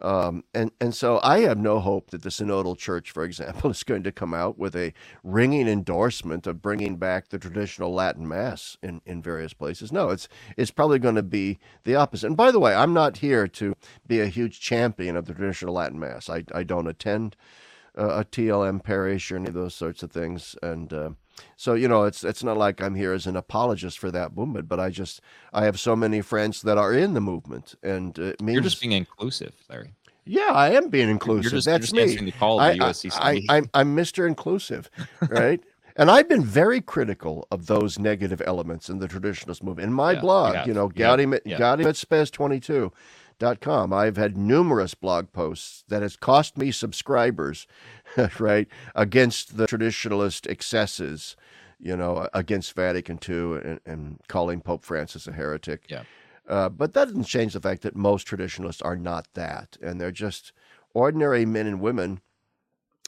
um, 0.00 0.44
and 0.54 0.70
and 0.80 0.94
so 0.94 1.20
I 1.22 1.40
have 1.40 1.58
no 1.58 1.80
hope 1.80 2.10
that 2.10 2.22
the 2.22 2.28
Synodal 2.28 2.76
Church, 2.76 3.10
for 3.10 3.24
example, 3.24 3.70
is 3.72 3.82
going 3.82 4.02
to 4.04 4.12
come 4.12 4.34
out 4.34 4.58
with 4.58 4.74
a 4.76 4.92
ringing 5.22 5.68
endorsement 5.68 6.46
of 6.46 6.62
bringing 6.62 6.96
back 6.96 7.28
the 7.28 7.38
traditional 7.38 7.92
Latin 7.92 8.26
Mass 8.28 8.76
in, 8.82 9.00
in 9.06 9.22
various 9.22 9.52
places. 9.52 9.92
No, 9.92 10.10
it's 10.10 10.28
it's 10.56 10.70
probably 10.70 10.98
going 10.98 11.14
to 11.14 11.22
be 11.22 11.58
the 11.84 11.94
opposite. 11.94 12.26
And 12.26 12.36
by 12.36 12.50
the 12.50 12.60
way, 12.60 12.74
I'm 12.74 12.94
not 12.94 13.18
here 13.18 13.46
to 13.48 13.74
be 14.06 14.20
a 14.20 14.26
huge 14.26 14.60
champion 14.60 15.16
of 15.16 15.26
the 15.26 15.34
traditional 15.34 15.74
Latin 15.74 15.98
Mass. 15.98 16.28
I 16.28 16.44
I 16.54 16.62
don't 16.62 16.88
attend 16.88 17.36
uh, 17.96 18.20
a 18.20 18.24
TLM 18.24 18.82
parish 18.82 19.30
or 19.30 19.36
any 19.36 19.48
of 19.48 19.54
those 19.54 19.74
sorts 19.74 20.02
of 20.02 20.10
things, 20.10 20.56
and. 20.62 20.92
Uh, 20.92 21.10
so 21.56 21.74
you 21.74 21.88
know, 21.88 22.04
it's 22.04 22.24
it's 22.24 22.42
not 22.44 22.56
like 22.56 22.80
I'm 22.82 22.94
here 22.94 23.12
as 23.12 23.26
an 23.26 23.36
apologist 23.36 23.98
for 23.98 24.10
that 24.10 24.36
movement, 24.36 24.68
but 24.68 24.78
I 24.80 24.90
just 24.90 25.20
I 25.52 25.64
have 25.64 25.78
so 25.78 25.94
many 25.96 26.20
friends 26.20 26.62
that 26.62 26.78
are 26.78 26.92
in 26.92 27.14
the 27.14 27.20
movement, 27.20 27.74
and 27.82 28.18
it 28.18 28.40
means 28.40 28.54
You're 28.54 28.62
just 28.62 28.80
being 28.80 28.92
inclusive, 28.92 29.52
Larry. 29.68 29.94
yeah, 30.24 30.50
I 30.52 30.70
am 30.70 30.88
being 30.88 31.08
inclusive. 31.08 31.52
just, 31.52 31.66
you're 31.66 31.78
That's 31.78 31.92
just 31.92 32.18
me. 32.20 32.24
the 32.26 32.32
call 32.32 32.60
I, 32.60 32.78
I, 33.12 33.42
I, 33.48 33.62
I'm 33.74 33.96
Mr. 33.96 34.26
Inclusive, 34.26 34.90
right? 35.28 35.60
and 35.96 36.10
I've 36.10 36.28
been 36.28 36.42
very 36.44 36.80
critical 36.80 37.46
of 37.52 37.66
those 37.66 37.98
negative 38.00 38.42
elements 38.44 38.88
in 38.88 38.98
the 38.98 39.06
traditionalist 39.06 39.62
movement. 39.62 39.86
In 39.88 39.92
my 39.92 40.12
Yeah, 40.12 40.20
blog, 40.20 40.66
you 40.66 40.74
know, 40.74 40.90
You 40.94 41.04
have. 41.04 41.18
Gaudium, 41.20 41.38
Yeah. 41.44 41.58
GaudiumSpes22 41.58 42.80
dot 42.80 42.92
com. 43.60 43.92
I've 43.92 44.16
had 44.16 44.36
numerous 44.36 44.94
blog 44.94 45.32
posts 45.32 45.84
that 45.88 46.02
has 46.02 46.16
cost 46.16 46.56
me 46.56 46.70
subscribers, 46.70 47.66
right, 48.38 48.68
against 48.94 49.56
the 49.56 49.66
traditionalist 49.66 50.46
excesses, 50.48 51.36
you 51.78 51.96
know, 51.96 52.28
against 52.32 52.74
Vatican 52.74 53.18
II 53.26 53.60
and, 53.64 53.80
and 53.86 54.20
calling 54.28 54.60
Pope 54.60 54.84
Francis 54.84 55.26
a 55.26 55.32
heretic. 55.32 55.84
Yeah. 55.88 56.04
Uh, 56.48 56.68
but 56.68 56.92
that 56.92 57.06
doesn't 57.06 57.24
change 57.24 57.54
the 57.54 57.60
fact 57.60 57.82
that 57.82 57.96
most 57.96 58.24
traditionalists 58.24 58.82
are 58.82 58.96
not 58.96 59.26
that, 59.34 59.76
and 59.82 60.00
they're 60.00 60.10
just 60.10 60.52
ordinary 60.92 61.46
men 61.46 61.66
and 61.66 61.80
women. 61.80 62.20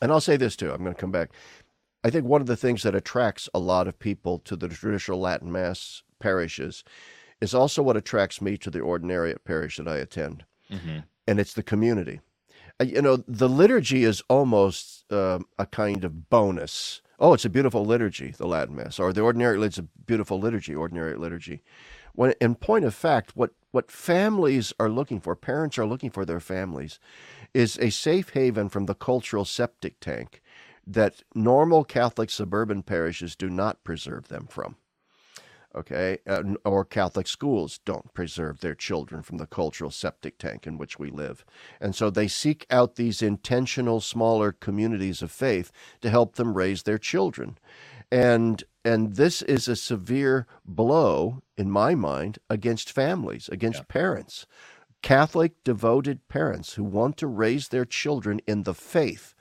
And 0.01 0.11
I'll 0.11 0.21
say 0.21 0.37
this 0.37 0.57
too. 0.57 0.73
I'm 0.73 0.83
going 0.83 0.95
to 0.95 1.01
come 1.01 1.12
back. 1.12 1.31
I 2.05 2.11
think 2.11 2.25
one 2.25 2.41
of 2.41 2.47
the 2.47 2.57
things 2.57 2.83
that 2.83 2.95
attracts 2.95 3.49
a 3.53 3.59
lot 3.59 3.89
of 3.89 3.99
people 3.99 4.39
to 4.41 4.57
the 4.57 4.69
traditional 4.69 5.21
Latin 5.21 5.51
Mass 5.51 6.03
parishes 6.19 6.85
is 7.40 7.55
also 7.55 7.83
what 7.83 7.96
attracts 7.96 8.40
me 8.40 8.57
to 8.59 8.70
the 8.70 8.81
ordinariate 8.81 9.44
parish 9.44 9.77
that 9.77 9.88
I 9.88 9.99
attend, 9.99 10.44
Mhm. 10.70 11.05
and 11.27 11.40
it's 11.40 11.55
the 11.55 11.62
community. 11.62 12.20
Uh, 12.81 12.85
You 12.85 13.03
know, 13.03 13.16
the 13.29 13.49
liturgy 13.49 14.05
is 14.05 14.22
almost 14.29 15.11
um, 15.12 15.46
a 15.59 15.66
kind 15.66 16.05
of 16.05 16.29
bonus. 16.31 17.01
Oh, 17.18 17.33
it's 17.33 17.44
a 17.44 17.51
beautiful 17.51 17.85
liturgy, 17.85 18.35
the 18.37 18.46
Latin 18.46 18.77
Mass, 18.77 18.99
or 18.99 19.12
the 19.12 19.22
ordinary. 19.22 19.62
It's 19.62 19.79
a 19.79 19.83
beautiful 19.83 20.38
liturgy, 20.40 20.75
ordinary 20.75 21.16
liturgy. 21.16 21.62
When, 22.14 22.35
in 22.40 22.55
point 22.55 22.85
of 22.85 22.94
fact, 22.94 23.37
what 23.37 23.53
what 23.70 23.90
families 23.90 24.72
are 24.81 24.88
looking 24.88 25.20
for, 25.20 25.37
parents 25.37 25.77
are 25.79 25.87
looking 25.87 26.11
for 26.11 26.25
their 26.25 26.40
families, 26.40 26.99
is 27.53 27.79
a 27.79 27.90
safe 27.90 28.31
haven 28.31 28.70
from 28.70 28.87
the 28.87 28.94
cultural 28.94 29.44
septic 29.44 30.01
tank 30.01 30.40
that 30.87 31.22
normal 31.35 31.85
Catholic 31.85 32.31
suburban 32.31 32.83
parishes 32.83 33.37
do 33.37 33.51
not 33.51 33.85
preserve 33.85 34.29
them 34.29 34.46
from. 34.49 34.77
Okay, 35.77 36.19
uh, 36.27 36.43
or 36.65 36.87
Catholic 36.87 37.27
schools 37.27 37.81
don't 37.85 38.15
preserve 38.15 38.61
their 38.61 38.75
children 38.75 39.23
from 39.23 39.37
the 39.37 39.47
cultural 39.47 39.91
septic 39.91 40.39
tank 40.39 40.67
in 40.67 40.79
which 40.79 40.99
we 40.99 41.11
live. 41.11 41.45
And 41.81 41.95
so 41.95 42.09
they 42.09 42.29
seek 42.29 42.67
out 42.71 42.97
these 42.97 43.21
intentional 43.21 44.01
smaller 44.01 44.53
communities 44.53 45.21
of 45.21 45.31
faith 45.31 45.71
to 46.01 46.09
help 46.09 46.37
them 46.37 46.57
raise 46.57 46.85
their 46.85 46.99
children. 46.99 47.59
And 48.11 48.65
and 48.85 49.17
this 49.17 49.43
is 49.43 49.69
a 49.69 49.77
severe 49.77 50.47
blow 50.65 51.43
in 51.59 51.71
my 51.71 51.95
mind 51.95 52.39
against 52.49 52.93
families, 52.93 53.49
against 53.51 53.89
parents. 53.89 54.47
Catholic 55.03 55.62
devoted 55.62 56.27
parents 56.29 56.75
who 56.75 56.85
want 56.85 57.17
to 57.19 57.27
raise 57.27 57.69
their 57.69 57.85
children 57.85 58.41
in 58.47 58.62
the 58.62 58.75
faith 58.75 59.35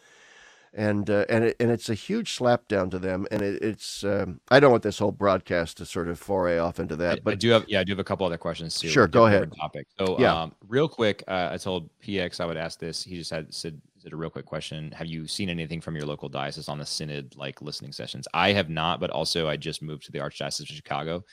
and 0.76 1.10
uh, 1.10 1.26
and 1.30 1.46
it, 1.46 1.56
and 1.60 1.72
it's 1.72 1.90
a 1.90 1.94
huge 1.94 2.34
slap 2.34 2.68
down 2.68 2.90
to 2.90 3.00
them. 3.00 3.26
And 3.32 3.42
it, 3.42 3.62
it's 3.64 4.04
um, 4.04 4.42
I 4.50 4.60
don't 4.60 4.72
want 4.72 4.84
this 4.84 5.00
whole 5.00 5.12
broadcast 5.12 5.78
to 5.78 5.86
sort 5.86 6.08
of 6.08 6.20
foray 6.20 6.58
off 6.60 6.80
into 6.80 6.96
that, 6.98 7.18
I 7.18 7.22
but 7.24 7.40
do 7.40 7.50
have 7.52 7.66
yeah, 7.68 7.80
I 7.80 7.84
do 7.84 7.94
have 7.94 8.00
a 8.00 8.04
couple 8.04 8.26
other 8.26 8.38
questions 8.38 8.78
too. 8.78 8.90
Sure, 8.90 9.08
go 9.08 9.26
ahead. 9.26 9.52
Topic. 9.60 9.88
So 9.98 10.20
Yeah. 10.20 10.44
um, 10.44 10.54
real 10.68 10.90
quick, 10.90 11.24
uh, 11.28 11.50
I 11.52 11.58
told 11.58 11.90
PX 12.02 12.40
I 12.40 12.46
would 12.46 12.58
ask 12.58 12.80
this. 12.80 13.04
He 13.04 13.16
just 13.18 13.32
had 13.32 13.54
said 13.54 13.82
said 13.98 14.14
a 14.14 14.16
real 14.16 14.30
quick 14.30 14.46
question. 14.46 14.92
Have 14.92 15.08
you 15.08 15.28
seen 15.28 15.50
anything 15.50 15.82
from 15.82 15.96
your 15.96 16.06
local 16.06 16.30
diocese 16.30 16.68
on 16.68 16.78
the 16.78 16.86
synod 16.86 17.36
like 17.38 17.62
listening 17.62 17.92
sessions? 17.92 18.28
I 18.34 18.52
have 18.52 18.70
not, 18.70 19.00
but 19.00 19.10
also 19.10 19.48
I 19.48 19.58
just 19.58 19.82
moved 19.82 20.04
to 20.06 20.12
the 20.12 20.20
Archdiocese 20.20 20.60
of 20.62 20.68
Chicago. 20.68 21.24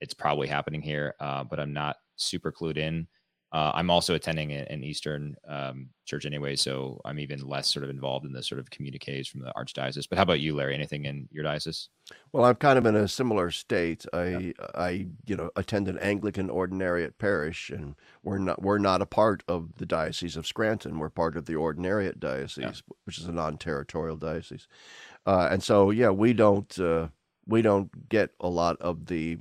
It's 0.00 0.14
probably 0.14 0.48
happening 0.48 0.82
here, 0.82 1.14
uh, 1.20 1.44
but 1.44 1.58
I'm 1.60 1.72
not 1.72 1.96
super 2.16 2.52
clued 2.52 2.76
in. 2.78 3.06
Uh, 3.54 3.70
I'm 3.72 3.88
also 3.88 4.16
attending 4.16 4.50
an 4.50 4.82
Eastern 4.82 5.36
um, 5.46 5.90
church 6.06 6.26
anyway, 6.26 6.56
so 6.56 7.00
I'm 7.04 7.20
even 7.20 7.38
less 7.46 7.72
sort 7.72 7.84
of 7.84 7.90
involved 7.90 8.26
in 8.26 8.32
the 8.32 8.42
sort 8.42 8.58
of 8.58 8.68
communiques 8.68 9.28
from 9.28 9.42
the 9.42 9.52
archdiocese. 9.56 10.08
But 10.10 10.18
how 10.18 10.22
about 10.22 10.40
you, 10.40 10.56
Larry? 10.56 10.74
Anything 10.74 11.04
in 11.04 11.28
your 11.30 11.44
diocese? 11.44 11.88
Well, 12.32 12.44
I'm 12.44 12.56
kind 12.56 12.78
of 12.78 12.84
in 12.84 12.96
a 12.96 13.06
similar 13.06 13.52
state. 13.52 14.06
I, 14.12 14.24
yeah. 14.24 14.52
I, 14.74 15.06
you 15.24 15.36
know, 15.36 15.50
attend 15.54 15.86
an 15.86 15.98
Anglican 15.98 16.48
ordinariate 16.48 17.12
parish, 17.18 17.70
and 17.70 17.94
we're 18.24 18.38
not 18.38 18.60
we're 18.60 18.78
not 18.78 19.00
a 19.00 19.06
part 19.06 19.44
of 19.46 19.76
the 19.76 19.86
diocese 19.86 20.36
of 20.36 20.48
Scranton. 20.48 20.98
We're 20.98 21.08
part 21.08 21.36
of 21.36 21.46
the 21.46 21.54
ordinariate 21.54 22.18
diocese, 22.18 22.82
yeah. 22.88 22.94
which 23.04 23.18
is 23.18 23.26
a 23.26 23.32
non-territorial 23.32 24.16
diocese, 24.16 24.66
uh, 25.26 25.46
and 25.52 25.62
so 25.62 25.92
yeah, 25.92 26.10
we 26.10 26.32
don't 26.32 26.76
uh, 26.80 27.06
we 27.46 27.62
don't 27.62 28.08
get 28.08 28.30
a 28.40 28.48
lot 28.48 28.76
of 28.80 29.06
the 29.06 29.38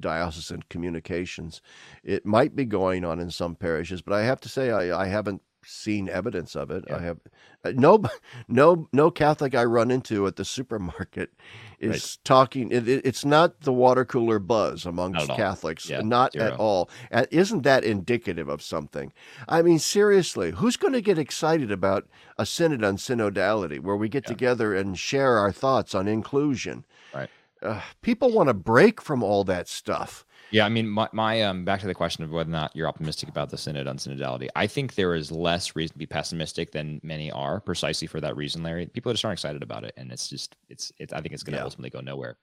diocesan 0.00 0.64
communications. 0.68 1.60
It 2.02 2.26
might 2.26 2.54
be 2.54 2.64
going 2.64 3.04
on 3.04 3.20
in 3.20 3.30
some 3.30 3.54
parishes, 3.54 4.02
but 4.02 4.14
I 4.14 4.22
have 4.22 4.40
to 4.42 4.48
say 4.48 4.70
I, 4.70 5.04
I 5.04 5.06
haven't 5.06 5.42
seen 5.66 6.08
evidence 6.08 6.54
of 6.54 6.70
it. 6.70 6.84
Yeah. 6.86 6.96
I 6.96 7.00
have 7.00 7.18
uh, 7.64 7.72
no 7.74 8.02
no 8.48 8.88
no 8.92 9.10
Catholic 9.10 9.54
I 9.54 9.64
run 9.64 9.90
into 9.90 10.26
at 10.26 10.36
the 10.36 10.44
supermarket 10.44 11.30
is 11.78 11.90
right. 11.90 12.18
talking. 12.24 12.70
It, 12.70 12.88
it, 12.88 13.04
it's 13.04 13.24
not 13.24 13.60
the 13.60 13.72
water 13.72 14.04
cooler 14.04 14.38
buzz 14.38 14.86
amongst 14.86 15.28
not 15.28 15.36
Catholics, 15.36 15.90
yeah, 15.90 16.00
not 16.00 16.32
zero. 16.32 16.46
at 16.46 16.52
all. 16.54 16.90
And 17.10 17.26
isn't 17.30 17.62
that 17.62 17.84
indicative 17.84 18.48
of 18.48 18.62
something? 18.62 19.12
I 19.48 19.62
mean, 19.62 19.78
seriously, 19.78 20.52
who's 20.52 20.76
going 20.76 20.94
to 20.94 21.00
get 21.00 21.18
excited 21.18 21.70
about 21.70 22.08
a 22.38 22.46
synod 22.46 22.84
on 22.84 22.96
synodality, 22.96 23.80
where 23.80 23.96
we 23.96 24.08
get 24.08 24.24
yeah. 24.24 24.28
together 24.28 24.74
and 24.74 24.98
share 24.98 25.38
our 25.38 25.52
thoughts 25.52 25.94
on 25.94 26.08
inclusion? 26.08 26.84
Right 27.14 27.30
uh, 27.62 27.80
people 28.02 28.32
want 28.32 28.48
to 28.48 28.54
break 28.54 29.00
from 29.00 29.22
all 29.22 29.44
that 29.44 29.68
stuff. 29.68 30.24
Yeah, 30.50 30.64
I 30.64 30.68
mean, 30.68 30.88
my, 30.88 31.08
my 31.12 31.42
um, 31.42 31.64
back 31.64 31.80
to 31.80 31.86
the 31.86 31.94
question 31.94 32.22
of 32.22 32.30
whether 32.30 32.48
or 32.48 32.52
not 32.52 32.74
you're 32.74 32.86
optimistic 32.86 33.28
about 33.28 33.50
the 33.50 33.58
synod 33.58 33.88
on 33.88 33.96
synodality. 33.96 34.48
I 34.54 34.66
think 34.66 34.94
there 34.94 35.14
is 35.14 35.32
less 35.32 35.74
reason 35.74 35.94
to 35.94 35.98
be 35.98 36.06
pessimistic 36.06 36.70
than 36.70 37.00
many 37.02 37.32
are, 37.32 37.60
precisely 37.60 38.06
for 38.06 38.20
that 38.20 38.36
reason, 38.36 38.62
Larry. 38.62 38.86
People 38.86 39.12
just 39.12 39.24
aren't 39.24 39.38
excited 39.38 39.62
about 39.62 39.84
it, 39.84 39.94
and 39.96 40.12
it's 40.12 40.28
just 40.28 40.56
it's 40.68 40.92
it's. 40.98 41.12
I 41.12 41.20
think 41.20 41.34
it's 41.34 41.42
going 41.42 41.54
to 41.54 41.58
yeah. 41.58 41.64
ultimately 41.64 41.90
go 41.90 42.00
nowhere. 42.00 42.38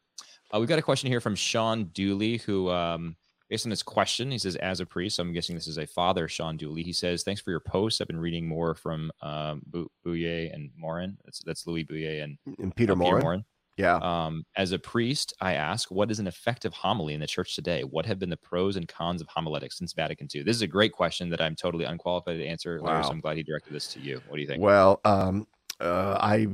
Uh, 0.53 0.59
we've 0.59 0.69
got 0.69 0.79
a 0.79 0.83
question 0.83 1.09
here 1.09 1.21
from 1.21 1.35
Sean 1.35 1.85
Dooley, 1.85 2.37
who, 2.37 2.69
um, 2.69 3.15
based 3.49 3.65
on 3.65 3.71
his 3.71 3.81
question, 3.81 4.29
he 4.29 4.37
says, 4.37 4.55
as 4.57 4.81
a 4.81 4.85
priest, 4.85 5.17
I'm 5.17 5.33
guessing 5.33 5.55
this 5.55 5.67
is 5.67 5.79
a 5.79 5.87
father, 5.87 6.27
Sean 6.27 6.57
Dooley. 6.57 6.83
He 6.83 6.93
says, 6.93 7.23
"Thanks 7.23 7.39
for 7.39 7.51
your 7.51 7.61
posts. 7.61 8.01
I've 8.01 8.07
been 8.07 8.19
reading 8.19 8.47
more 8.47 8.75
from 8.75 9.11
um, 9.21 9.61
Bouyer 10.05 10.53
and 10.53 10.71
Maurin. 10.77 11.17
That's 11.23 11.39
that's 11.39 11.65
Louis 11.65 11.85
Bouyer 11.85 12.23
and, 12.23 12.37
and 12.59 12.75
Peter, 12.75 12.93
uh, 12.93 12.95
Peter 12.95 13.19
Maurin. 13.21 13.45
Yeah. 13.77 13.95
Um, 13.97 14.45
as 14.55 14.71
a 14.71 14.79
priest, 14.79 15.33
I 15.41 15.53
ask, 15.53 15.89
what 15.89 16.11
is 16.11 16.19
an 16.19 16.27
effective 16.27 16.73
homily 16.73 17.13
in 17.13 17.19
the 17.19 17.27
church 17.27 17.55
today? 17.55 17.81
What 17.81 18.05
have 18.05 18.19
been 18.19 18.29
the 18.29 18.37
pros 18.37 18.75
and 18.75 18.87
cons 18.87 19.21
of 19.21 19.27
homiletics 19.27 19.77
since 19.77 19.93
Vatican 19.93 20.27
II? 20.33 20.43
This 20.43 20.55
is 20.55 20.61
a 20.61 20.67
great 20.67 20.91
question 20.91 21.29
that 21.31 21.41
I'm 21.41 21.55
totally 21.55 21.85
unqualified 21.85 22.37
to 22.37 22.45
answer. 22.45 22.79
Wow. 22.81 22.91
Larry, 22.91 23.03
so 23.03 23.09
I'm 23.09 23.19
glad 23.19 23.37
he 23.37 23.43
directed 23.43 23.73
this 23.73 23.87
to 23.93 23.99
you. 23.99 24.21
What 24.27 24.35
do 24.35 24.41
you 24.41 24.47
think? 24.47 24.61
Well, 24.61 25.01
um, 25.05 25.47
uh, 25.79 26.17
I, 26.21 26.47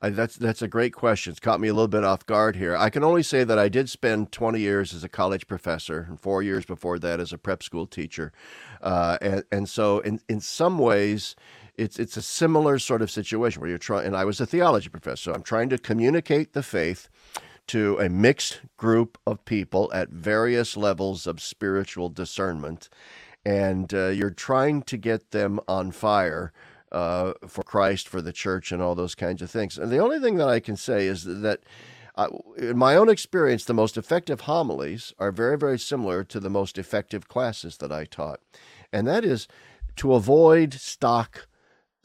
I, 0.00 0.08
that's 0.08 0.36
that's 0.36 0.62
a 0.62 0.68
great 0.68 0.94
question. 0.94 1.32
It's 1.32 1.40
caught 1.40 1.60
me 1.60 1.68
a 1.68 1.74
little 1.74 1.86
bit 1.86 2.02
off 2.02 2.24
guard 2.24 2.56
here. 2.56 2.74
I 2.74 2.88
can 2.88 3.04
only 3.04 3.22
say 3.22 3.44
that 3.44 3.58
I 3.58 3.68
did 3.68 3.90
spend 3.90 4.32
20 4.32 4.58
years 4.58 4.94
as 4.94 5.04
a 5.04 5.08
college 5.08 5.46
professor 5.46 6.06
and 6.08 6.18
four 6.18 6.42
years 6.42 6.64
before 6.64 6.98
that 6.98 7.20
as 7.20 7.32
a 7.32 7.38
prep 7.38 7.62
school 7.62 7.86
teacher, 7.86 8.32
uh, 8.80 9.18
and 9.20 9.44
and 9.52 9.68
so 9.68 10.00
in 10.00 10.20
in 10.28 10.40
some 10.40 10.78
ways 10.78 11.36
it's 11.76 11.98
it's 11.98 12.16
a 12.16 12.22
similar 12.22 12.78
sort 12.78 13.02
of 13.02 13.10
situation 13.10 13.60
where 13.60 13.68
you're 13.68 13.78
trying. 13.78 14.06
And 14.06 14.16
I 14.16 14.24
was 14.24 14.40
a 14.40 14.46
theology 14.46 14.88
professor, 14.88 15.30
so 15.30 15.34
I'm 15.34 15.42
trying 15.42 15.68
to 15.70 15.78
communicate 15.78 16.52
the 16.52 16.62
faith 16.62 17.08
to 17.68 17.98
a 17.98 18.08
mixed 18.08 18.60
group 18.76 19.18
of 19.26 19.44
people 19.44 19.90
at 19.92 20.08
various 20.10 20.76
levels 20.76 21.26
of 21.26 21.40
spiritual 21.40 22.08
discernment, 22.08 22.88
and 23.44 23.92
uh, 23.92 24.08
you're 24.08 24.30
trying 24.30 24.82
to 24.82 24.96
get 24.96 25.30
them 25.30 25.60
on 25.68 25.92
fire. 25.92 26.52
Uh, 26.92 27.34
for 27.48 27.64
Christ, 27.64 28.08
for 28.08 28.22
the 28.22 28.32
church, 28.32 28.70
and 28.70 28.80
all 28.80 28.94
those 28.94 29.16
kinds 29.16 29.42
of 29.42 29.50
things. 29.50 29.76
And 29.76 29.90
the 29.90 29.98
only 29.98 30.20
thing 30.20 30.36
that 30.36 30.48
I 30.48 30.60
can 30.60 30.76
say 30.76 31.06
is 31.06 31.24
that, 31.24 31.58
uh, 32.14 32.28
in 32.56 32.78
my 32.78 32.94
own 32.94 33.08
experience, 33.08 33.64
the 33.64 33.74
most 33.74 33.96
effective 33.96 34.42
homilies 34.42 35.12
are 35.18 35.32
very, 35.32 35.58
very 35.58 35.80
similar 35.80 36.22
to 36.22 36.38
the 36.38 36.48
most 36.48 36.78
effective 36.78 37.26
classes 37.26 37.78
that 37.78 37.90
I 37.90 38.04
taught. 38.04 38.40
And 38.92 39.06
that 39.08 39.24
is 39.24 39.48
to 39.96 40.14
avoid 40.14 40.74
stock 40.74 41.48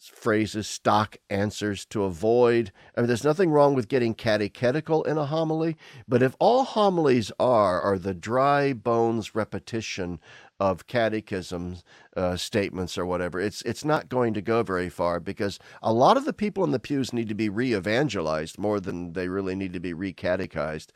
phrases, 0.08 0.68
stock 0.68 1.18
answers 1.30 1.86
to 1.86 2.04
avoid. 2.04 2.72
I 2.96 3.02
mean, 3.02 3.08
there's 3.08 3.24
nothing 3.24 3.52
wrong 3.52 3.76
with 3.76 3.88
getting 3.88 4.14
catechetical 4.14 5.04
in 5.04 5.18
a 5.18 5.26
homily, 5.26 5.78
but 6.08 6.24
if 6.24 6.36
all 6.40 6.64
homilies 6.64 7.32
are 7.40 7.82
are 7.82 8.00
the 8.00 8.14
dry 8.14 8.74
bones 8.74 9.36
repetition 9.36 10.20
of 10.60 10.86
catechism 10.86 11.78
uh, 12.16 12.36
statements 12.36 12.98
or 12.98 13.06
whatever, 13.06 13.40
it's 13.40 13.62
it's 13.64 13.86
not 13.86 14.10
going 14.10 14.34
to 14.34 14.42
go 14.42 14.64
very 14.64 14.90
far 14.90 15.20
because 15.20 15.60
a 15.82 15.94
lot 15.94 16.18
of 16.18 16.26
the 16.26 16.34
people 16.34 16.64
in 16.64 16.72
the 16.72 16.80
pews 16.80 17.14
need 17.14 17.30
to 17.30 17.36
be 17.36 17.50
re-evangelized 17.50 18.58
more 18.58 18.80
than 18.80 19.14
they 19.14 19.28
really 19.28 19.56
need 19.56 19.74
to 19.74 19.80
be 19.80 19.94
re-catechized. 19.94 20.94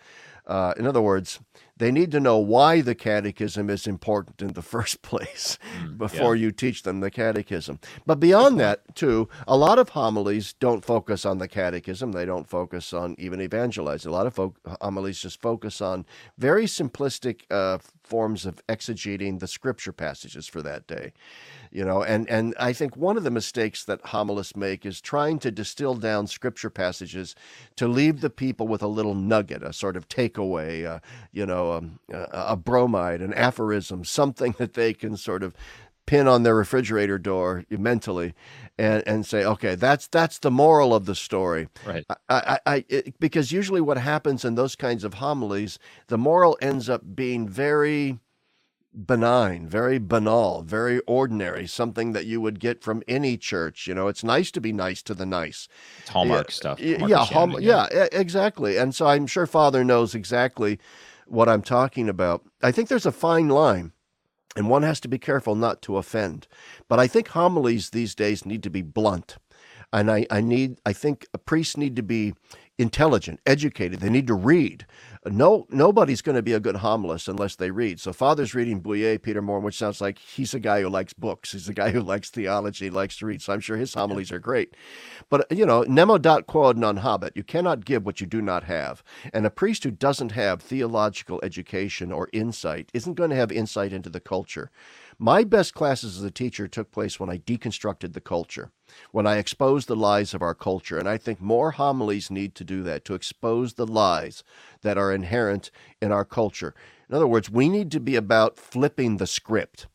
Uh, 0.48 0.74
in 0.78 0.86
other 0.86 1.02
words, 1.02 1.40
they 1.78 1.92
need 1.92 2.12
to 2.12 2.20
know 2.20 2.38
why 2.38 2.82
the 2.82 2.96
catechism 2.96 3.70
is 3.70 3.86
important 3.86 4.42
in 4.42 4.54
the 4.54 4.62
first 4.76 5.02
place 5.02 5.58
mm, 5.82 5.98
before 5.98 6.36
yeah. 6.36 6.44
you 6.44 6.52
teach 6.52 6.84
them 6.84 7.00
the 7.00 7.12
catechism. 7.12 7.80
But 8.06 8.20
beyond 8.20 8.60
that, 8.60 8.96
too, 8.96 9.28
a 9.48 9.58
lot 9.58 9.80
of 9.80 9.90
homilies 9.90 10.54
don't 10.54 10.86
focus 10.86 11.26
on 11.26 11.40
the 11.40 11.48
catechism. 11.48 12.12
They 12.12 12.26
don't 12.26 12.48
focus 12.48 12.94
on 12.94 13.16
even 13.18 13.42
evangelizing. 13.42 14.10
A 14.10 14.14
lot 14.14 14.28
of 14.28 14.34
folk, 14.34 14.58
homilies 14.82 15.20
just 15.20 15.42
focus 15.42 15.82
on 15.82 16.06
very 16.38 16.66
simplistic 16.66 17.42
uh, 17.50 17.80
forms 18.04 18.46
of 18.46 18.66
exegeting 18.68 19.40
the 19.40 19.48
scripture 19.48 19.92
passages 19.92 20.48
for 20.48 20.62
that 20.62 20.88
day 20.88 21.12
you 21.76 21.84
know 21.84 22.02
and 22.02 22.30
and 22.30 22.56
i 22.58 22.72
think 22.72 22.96
one 22.96 23.18
of 23.18 23.24
the 23.24 23.32
mistakes 23.32 23.84
that 23.84 24.00
homilists 24.08 24.56
make 24.56 24.86
is 24.86 25.02
trying 25.02 25.38
to 25.38 25.52
distill 25.52 25.94
down 25.96 26.26
scripture 26.26 26.70
passages 26.70 27.36
to 27.76 27.88
leave 27.88 28.22
the 28.22 28.30
people 28.30 28.68
with 28.68 28.82
a 28.82 28.88
little 28.88 29.14
nugget 29.14 29.62
a 29.62 29.74
sort 29.74 29.98
of 29.98 30.08
takeaway 30.08 30.86
uh, 30.86 31.00
you 31.34 31.46
know 31.46 31.74
um, 31.74 32.00
a, 32.12 32.28
a 32.32 32.56
bromide 32.56 33.22
an 33.22 33.34
aphorism 33.34 34.06
something 34.06 34.56
that 34.58 34.74
they 34.74 34.94
can 34.94 35.18
sort 35.18 35.44
of 35.44 35.54
pin 36.06 36.28
on 36.28 36.44
their 36.44 36.56
refrigerator 36.56 37.18
door 37.18 37.66
mentally 37.70 38.34
and, 38.78 39.04
and 39.08 39.26
say, 39.26 39.44
okay, 39.44 39.76
that's 39.76 40.08
that's 40.08 40.40
the 40.40 40.52
moral 40.52 40.94
of 40.94 41.06
the 41.06 41.16
story. 41.16 41.68
Right. 41.86 42.06
I, 42.10 42.16
I, 42.30 42.60
I 42.66 42.86
it, 42.90 43.20
because 43.20 43.52
usually 43.52 43.82
what 43.82 43.98
happens 43.98 44.46
in 44.46 44.56
those 44.56 44.76
kinds 44.76 45.04
of 45.04 45.16
homilies, 45.16 45.80
the 46.08 46.18
moral 46.18 46.58
ends 46.62 46.90
up 46.90 47.16
being 47.16 47.48
very 47.48 48.20
benign, 48.96 49.68
very 49.68 50.00
banal, 50.00 50.62
very 50.62 51.00
ordinary, 51.02 51.68
something 51.68 52.14
that 52.14 52.26
you 52.26 52.40
would 52.42 52.60
get 52.60 52.84
from 52.84 53.04
any 53.08 53.38
church. 53.38 53.88
You 53.88 53.94
know, 53.94 54.08
it's 54.08 54.24
nice 54.24 54.52
to 54.52 54.62
be 54.62 54.72
nice 54.72 55.02
to 55.04 55.14
the 55.14 55.26
nice. 55.26 55.68
It's 56.00 56.10
Hallmark 56.10 56.48
yeah, 56.48 56.54
stuff. 56.54 56.80
Hallmark 56.80 57.10
yeah, 57.10 57.26
Hallmark, 57.26 57.64
yeah, 57.64 57.88
yeah, 57.92 58.08
exactly. 58.12 58.78
And 58.78 58.96
so 58.96 59.08
I'm 59.08 59.28
sure 59.28 59.46
Father 59.46 59.84
knows 59.84 60.16
exactly 60.16 60.80
what 61.28 61.50
I'm 61.50 61.62
talking 61.62 62.10
about. 62.10 62.44
I 62.62 62.72
think 62.72 62.90
there's 62.90 63.06
a 63.06 63.12
fine 63.12 63.50
line. 63.50 63.92
And 64.58 64.70
one 64.70 64.84
has 64.84 65.02
to 65.02 65.10
be 65.10 65.20
careful 65.20 65.56
not 65.56 65.82
to 65.82 65.98
offend. 65.98 66.48
But 66.88 66.98
I 66.98 67.08
think 67.08 67.28
homilies 67.30 67.90
these 67.90 68.16
days 68.16 68.46
need 68.46 68.64
to 68.64 68.70
be 68.70 68.82
blunt. 68.82 69.38
And 69.92 70.10
I, 70.10 70.26
I 70.32 70.42
need 70.42 70.80
I 70.86 70.94
think 70.94 71.26
priests 71.46 71.78
need 71.78 71.96
to 71.98 72.04
be 72.04 72.34
intelligent, 72.78 73.40
educated. 73.46 74.00
They 74.00 74.10
need 74.10 74.28
to 74.28 74.34
read. 74.34 74.86
No, 75.28 75.66
nobody's 75.70 76.22
going 76.22 76.36
to 76.36 76.44
be 76.44 76.54
a 76.54 76.60
good 76.60 76.78
homilist 76.78 77.28
unless 77.28 77.56
they 77.56 77.72
read. 77.72 78.00
So 78.00 78.14
Father's 78.14 78.54
reading 78.54 78.80
Bouyer, 78.80 79.20
Peter 79.20 79.42
Moore, 79.42 79.60
which 79.60 79.78
sounds 79.78 80.00
like 80.00 80.20
he's 80.20 80.54
a 80.54 80.60
guy 80.60 80.82
who 80.82 80.90
likes 80.90 81.14
books. 81.14 81.54
He's 81.54 81.68
a 81.68 81.74
guy 81.74 81.90
who 81.90 82.02
likes 82.02 82.30
theology, 82.30 82.92
likes 82.92 83.18
to 83.18 83.26
read. 83.26 83.42
So 83.42 83.52
I'm 83.52 83.60
sure 83.60 83.78
his 83.78 83.96
homilies 83.96 84.32
are 84.32 84.40
great. 84.40 84.76
But, 85.30 85.42
uh, 85.52 85.56
you 85.56 85.66
know, 85.66 85.82
nemo 85.84 86.20
dat 86.20 86.46
quod 86.46 86.78
non 86.78 86.98
habet. 86.98 87.32
You 87.34 87.44
cannot 87.44 87.86
give 87.86 88.06
what 88.06 88.22
you 88.22 88.28
do 88.28 88.42
not 88.42 88.66
have. 88.66 89.04
And 89.34 89.48
a 89.48 89.50
priest 89.50 89.84
who 89.84 89.92
doesn't 89.92 90.34
have 90.34 90.62
theological 90.62 91.40
education 91.42 92.12
or 92.12 92.30
insight 92.32 92.92
isn't 92.94 93.16
going 93.16 93.32
to 93.32 93.36
have 93.36 93.52
insight 93.52 93.94
into 93.94 94.10
the 94.10 94.20
culture. 94.20 94.70
My 95.18 95.46
best 95.46 95.74
classes 95.74 96.18
as 96.18 96.24
a 96.24 96.32
teacher 96.32 96.68
took 96.68 96.92
place 96.92 97.20
when 97.20 97.30
I 97.30 97.38
deconstructed 97.38 98.14
the 98.14 98.22
culture, 98.22 98.72
when 99.12 99.26
I 99.26 99.38
exposed 99.38 99.88
the 99.88 99.96
lies 99.96 100.34
of 100.34 100.42
our 100.42 100.56
culture. 100.56 100.98
And 100.98 101.08
I 101.08 101.18
think 101.18 101.40
more 101.40 101.72
homilies 101.72 102.30
need 102.30 102.54
to 102.56 102.66
do 102.66 102.84
that, 102.84 103.06
to 103.06 103.14
expose 103.14 103.74
the 103.74 103.88
lies 103.88 104.44
that 104.82 104.98
are 104.98 105.14
inherent 105.14 105.72
in 106.02 106.12
our 106.12 106.26
culture. 106.26 106.74
In 107.08 107.16
other 107.16 107.28
words, 107.28 107.50
we 107.50 107.70
need 107.70 107.92
to 107.92 108.00
be 108.00 108.16
about 108.16 108.58
flipping 108.58 109.18
the 109.18 109.28
script 109.28 109.88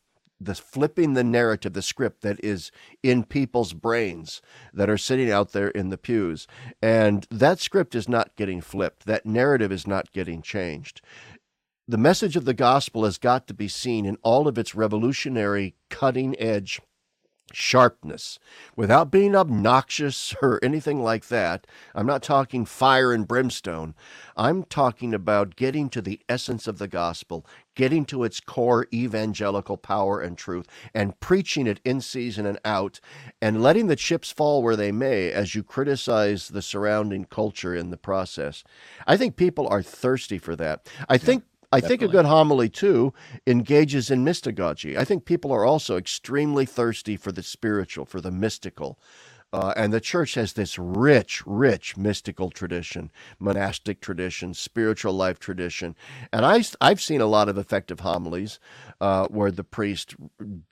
the 0.43 0.55
flipping 0.55 1.13
the 1.13 1.23
narrative, 1.23 1.73
the 1.73 1.81
script 1.83 2.21
that 2.21 2.43
is 2.43 2.71
in 3.03 3.23
people's 3.23 3.73
brains 3.73 4.41
that 4.73 4.89
are 4.89 4.97
sitting 4.97 5.29
out 5.29 5.51
there 5.51 5.67
in 5.67 5.89
the 5.89 5.97
pews. 5.97 6.47
And 6.81 7.27
that 7.29 7.59
script 7.59 7.93
is 7.93 8.09
not 8.09 8.35
getting 8.35 8.59
flipped. 8.59 9.05
That 9.05 9.25
narrative 9.25 9.71
is 9.71 9.85
not 9.85 10.11
getting 10.11 10.41
changed 10.41 11.01
the 11.91 11.97
message 11.97 12.37
of 12.37 12.45
the 12.45 12.53
gospel 12.53 13.03
has 13.03 13.17
got 13.17 13.47
to 13.47 13.53
be 13.53 13.67
seen 13.67 14.05
in 14.05 14.17
all 14.21 14.47
of 14.47 14.57
its 14.57 14.73
revolutionary, 14.73 15.75
cutting 15.89 16.39
edge 16.39 16.79
sharpness 17.53 18.39
without 18.77 19.11
being 19.11 19.35
obnoxious 19.35 20.33
or 20.41 20.57
anything 20.63 21.03
like 21.03 21.27
that. 21.27 21.67
I'm 21.93 22.05
not 22.05 22.23
talking 22.23 22.63
fire 22.63 23.11
and 23.11 23.27
brimstone. 23.27 23.93
I'm 24.37 24.63
talking 24.63 25.13
about 25.13 25.57
getting 25.57 25.89
to 25.89 26.01
the 26.01 26.21
essence 26.29 26.65
of 26.65 26.77
the 26.77 26.87
gospel, 26.87 27.45
getting 27.75 28.05
to 28.05 28.23
its 28.23 28.39
core 28.39 28.87
evangelical 28.93 29.75
power 29.75 30.21
and 30.21 30.37
truth, 30.37 30.67
and 30.93 31.19
preaching 31.19 31.67
it 31.67 31.81
in 31.83 31.99
season 31.99 32.45
and 32.45 32.59
out, 32.63 33.01
and 33.41 33.61
letting 33.61 33.87
the 33.87 33.97
chips 33.97 34.31
fall 34.31 34.63
where 34.63 34.77
they 34.77 34.93
may 34.93 35.29
as 35.29 35.55
you 35.55 35.61
criticize 35.61 36.47
the 36.47 36.61
surrounding 36.61 37.25
culture 37.25 37.75
in 37.75 37.89
the 37.89 37.97
process. 37.97 38.63
I 39.05 39.17
think 39.17 39.35
people 39.35 39.67
are 39.67 39.83
thirsty 39.83 40.37
for 40.37 40.55
that. 40.55 40.89
I 41.09 41.17
think 41.17 41.43
I 41.71 41.79
Definitely. 41.79 41.97
think 41.97 42.09
a 42.09 42.11
good 42.11 42.25
homily 42.25 42.69
too 42.69 43.13
engages 43.47 44.11
in 44.11 44.25
mystagogy. 44.25 44.97
I 44.97 45.05
think 45.05 45.25
people 45.25 45.51
are 45.53 45.65
also 45.65 45.95
extremely 45.97 46.65
thirsty 46.65 47.15
for 47.15 47.31
the 47.31 47.43
spiritual, 47.43 48.05
for 48.05 48.19
the 48.19 48.31
mystical. 48.31 48.99
Uh, 49.53 49.73
and 49.75 49.91
the 49.91 49.99
church 49.99 50.35
has 50.35 50.53
this 50.53 50.79
rich, 50.79 51.43
rich 51.45 51.97
mystical 51.97 52.49
tradition, 52.49 53.11
monastic 53.37 53.99
tradition, 53.99 54.53
spiritual 54.53 55.11
life 55.11 55.39
tradition. 55.39 55.93
And 56.31 56.45
I, 56.45 56.63
I've 56.79 57.01
seen 57.01 57.19
a 57.19 57.25
lot 57.25 57.49
of 57.49 57.57
effective 57.57 57.99
homilies 57.99 58.59
uh, 59.01 59.27
where 59.27 59.51
the 59.51 59.65
priest 59.65 60.15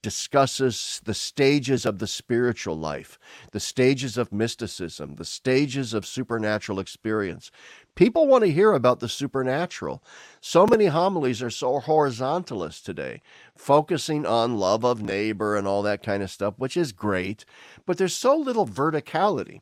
discusses 0.01 1.01
the 1.03 1.13
stages 1.13 1.85
of 1.85 1.99
the 1.99 2.07
spiritual 2.07 2.77
life, 2.77 3.19
the 3.51 3.59
stages 3.59 4.17
of 4.17 4.31
mysticism, 4.31 5.15
the 5.15 5.25
stages 5.25 5.93
of 5.93 6.05
supernatural 6.05 6.79
experience. 6.79 7.51
People 7.99 8.27
want 8.27 8.45
to 8.45 8.51
hear 8.53 8.71
about 8.71 9.01
the 9.01 9.09
supernatural. 9.09 10.01
So 10.39 10.65
many 10.65 10.85
homilies 10.85 11.43
are 11.43 11.49
so 11.49 11.81
horizontalist 11.81 12.83
today, 12.83 13.21
focusing 13.57 14.25
on 14.25 14.55
love 14.55 14.85
of 14.85 15.01
neighbor 15.01 15.57
and 15.57 15.67
all 15.67 15.81
that 15.81 16.01
kind 16.01 16.23
of 16.23 16.31
stuff, 16.31 16.53
which 16.55 16.77
is 16.77 16.93
great, 16.93 17.43
but 17.85 17.97
there's 17.97 18.13
so 18.13 18.37
little 18.37 18.65
verticality. 18.65 19.59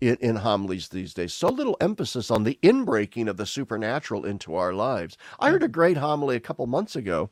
In, 0.00 0.16
in, 0.20 0.36
homilies 0.36 0.88
these 0.88 1.12
days. 1.12 1.34
So 1.34 1.48
little 1.48 1.76
emphasis 1.80 2.30
on 2.30 2.44
the 2.44 2.56
inbreaking 2.62 3.28
of 3.28 3.36
the 3.36 3.46
supernatural 3.46 4.24
into 4.24 4.54
our 4.54 4.72
lives. 4.72 5.18
I 5.40 5.50
heard 5.50 5.64
a 5.64 5.68
great 5.68 5.96
homily 5.96 6.36
a 6.36 6.40
couple 6.40 6.68
months 6.68 6.94
ago 6.94 7.30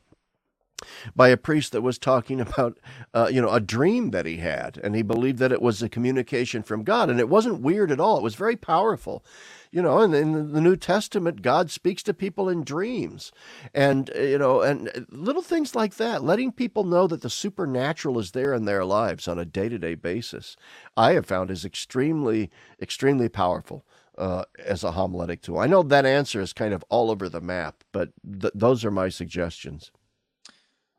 by 1.15 1.29
a 1.29 1.37
priest 1.37 1.71
that 1.71 1.81
was 1.81 1.97
talking 1.97 2.41
about, 2.41 2.77
uh, 3.13 3.29
you 3.31 3.41
know, 3.41 3.51
a 3.51 3.59
dream 3.59 4.11
that 4.11 4.25
he 4.25 4.37
had, 4.37 4.79
and 4.83 4.95
he 4.95 5.01
believed 5.01 5.39
that 5.39 5.51
it 5.51 5.61
was 5.61 5.81
a 5.81 5.89
communication 5.89 6.61
from 6.61 6.83
God, 6.83 7.09
and 7.09 7.19
it 7.19 7.29
wasn't 7.29 7.61
weird 7.61 7.91
at 7.91 7.99
all. 7.99 8.17
It 8.17 8.23
was 8.23 8.35
very 8.35 8.55
powerful, 8.55 9.23
you 9.71 9.81
know. 9.81 9.99
And 9.99 10.13
in 10.15 10.53
the 10.53 10.61
New 10.61 10.75
Testament, 10.75 11.41
God 11.41 11.71
speaks 11.71 12.03
to 12.03 12.13
people 12.13 12.49
in 12.49 12.63
dreams, 12.63 13.31
and 13.73 14.09
uh, 14.15 14.21
you 14.21 14.37
know, 14.37 14.61
and 14.61 15.07
little 15.09 15.41
things 15.41 15.75
like 15.75 15.95
that, 15.95 16.23
letting 16.23 16.51
people 16.51 16.83
know 16.83 17.07
that 17.07 17.21
the 17.21 17.29
supernatural 17.29 18.19
is 18.19 18.31
there 18.31 18.53
in 18.53 18.65
their 18.65 18.85
lives 18.85 19.27
on 19.27 19.39
a 19.39 19.45
day-to-day 19.45 19.95
basis. 19.95 20.55
I 20.95 21.13
have 21.13 21.25
found 21.25 21.51
is 21.51 21.65
extremely, 21.65 22.49
extremely 22.81 23.29
powerful. 23.29 23.85
Uh, 24.17 24.43
as 24.65 24.83
a 24.83 24.93
homiletic 24.93 25.41
tool. 25.43 25.59
I 25.59 25.67
know 25.67 25.83
that 25.83 26.03
answer 26.03 26.41
is 26.41 26.51
kind 26.51 26.73
of 26.73 26.83
all 26.89 27.11
over 27.11 27.29
the 27.29 27.39
map, 27.39 27.83
but 27.91 28.09
th- 28.41 28.51
those 28.55 28.83
are 28.83 28.89
my 28.89 29.09
suggestions. 29.09 29.91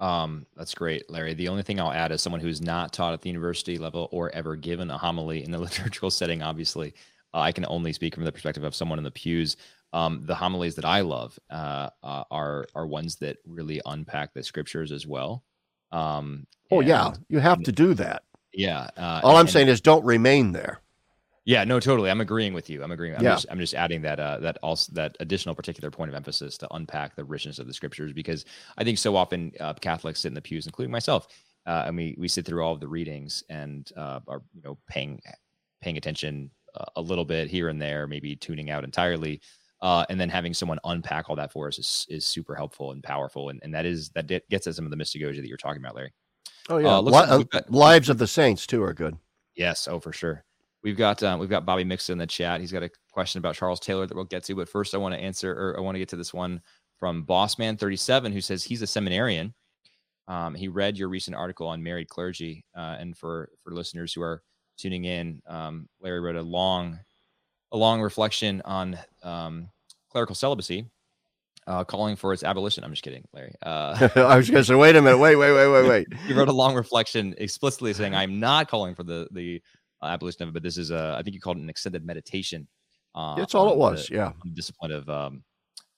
Um, 0.01 0.47
that's 0.57 0.75
great, 0.75 1.11
Larry. 1.11 1.35
The 1.35 1.49
only 1.49 1.63
thing 1.63 1.81
I'll 1.81 1.93
add 1.93 2.13
is 2.13 2.23
someone 2.23 2.41
who's 2.41 2.61
not 2.61 2.93
taught 2.93 3.15
at 3.15 3.23
the 3.23 3.31
university 3.31 3.79
level 3.79 4.09
or 4.13 4.31
ever 4.31 4.55
given 4.57 4.91
a 4.91 4.99
homily 4.99 5.43
in 5.43 5.51
the 5.51 5.59
liturgical 5.61 6.11
setting. 6.11 6.43
Obviously, 6.43 6.95
uh, 7.39 7.43
I 7.43 7.53
can 7.53 7.65
only 7.69 7.93
speak 7.93 8.15
from 8.15 8.25
the 8.25 8.33
perspective 8.33 8.65
of 8.65 8.75
someone 8.75 8.99
in 8.99 9.05
the 9.05 9.11
pews. 9.11 9.57
Um, 9.93 10.23
the 10.27 10.35
homilies 10.35 10.75
that 10.75 10.85
I 10.85 11.01
love 11.01 11.39
uh, 11.51 11.91
uh, 12.03 12.25
are 12.31 12.67
are 12.75 12.87
ones 12.87 13.17
that 13.17 13.39
really 13.47 13.81
unpack 13.87 14.35
the 14.35 14.43
scriptures 14.43 14.93
as 14.93 15.07
well. 15.07 15.45
Um, 15.93 16.47
oh 16.71 16.81
yeah, 16.81 17.15
you 17.29 17.39
have 17.39 17.63
to 17.63 17.73
do 17.73 17.95
that. 17.95 18.25
Yeah. 18.53 18.91
Uh, 18.97 19.21
All 19.23 19.37
I'm 19.37 19.43
and, 19.43 19.51
saying 19.51 19.69
is 19.69 19.81
don't 19.81 20.05
remain 20.05 20.53
there. 20.53 20.81
Yeah, 21.45 21.65
no, 21.65 21.81
totally. 21.81 22.11
I'm 22.11 22.21
agreeing 22.21 22.53
with 22.53 22.69
you. 22.69 22.83
I'm 22.83 22.91
agreeing. 22.91 23.17
I'm, 23.17 23.23
yeah. 23.23 23.35
just, 23.35 23.47
I'm 23.51 23.59
just 23.59 23.73
adding 23.73 24.03
that 24.03 24.21
uh, 24.21 24.39
that 24.41 24.59
also 24.63 24.93
that 24.95 25.17
additional 25.21 25.55
particular 25.55 25.91
point 25.91 26.11
of 26.11 26.15
emphasis 26.15 26.59
to 26.59 26.75
unpack 26.75 27.15
the 27.15 27.25
richness 27.25 27.59
of 27.59 27.67
the 27.67 27.73
scriptures 27.73 28.13
because 28.13 28.45
I 28.77 28.85
think 28.85 28.99
so 28.99 29.17
often 29.17 29.53
uh, 29.61 29.75
Catholics 29.75 30.21
sit 30.21 30.29
in 30.29 30.35
the 30.35 30.43
pews, 30.43 30.67
including 30.67 30.93
myself, 30.93 31.29
uh, 31.67 31.85
and 31.87 31.97
we 31.97 32.17
we 32.19 32.29
sit 32.29 32.45
through 32.45 32.63
all 32.63 32.75
of 32.75 32.81
the 32.81 32.89
readings 32.89 33.45
and 33.49 33.91
uh, 33.97 34.21
are 34.29 34.43
you 34.53 34.61
know 34.63 34.77
paying 34.89 35.23
paying 35.81 35.97
attention 35.97 36.51
a 36.97 37.01
little 37.01 37.25
bit 37.25 37.49
here 37.49 37.69
and 37.69 37.81
there, 37.81 38.07
maybe 38.07 38.37
tuning 38.37 38.71
out 38.71 38.85
entirely, 38.85 39.41
uh, 39.81 40.05
and 40.09 40.21
then 40.21 40.29
having 40.29 40.55
someone 40.55 40.79
unpack 40.85 41.29
all 41.29 41.37
that 41.37 41.53
for 41.53 41.69
us 41.69 41.79
is 41.79 42.07
is 42.09 42.27
super 42.27 42.55
helpful 42.55 42.93
and 42.93 43.03
powerful, 43.03 43.51
and 43.51 43.61
and 43.63 43.75
that 43.75 43.87
is 43.87 44.11
that 44.11 44.29
gets 44.51 44.67
at 44.67 44.75
some 44.75 44.85
of 44.85 44.91
the 44.91 44.97
mystagogy 44.97 45.37
that 45.37 45.49
you're 45.49 45.57
talking 45.57 45.83
about, 45.83 45.95
Larry. 45.95 46.13
Oh 46.69 46.79
yeah, 46.79 46.99
Li- 46.99 47.45
got, 47.45 47.71
lives 47.71 48.09
of 48.09 48.19
the 48.19 48.27
saints 48.27 48.67
too 48.67 48.83
are 48.83 48.95
good. 48.95 49.17
Yes, 49.55 49.89
oh 49.89 50.01
for 50.01 50.13
sure. 50.13 50.45
We've 50.83 50.97
got 50.97 51.23
um, 51.23 51.41
we've 51.41 51.49
got 51.49 51.67
Bobby 51.67 51.85
Mixon 51.85 52.15
in 52.15 52.19
the 52.19 52.27
chat. 52.27 52.61
He's 52.61 52.73
got 52.73 52.83
a 52.83 52.91
question 53.13 53.39
about 53.39 53.55
Charles 53.55 53.81
Taylor 53.81 54.07
that 54.07 54.15
we'll 54.15 54.25
get 54.25 54.45
to, 54.45 54.55
but 54.55 54.69
first 54.69 54.95
I 54.95 54.99
want 54.99 55.15
to 55.15 55.21
answer 55.21 55.53
or 55.53 55.77
I 55.77 55.81
want 55.81 55.97
to 55.97 55.99
get 55.99 56.09
to 56.11 56.17
this 56.17 56.35
one 56.35 56.61
from 56.99 57.25
Bossman37 57.25 58.33
who 58.33 58.41
says 58.41 58.65
he's 58.65 58.83
a 58.83 58.87
seminarian. 58.87 59.55
Um, 60.27 60.55
he 60.55 60.69
read 60.69 60.99
your 60.99 61.09
recent 61.09 61.37
article 61.37 61.67
on 61.67 61.83
married 61.83 62.09
clergy, 62.09 62.65
uh, 62.77 62.97
and 62.99 63.17
for 63.17 63.49
for 63.63 63.73
listeners 63.73 64.13
who 64.13 64.23
are 64.23 64.43
tuning 64.79 65.05
in, 65.05 65.43
um, 65.47 65.89
Larry 66.01 66.21
wrote 66.21 66.37
a 66.37 66.43
long 66.43 66.99
a 67.73 67.77
long 67.77 68.01
reflection 68.01 68.63
on 68.65 68.99
um, 69.23 69.69
clerical 70.11 70.35
celibacy, 70.35 70.87
uh, 71.67 71.85
calling 71.85 72.17
for 72.17 72.33
its 72.33 72.43
abolition. 72.43 72.83
I'm 72.83 72.91
just 72.93 73.03
kidding, 73.03 73.25
Larry. 73.35 73.55
Uh, 73.63 74.09
I 74.17 74.37
was 74.37 74.49
going 74.49 74.63
to 74.63 74.65
say, 74.65 74.75
wait 74.75 74.97
a 74.97 75.03
minute, 75.03 75.19
wait, 75.19 75.37
wait, 75.37 75.53
wait, 75.53 75.69
wait, 75.69 75.89
wait. 75.89 76.19
he 76.27 76.33
wrote 76.33 76.49
a 76.49 76.53
long 76.53 76.75
reflection 76.75 77.35
explicitly 77.37 77.93
saying, 77.93 78.15
"I'm 78.15 78.41
not 78.41 78.69
calling 78.69 78.95
for 78.95 79.03
the 79.03 79.29
the 79.33 79.61
uh, 80.03 80.07
abolition 80.07 80.43
of 80.43 80.51
it, 80.51 80.53
but 80.53 80.63
this 80.63 80.79
is 80.79 80.91
a, 80.91 81.17
I 81.19 81.23
think 81.23 81.35
you 81.35 81.41
called 81.41 81.59
it 81.59 81.63
an 81.63 81.71
extended 81.71 82.05
meditation. 82.05 82.67
Uh, 83.15 83.37
That's 83.37 83.55
all 83.55 83.71
it 83.73 83.77
was. 83.77 84.07
The, 84.07 84.15
yeah. 84.15 84.33
discipline 84.55 84.93
of, 84.93 85.09
um, 85.09 85.43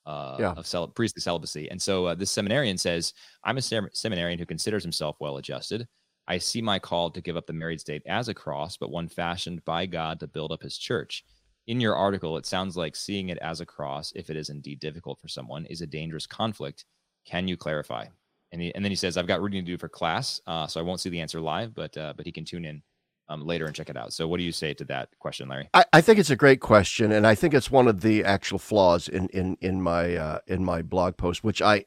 uh, 0.05 0.37
yeah. 0.39 0.53
of 0.53 0.65
cel- 0.65 0.87
priestly 0.87 1.21
celibacy. 1.21 1.69
And 1.69 1.81
so 1.81 2.05
uh, 2.07 2.15
this 2.15 2.31
seminarian 2.31 2.77
says, 2.77 3.13
I'm 3.43 3.57
a 3.57 3.61
sem- 3.61 3.89
seminarian 3.93 4.39
who 4.39 4.45
considers 4.45 4.83
himself 4.83 5.17
well 5.19 5.37
adjusted. 5.37 5.87
I 6.31 6.37
see 6.37 6.61
my 6.61 6.79
call 6.79 7.11
to 7.11 7.19
give 7.19 7.35
up 7.35 7.45
the 7.45 7.51
married 7.51 7.81
state 7.81 8.03
as 8.07 8.29
a 8.29 8.33
cross, 8.33 8.77
but 8.77 8.89
one 8.89 9.09
fashioned 9.09 9.65
by 9.65 9.85
God 9.85 10.21
to 10.21 10.27
build 10.27 10.53
up 10.53 10.63
his 10.63 10.77
church. 10.77 11.25
In 11.67 11.81
your 11.81 11.93
article, 11.93 12.37
it 12.37 12.45
sounds 12.45 12.77
like 12.77 12.95
seeing 12.95 13.27
it 13.27 13.37
as 13.39 13.59
a 13.59 13.65
cross, 13.65 14.13
if 14.15 14.29
it 14.29 14.37
is 14.37 14.47
indeed 14.47 14.79
difficult 14.79 15.19
for 15.19 15.27
someone, 15.27 15.65
is 15.65 15.81
a 15.81 15.87
dangerous 15.87 16.25
conflict. 16.25 16.85
Can 17.25 17.49
you 17.49 17.57
clarify? 17.57 18.05
And, 18.53 18.61
he, 18.61 18.73
and 18.73 18.85
then 18.85 18.93
he 18.93 18.95
says, 18.95 19.17
I've 19.17 19.27
got 19.27 19.41
reading 19.41 19.65
to 19.65 19.71
do 19.73 19.77
for 19.77 19.89
class, 19.89 20.39
uh, 20.47 20.67
so 20.67 20.79
I 20.79 20.83
won't 20.83 21.01
see 21.01 21.09
the 21.09 21.19
answer 21.19 21.41
live, 21.41 21.75
but 21.75 21.97
uh, 21.97 22.13
but 22.15 22.25
he 22.25 22.31
can 22.31 22.45
tune 22.45 22.63
in 22.63 22.81
um, 23.27 23.45
later 23.45 23.65
and 23.65 23.75
check 23.75 23.89
it 23.89 23.97
out. 23.97 24.13
So, 24.13 24.25
what 24.25 24.37
do 24.37 24.43
you 24.43 24.53
say 24.53 24.73
to 24.75 24.85
that 24.85 25.09
question, 25.19 25.49
Larry? 25.49 25.69
I, 25.73 25.83
I, 25.91 26.01
think 26.01 26.17
it's 26.17 26.29
a 26.29 26.35
great 26.37 26.61
question, 26.61 27.11
and 27.11 27.27
I 27.27 27.35
think 27.35 27.53
it's 27.53 27.69
one 27.69 27.89
of 27.89 28.01
the 28.01 28.23
actual 28.23 28.57
flaws 28.57 29.09
in 29.09 29.27
in 29.29 29.57
in 29.59 29.81
my 29.81 30.15
uh, 30.15 30.39
in 30.47 30.63
my 30.63 30.81
blog 30.81 31.17
post, 31.17 31.43
which 31.43 31.61
I 31.61 31.83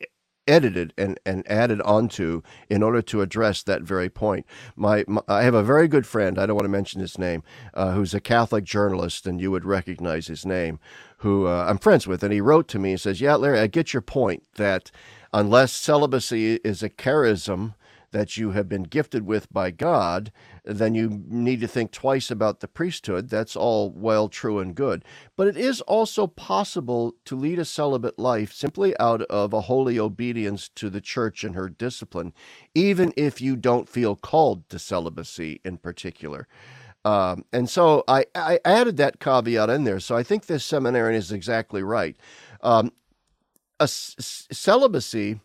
edited 0.46 0.92
and, 0.96 1.18
and 1.24 1.48
added 1.50 1.80
onto 1.82 2.42
in 2.68 2.82
order 2.82 3.02
to 3.02 3.20
address 3.20 3.62
that 3.62 3.82
very 3.82 4.08
point. 4.08 4.46
My, 4.76 5.04
my 5.06 5.22
I 5.28 5.42
have 5.42 5.54
a 5.54 5.62
very 5.62 5.88
good 5.88 6.06
friend. 6.06 6.38
I 6.38 6.46
don't 6.46 6.56
want 6.56 6.66
to 6.66 6.70
mention 6.70 7.00
his 7.00 7.18
name, 7.18 7.42
uh, 7.72 7.92
who's 7.92 8.14
a 8.14 8.20
Catholic 8.20 8.64
journalist, 8.64 9.26
and 9.26 9.40
you 9.40 9.50
would 9.50 9.64
recognize 9.64 10.26
his 10.26 10.44
name. 10.44 10.78
Who 11.18 11.46
uh, 11.46 11.66
I'm 11.68 11.78
friends 11.78 12.06
with, 12.06 12.22
and 12.22 12.32
he 12.32 12.40
wrote 12.40 12.68
to 12.68 12.78
me 12.78 12.92
and 12.92 13.00
says, 13.00 13.20
"Yeah, 13.20 13.36
Larry, 13.36 13.60
I 13.60 13.66
get 13.66 13.92
your 13.92 14.02
point 14.02 14.44
that." 14.56 14.90
Unless 15.36 15.72
celibacy 15.72 16.60
is 16.62 16.80
a 16.84 16.88
charism 16.88 17.74
that 18.14 18.36
you 18.36 18.52
have 18.52 18.68
been 18.68 18.84
gifted 18.84 19.26
with 19.26 19.52
by 19.52 19.72
God, 19.72 20.30
then 20.64 20.94
you 20.94 21.24
need 21.26 21.60
to 21.60 21.66
think 21.66 21.90
twice 21.90 22.30
about 22.30 22.60
the 22.60 22.68
priesthood. 22.68 23.28
That's 23.28 23.56
all 23.56 23.90
well, 23.90 24.28
true, 24.28 24.60
and 24.60 24.72
good. 24.72 25.04
But 25.36 25.48
it 25.48 25.56
is 25.56 25.80
also 25.80 26.28
possible 26.28 27.16
to 27.24 27.36
lead 27.36 27.58
a 27.58 27.64
celibate 27.64 28.16
life 28.16 28.52
simply 28.52 28.96
out 29.00 29.22
of 29.22 29.52
a 29.52 29.62
holy 29.62 29.98
obedience 29.98 30.68
to 30.76 30.88
the 30.88 31.00
church 31.00 31.42
and 31.42 31.56
her 31.56 31.68
discipline, 31.68 32.32
even 32.72 33.12
if 33.16 33.40
you 33.40 33.56
don't 33.56 33.88
feel 33.88 34.14
called 34.14 34.68
to 34.68 34.78
celibacy 34.78 35.60
in 35.64 35.76
particular. 35.76 36.46
Um, 37.04 37.44
and 37.52 37.68
so 37.68 38.04
I, 38.06 38.26
I, 38.36 38.60
added 38.64 38.96
that 38.96 39.18
caveat 39.18 39.68
in 39.68 39.84
there. 39.84 40.00
So 40.00 40.16
I 40.16 40.22
think 40.22 40.46
this 40.46 40.64
seminarian 40.64 41.18
is 41.18 41.32
exactly 41.32 41.82
right. 41.82 42.16
Um, 42.62 42.92
a 43.80 43.88
c- 43.88 44.14
celibacy 44.52 45.40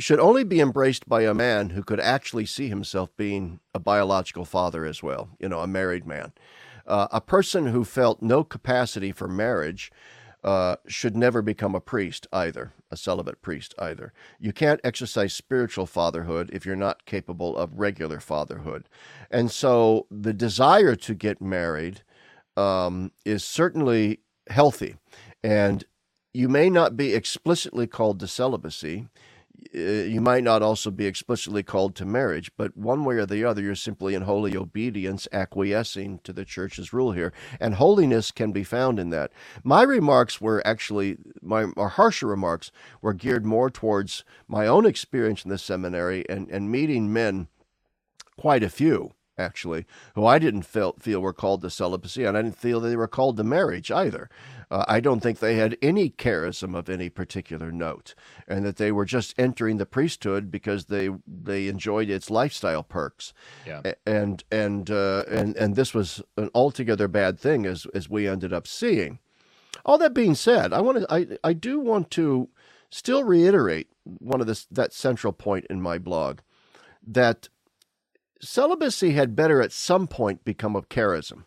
should 0.00 0.20
only 0.20 0.44
be 0.44 0.60
embraced 0.60 1.08
by 1.08 1.22
a 1.22 1.34
man 1.34 1.70
who 1.70 1.82
could 1.82 2.00
actually 2.00 2.46
see 2.46 2.68
himself 2.68 3.14
being 3.16 3.60
a 3.74 3.78
biological 3.78 4.44
father 4.44 4.84
as 4.84 5.02
well, 5.02 5.30
you 5.38 5.48
know, 5.48 5.60
a 5.60 5.66
married 5.66 6.06
man. 6.06 6.32
Uh, 6.86 7.06
a 7.12 7.20
person 7.20 7.66
who 7.66 7.84
felt 7.84 8.22
no 8.22 8.42
capacity 8.42 9.12
for 9.12 9.28
marriage 9.28 9.92
uh, 10.42 10.76
should 10.86 11.16
never 11.16 11.42
become 11.42 11.74
a 11.74 11.80
priest 11.80 12.26
either, 12.32 12.72
a 12.90 12.96
celibate 12.96 13.42
priest 13.42 13.74
either. 13.78 14.12
You 14.38 14.52
can't 14.52 14.80
exercise 14.82 15.34
spiritual 15.34 15.86
fatherhood 15.86 16.50
if 16.52 16.64
you're 16.64 16.76
not 16.76 17.04
capable 17.04 17.56
of 17.56 17.78
regular 17.78 18.20
fatherhood. 18.20 18.88
And 19.30 19.50
so 19.50 20.06
the 20.10 20.32
desire 20.32 20.96
to 20.96 21.14
get 21.14 21.42
married 21.42 22.02
um, 22.56 23.12
is 23.24 23.44
certainly 23.44 24.20
healthy. 24.48 24.96
And 25.44 25.84
you 26.32 26.48
may 26.48 26.70
not 26.70 26.96
be 26.96 27.14
explicitly 27.14 27.86
called 27.86 28.18
to 28.20 28.26
celibacy 28.26 29.08
Eh, 29.74 30.04
you 30.04 30.20
might 30.20 30.44
not 30.44 30.62
also 30.62 30.90
be 30.90 31.06
explicitly 31.06 31.62
called 31.62 31.94
to 31.96 32.04
marriage, 32.04 32.50
but 32.56 32.76
one 32.76 33.04
way 33.04 33.16
or 33.16 33.26
the 33.26 33.44
other, 33.44 33.62
you're 33.62 33.74
simply 33.74 34.14
in 34.14 34.22
holy 34.22 34.56
obedience, 34.56 35.28
acquiescing 35.32 36.20
to 36.24 36.32
the 36.32 36.44
church's 36.44 36.92
rule 36.92 37.12
here. 37.12 37.32
And 37.58 37.74
holiness 37.74 38.30
can 38.30 38.52
be 38.52 38.64
found 38.64 38.98
in 38.98 39.10
that. 39.10 39.32
My 39.62 39.82
remarks 39.82 40.40
were 40.40 40.66
actually, 40.66 41.18
my, 41.42 41.66
my 41.76 41.88
harsher 41.88 42.26
remarks 42.26 42.72
were 43.02 43.14
geared 43.14 43.44
more 43.44 43.70
towards 43.70 44.24
my 44.48 44.66
own 44.66 44.86
experience 44.86 45.44
in 45.44 45.50
the 45.50 45.58
seminary 45.58 46.28
and, 46.28 46.48
and 46.50 46.70
meeting 46.70 47.12
men, 47.12 47.48
quite 48.36 48.62
a 48.62 48.70
few 48.70 49.12
actually, 49.40 49.86
who 50.14 50.26
I 50.26 50.38
didn't 50.38 50.62
feel, 50.62 50.94
feel 51.00 51.20
were 51.20 51.32
called 51.32 51.62
to 51.62 51.70
celibacy, 51.70 52.24
and 52.24 52.36
I 52.36 52.42
didn't 52.42 52.58
feel 52.58 52.80
they 52.80 52.96
were 52.96 53.08
called 53.08 53.36
to 53.38 53.44
marriage 53.44 53.90
either. 53.90 54.28
Uh, 54.70 54.84
I 54.86 55.00
don't 55.00 55.20
think 55.20 55.38
they 55.38 55.56
had 55.56 55.76
any 55.82 56.10
charism 56.10 56.76
of 56.76 56.88
any 56.88 57.08
particular 57.08 57.72
note, 57.72 58.14
and 58.46 58.64
that 58.64 58.76
they 58.76 58.92
were 58.92 59.04
just 59.04 59.34
entering 59.38 59.78
the 59.78 59.86
priesthood 59.86 60.50
because 60.50 60.86
they 60.86 61.08
they 61.26 61.66
enjoyed 61.66 62.08
its 62.08 62.30
lifestyle 62.30 62.84
perks. 62.84 63.32
Yeah. 63.66 63.82
And 64.06 64.44
and 64.52 64.90
uh, 64.90 65.24
and 65.28 65.56
and 65.56 65.74
this 65.74 65.92
was 65.94 66.22
an 66.36 66.50
altogether 66.54 67.08
bad 67.08 67.40
thing, 67.40 67.66
as 67.66 67.86
as 67.94 68.08
we 68.08 68.28
ended 68.28 68.52
up 68.52 68.66
seeing. 68.66 69.18
All 69.84 69.98
that 69.98 70.14
being 70.14 70.34
said, 70.34 70.72
I 70.72 70.80
want 70.80 70.98
to 70.98 71.12
I 71.12 71.38
I 71.42 71.52
do 71.52 71.80
want 71.80 72.10
to 72.12 72.48
still 72.90 73.24
reiterate 73.24 73.88
one 74.04 74.40
of 74.40 74.46
this 74.46 74.66
that 74.70 74.92
central 74.92 75.32
point 75.32 75.66
in 75.70 75.80
my 75.80 75.98
blog 75.98 76.40
that 77.06 77.48
celibacy 78.40 79.12
had 79.12 79.36
better 79.36 79.60
at 79.60 79.72
some 79.72 80.06
point 80.06 80.44
become 80.44 80.76
a 80.76 80.82
charism. 80.82 81.44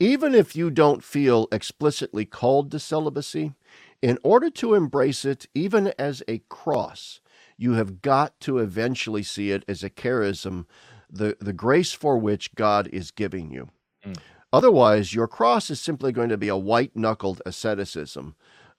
Even 0.00 0.34
if 0.34 0.56
you 0.56 0.70
don't 0.70 1.04
feel 1.04 1.46
explicitly 1.52 2.24
called 2.24 2.70
to 2.70 2.78
celibacy, 2.78 3.54
in 4.02 4.18
order 4.22 4.50
to 4.50 4.74
embrace 4.74 5.24
it, 5.24 5.46
even 5.54 5.92
as 5.98 6.22
a 6.26 6.42
cross, 6.48 7.20
you 7.56 7.74
have 7.74 8.02
got 8.02 8.38
to 8.40 8.58
eventually 8.58 9.22
see 9.22 9.50
it 9.50 9.64
as 9.68 9.84
a 9.84 9.90
charism, 9.90 10.66
the, 11.08 11.36
the 11.40 11.52
grace 11.52 11.92
for 11.92 12.18
which 12.18 12.54
God 12.54 12.88
is 12.88 13.10
giving 13.10 13.50
you. 13.50 13.70
Mm. 14.04 14.18
Otherwise, 14.52 15.14
your 15.14 15.26
cross 15.26 15.70
is 15.70 15.80
simply 15.80 16.12
going 16.12 16.28
to 16.28 16.36
be 16.36 16.48
a 16.48 16.56
white 16.56 16.94
knuckled 16.96 17.40
asceticism 17.46 18.34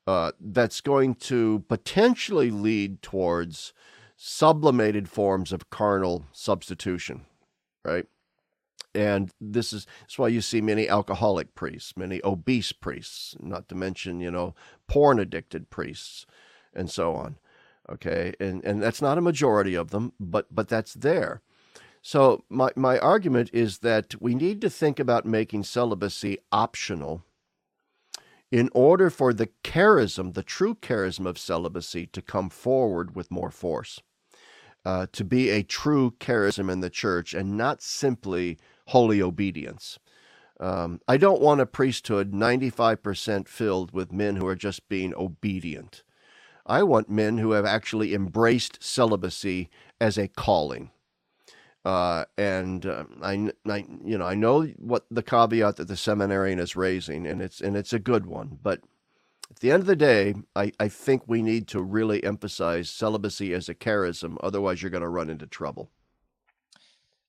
uh, 0.07 0.31
that's 0.39 0.81
going 0.81 1.15
to 1.15 1.63
potentially 1.67 2.51
lead 2.51 3.01
towards 3.01 3.73
sublimated 4.15 5.09
forms 5.09 5.51
of 5.51 5.69
carnal 5.69 6.25
substitution, 6.31 7.25
right? 7.85 8.05
And 8.93 9.31
this 9.41 9.73
is 9.73 9.85
that's 10.01 10.17
why 10.17 10.29
you 10.29 10.41
see 10.41 10.61
many 10.61 10.87
alcoholic 10.87 11.53
priests, 11.53 11.97
many 11.97 12.21
obese 12.23 12.71
priests, 12.71 13.35
not 13.39 13.67
to 13.69 13.75
mention, 13.75 14.21
you 14.21 14.31
know, 14.31 14.55
porn 14.87 15.19
addicted 15.19 15.69
priests 15.69 16.25
and 16.73 16.89
so 16.89 17.13
on. 17.13 17.37
Okay. 17.89 18.33
And 18.39 18.63
and 18.63 18.81
that's 18.81 19.01
not 19.01 19.17
a 19.17 19.21
majority 19.21 19.75
of 19.75 19.91
them, 19.91 20.13
but 20.19 20.53
but 20.53 20.69
that's 20.69 20.93
there. 20.93 21.41
So 22.01 22.43
my, 22.49 22.69
my 22.75 22.99
argument 22.99 23.49
is 23.51 23.79
that 23.79 24.13
we 24.21 24.35
need 24.35 24.61
to 24.61 24.69
think 24.69 24.99
about 24.99 25.25
making 25.25 25.63
celibacy 25.63 26.37
optional 26.51 27.23
in 28.51 28.69
order 28.75 29.09
for 29.09 29.33
the 29.33 29.49
charism, 29.63 30.35
the 30.35 30.43
true 30.43 30.75
charism 30.75 31.25
of 31.25 31.39
celibacy, 31.39 32.05
to 32.05 32.21
come 32.21 32.51
forward 32.51 33.15
with 33.15 33.31
more 33.31 33.49
force, 33.49 34.03
uh, 34.85 35.07
to 35.11 35.23
be 35.23 35.49
a 35.49 35.63
true 35.63 36.11
charism 36.19 36.71
in 36.71 36.79
the 36.79 36.89
church 36.89 37.33
and 37.33 37.57
not 37.57 37.81
simply 37.81 38.57
holy 38.87 39.21
obedience. 39.21 39.97
Um, 40.59 41.01
I 41.07 41.17
don't 41.17 41.41
want 41.41 41.59
a 41.59 41.65
priesthood 41.65 42.31
95% 42.31 43.47
filled 43.47 43.91
with 43.91 44.13
men 44.13 44.37
who 44.37 44.47
are 44.47 44.55
just 44.55 44.87
being 44.87 45.13
obedient. 45.15 46.03
I 46.65 46.83
want 46.83 47.09
men 47.09 47.39
who 47.39 47.51
have 47.51 47.65
actually 47.65 48.13
embraced 48.13 48.81
celibacy 48.81 49.69
as 49.99 50.17
a 50.17 50.27
calling. 50.27 50.91
Uh, 51.83 52.25
and 52.37 52.85
uh, 52.85 53.03
I, 53.21 53.51
I, 53.69 53.85
you 54.03 54.17
know, 54.17 54.25
I 54.25 54.33
know 54.33 54.63
what 54.77 55.05
the 55.11 55.21
caveat 55.21 55.75
that 55.75 55.87
the 55.87 55.97
seminarian 55.97 56.57
is 56.57 56.75
raising, 56.75 57.27
and 57.27 57.43
it's 57.43 57.61
and 57.61 57.77
it's 57.77 57.93
a 57.93 57.99
good 57.99 58.25
one. 58.25 58.57
But 58.63 58.79
at 59.49 59.59
the 59.59 59.71
end 59.71 59.81
of 59.81 59.87
the 59.87 59.95
day, 59.95 60.35
I, 60.55 60.71
I 60.79 60.87
think 60.87 61.23
we 61.27 61.41
need 61.41 61.67
to 61.69 61.81
really 61.81 62.23
emphasize 62.23 62.89
celibacy 62.89 63.53
as 63.53 63.69
a 63.69 63.75
charism. 63.75 64.37
Otherwise, 64.41 64.81
you're 64.81 64.91
going 64.91 65.01
to 65.03 65.09
run 65.09 65.29
into 65.29 65.45
trouble. 65.45 65.91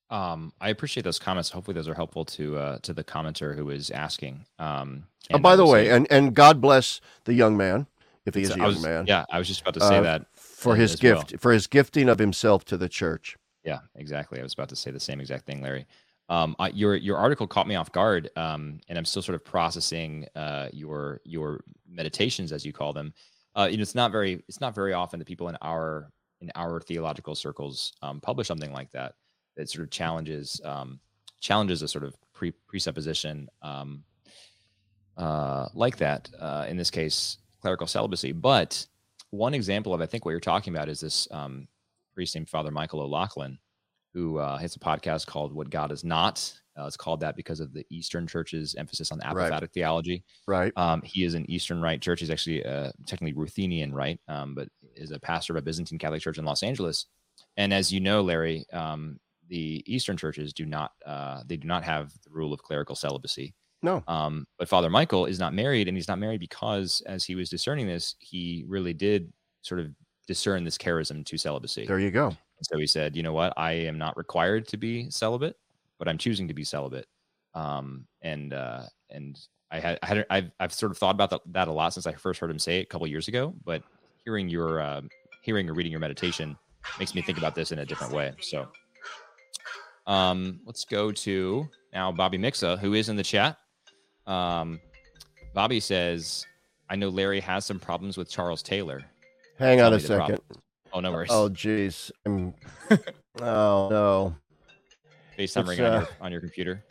Um, 0.09 0.53
I 0.61 0.69
appreciate 0.69 1.03
those 1.03 1.19
comments. 1.19 1.49
Hopefully, 1.49 1.75
those 1.75 1.87
are 1.87 1.93
helpful 1.93 2.25
to 2.25 2.57
uh, 2.57 2.77
to 2.79 2.93
the 2.93 3.03
commenter 3.03 3.55
who 3.55 3.69
is 3.69 3.91
asking. 3.91 4.45
Um, 4.57 5.05
oh, 5.31 5.39
by 5.39 5.55
the 5.55 5.65
way, 5.65 5.89
and 5.89 6.07
and 6.09 6.33
God 6.33 6.61
bless 6.61 7.01
the 7.25 7.33
young 7.33 7.57
man 7.57 7.87
if 8.25 8.33
he 8.33 8.43
is 8.43 8.51
a 8.51 8.57
young 8.57 8.67
was, 8.67 8.81
man. 8.81 9.05
Yeah, 9.05 9.25
I 9.29 9.37
was 9.37 9.47
just 9.47 9.61
about 9.61 9.73
to 9.75 9.81
say 9.81 9.97
uh, 9.97 10.01
that 10.01 10.25
for 10.33 10.75
his 10.75 10.95
gift 10.95 11.33
well. 11.33 11.39
for 11.39 11.51
his 11.51 11.67
gifting 11.67 12.07
of 12.07 12.19
himself 12.19 12.63
to 12.65 12.77
the 12.77 12.87
church. 12.87 13.37
Yeah, 13.65 13.79
exactly. 13.95 14.39
I 14.39 14.43
was 14.43 14.53
about 14.53 14.69
to 14.69 14.77
say 14.77 14.91
the 14.91 14.99
same 14.99 15.19
exact 15.19 15.45
thing, 15.45 15.61
Larry. 15.61 15.85
Um, 16.29 16.55
I, 16.57 16.69
your 16.69 16.95
your 16.95 17.17
article 17.17 17.47
caught 17.47 17.67
me 17.67 17.75
off 17.75 17.91
guard, 17.91 18.29
um, 18.37 18.79
and 18.87 18.97
I'm 18.97 19.05
still 19.05 19.21
sort 19.21 19.35
of 19.35 19.43
processing 19.43 20.27
uh, 20.35 20.69
your 20.71 21.19
your 21.25 21.61
meditations 21.97 22.53
as 22.53 22.65
you 22.65 22.71
call 22.71 22.93
them. 22.93 23.13
Uh, 23.55 23.67
you 23.69 23.75
know, 23.75 23.81
it's 23.81 23.95
not 23.95 24.11
very 24.11 24.43
it's 24.47 24.61
not 24.61 24.73
very 24.73 24.93
often 24.93 25.19
that 25.19 25.27
people 25.27 25.49
in 25.49 25.57
our 25.61 26.09
in 26.39 26.51
our 26.55 26.79
theological 26.79 27.35
circles 27.35 27.93
um, 28.01 28.21
publish 28.21 28.47
something 28.47 28.71
like 28.71 28.91
that 28.91 29.15
that 29.57 29.69
sort 29.69 29.83
of 29.83 29.89
challenges 29.89 30.61
um, 30.63 30.99
challenges 31.41 31.81
a 31.81 31.87
sort 31.87 32.03
of 32.03 32.15
pre- 32.33 32.53
presupposition 32.67 33.49
um, 33.63 34.03
uh, 35.17 35.67
like 35.73 35.97
that. 35.97 36.29
Uh, 36.39 36.65
in 36.69 36.77
this 36.77 36.91
case, 36.91 37.37
clerical 37.61 37.87
celibacy. 37.87 38.31
But 38.31 38.85
one 39.31 39.53
example 39.53 39.93
of 39.93 40.01
I 40.01 40.05
think 40.05 40.23
what 40.23 40.31
you're 40.31 40.39
talking 40.39 40.73
about 40.73 40.89
is 40.89 40.99
this 40.99 41.27
um, 41.31 41.67
priest 42.13 42.35
named 42.35 42.49
Father 42.49 42.71
Michael 42.71 43.01
O'Loughlin, 43.01 43.57
who 44.13 44.37
uh, 44.37 44.57
has 44.57 44.75
a 44.75 44.79
podcast 44.79 45.25
called 45.25 45.53
"What 45.53 45.69
God 45.69 45.91
Is 45.91 46.03
Not." 46.03 46.53
Uh, 46.77 46.85
it's 46.85 46.97
called 46.97 47.19
that 47.21 47.35
because 47.35 47.59
of 47.59 47.73
the 47.73 47.85
Eastern 47.89 48.27
Church's 48.27 48.75
emphasis 48.75 49.11
on 49.11 49.19
apophatic 49.19 49.61
right. 49.61 49.73
theology. 49.73 50.23
Right. 50.47 50.71
Um, 50.75 51.01
he 51.01 51.23
is 51.23 51.33
an 51.33 51.49
Eastern 51.49 51.81
Rite 51.81 52.01
church. 52.01 52.19
He's 52.19 52.29
actually 52.29 52.65
uh, 52.65 52.91
technically 53.05 53.33
Ruthenian 53.33 53.93
Rite, 53.93 54.19
um, 54.27 54.53
but 54.53 54.69
is 54.95 55.11
a 55.11 55.19
pastor 55.19 55.53
of 55.53 55.57
a 55.57 55.61
Byzantine 55.61 55.97
Catholic 55.97 56.21
church 56.21 56.37
in 56.37 56.45
Los 56.45 56.63
Angeles. 56.63 57.05
And 57.55 57.73
as 57.73 57.91
you 57.91 57.99
know, 57.99 58.21
Larry, 58.21 58.65
um, 58.71 59.19
the 59.49 59.83
Eastern 59.85 60.17
churches 60.17 60.53
do 60.53 60.65
not 60.65 60.91
uh, 61.05 61.43
they 61.45 61.57
do 61.57 61.67
not 61.67 61.83
have 61.83 62.11
the 62.23 62.31
rule 62.31 62.53
of 62.53 62.61
clerical 62.61 62.95
celibacy. 62.95 63.53
No. 63.83 64.03
Um, 64.07 64.47
but 64.57 64.67
Father 64.67 64.89
Michael 64.89 65.25
is 65.25 65.39
not 65.39 65.53
married, 65.53 65.87
and 65.87 65.95
he's 65.95 66.07
not 66.07 66.19
married 66.19 66.39
because, 66.39 67.01
as 67.05 67.23
he 67.23 67.35
was 67.35 67.49
discerning 67.49 67.87
this, 67.87 68.15
he 68.19 68.65
really 68.67 68.93
did 68.93 69.31
sort 69.61 69.79
of 69.79 69.87
discern 70.27 70.63
this 70.63 70.77
charism 70.77 71.25
to 71.25 71.37
celibacy. 71.37 71.85
There 71.85 71.99
you 71.99 72.11
go. 72.11 72.27
And 72.27 72.65
so 72.65 72.77
he 72.77 72.87
said, 72.87 73.15
you 73.15 73.23
know 73.23 73.33
what, 73.33 73.53
I 73.55 73.73
am 73.73 73.97
not 73.97 74.17
required 74.17 74.67
to 74.69 74.77
be 74.77 75.09
celibate, 75.09 75.55
but 75.99 76.07
I'm 76.07 76.17
choosing 76.17 76.47
to 76.47 76.53
be 76.53 76.63
celibate. 76.63 77.07
Um, 77.53 78.05
and 78.21 78.53
uh, 78.53 78.83
and 79.09 79.39
I 79.71 79.79
had, 79.79 79.99
I 80.03 80.05
had 80.07 80.25
I've 80.29 80.51
I've 80.59 80.73
sort 80.73 80.91
of 80.91 80.97
thought 80.97 81.15
about 81.15 81.29
that, 81.31 81.41
that 81.53 81.67
a 81.67 81.71
lot 81.71 81.93
since 81.93 82.07
I 82.07 82.13
first 82.13 82.39
heard 82.39 82.51
him 82.51 82.59
say 82.59 82.79
it 82.79 82.83
a 82.83 82.85
couple 82.85 83.07
years 83.07 83.27
ago. 83.27 83.53
But 83.65 83.83
hearing 84.23 84.49
your 84.49 84.81
uh, 84.81 85.01
hearing 85.41 85.69
or 85.69 85.73
reading 85.73 85.91
your 85.91 86.01
meditation 86.01 86.57
makes 86.99 87.15
me 87.15 87.21
think 87.21 87.37
about 87.37 87.55
this 87.55 87.71
in 87.71 87.79
a 87.79 87.85
different 87.85 88.13
way. 88.13 88.33
So 88.41 88.67
um, 90.05 90.61
let's 90.65 90.85
go 90.85 91.11
to 91.11 91.67
now 91.93 92.11
Bobby 92.11 92.37
Mixa, 92.37 92.77
who 92.79 92.93
is 92.93 93.09
in 93.09 93.15
the 93.15 93.23
chat. 93.23 93.57
Um, 94.25 94.79
Bobby 95.53 95.79
says, 95.79 96.45
I 96.89 96.95
know 96.95 97.09
Larry 97.09 97.39
has 97.39 97.65
some 97.65 97.79
problems 97.79 98.17
with 98.17 98.29
Charles 98.29 98.61
Taylor. 98.61 99.03
Hang 99.57 99.77
Tell 99.77 99.87
on 99.87 99.93
a 99.93 99.99
second. 99.99 100.39
Oh, 100.93 100.99
no 100.99 101.11
worries. 101.11 101.29
Oh, 101.31 101.49
jeez. 101.49 102.11
oh, 103.41 103.89
no. 103.89 104.35
FaceTime 105.37 105.67
uh, 105.67 105.69
on, 105.69 105.77
your, 105.77 106.07
on 106.21 106.31
your 106.31 106.41
computer. 106.41 106.83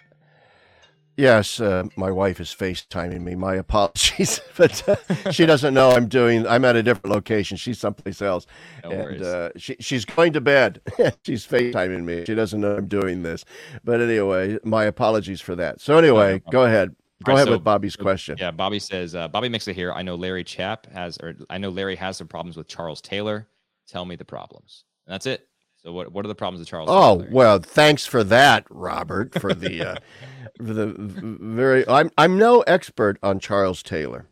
Yes, 1.17 1.61
uh, 1.61 1.85
my 1.97 2.11
wife 2.11 2.41
is 2.41 2.49
FaceTiming 2.49 3.23
me. 3.23 3.35
My 3.35 3.55
apologies, 3.55 4.41
but 4.57 4.87
uh, 4.87 5.33
she 5.33 5.47
doesn't 5.47 5.73
know 5.73 5.91
I'm 5.91 6.09
doing. 6.09 6.47
I'm 6.47 6.65
at 6.67 6.77
a 6.77 6.83
different 6.83 7.15
location. 7.15 7.57
She's 7.57 7.79
someplace 7.79 8.21
else, 8.21 8.47
no 8.85 8.91
and 8.91 9.23
uh, 9.23 9.51
she 9.57 9.77
she's 9.81 10.05
going 10.05 10.35
to 10.35 10.43
bed. 10.43 10.83
she's 11.25 11.47
FaceTiming 11.47 12.05
me. 12.05 12.27
She 12.27 12.35
doesn't 12.35 12.61
know 12.61 12.77
I'm 12.77 12.87
doing 12.87 13.23
this. 13.23 13.47
But 13.83 14.03
anyway, 14.03 14.59
my 14.63 14.85
apologies 14.85 15.41
for 15.41 15.57
that. 15.57 15.81
So 15.81 15.97
anyway, 15.97 16.43
no, 16.45 16.53
go 16.53 16.65
ahead. 16.65 16.95
Go 17.25 17.33
right, 17.33 17.39
ahead 17.39 17.47
so, 17.47 17.53
with 17.53 17.65
Bobby's 17.65 17.97
question. 17.97 18.37
Yeah, 18.39 18.51
Bobby 18.51 18.79
says 18.79 19.15
uh, 19.15 19.27
Bobby 19.29 19.49
Mixa 19.49 19.73
here. 19.73 19.93
I 19.93 20.03
know 20.03 20.17
Larry 20.17 20.45
Chapp 20.45 20.85
has, 20.93 21.17
or 21.23 21.35
I 21.49 21.57
know 21.57 21.71
Larry 21.71 21.97
has 21.97 22.19
some 22.19 22.29
problems 22.29 22.59
with 22.59 22.69
Charles 22.69 23.01
Taylor. 23.01 23.49
Tell 23.89 24.05
me 24.05 24.17
the 24.17 24.25
problems. 24.27 24.85
And 25.07 25.15
that's 25.15 25.25
it. 25.25 25.49
So 25.87 25.93
what 25.93 26.13
what 26.13 26.25
are 26.27 26.29
the 26.29 26.37
problems 26.37 26.61
with 26.61 26.69
Charles? 26.69 26.91
Taylor? 26.91 27.01
Oh 27.01 27.27
well, 27.31 27.61
thanks 27.61 28.07
for 28.07 28.25
that, 28.25 28.67
Robert. 28.71 29.41
For 29.41 29.55
the 29.55 29.83
uh, 29.83 29.97
for 30.59 30.75
the 30.75 30.95
very, 30.99 31.89
I'm 31.89 32.11
I'm 32.19 32.39
no 32.39 32.63
expert 32.63 33.19
on 33.23 33.41
Charles 33.41 33.83
Taylor. 33.85 34.27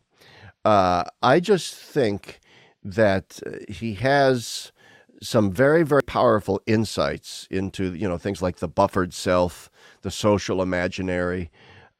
Uh, 0.65 1.05
I 1.23 1.39
just 1.39 1.75
think 1.75 2.41
that 2.83 3.39
he 3.69 3.95
has 3.95 4.73
some 5.23 5.51
very 5.51 5.83
very 5.83 6.03
powerful 6.03 6.61
insights 6.67 7.47
into 7.51 7.95
you 7.95 8.09
know 8.09 8.17
things 8.19 8.41
like 8.41 8.57
the 8.57 8.69
buffered 8.69 9.13
self, 9.13 9.69
the 10.03 10.11
social 10.11 10.61
imaginary. 10.61 11.51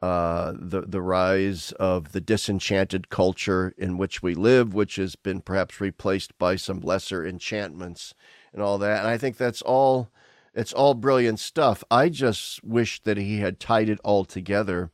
uh, 0.01 0.53
the 0.59 0.81
the 0.81 1.01
rise 1.01 1.73
of 1.73 2.11
the 2.13 2.21
disenchanted 2.21 3.09
culture 3.09 3.73
in 3.77 3.97
which 3.97 4.23
we 4.23 4.35
live, 4.35 4.73
which 4.73 4.97
has 4.97 5.15
been 5.15 5.41
perhaps 5.41 5.81
replaced 5.81 6.37
by 6.39 6.55
some 6.57 6.81
lesser 6.81 7.25
enchantments 7.25 8.13
and 8.55 8.63
all 8.63 8.79
that. 8.79 8.99
And 8.99 9.07
I 9.07 9.17
think 9.17 9.37
that's 9.37 9.61
all 9.61 10.09
it's 10.55 10.73
all 10.73 10.93
brilliant 10.93 11.39
stuff. 11.39 11.83
I 11.91 12.07
just 12.07 12.63
wish 12.63 13.01
that 13.03 13.17
he 13.17 13.39
had 13.39 13.59
tied 13.59 13.89
it 13.89 13.99
all 14.05 14.23
together 14.23 14.89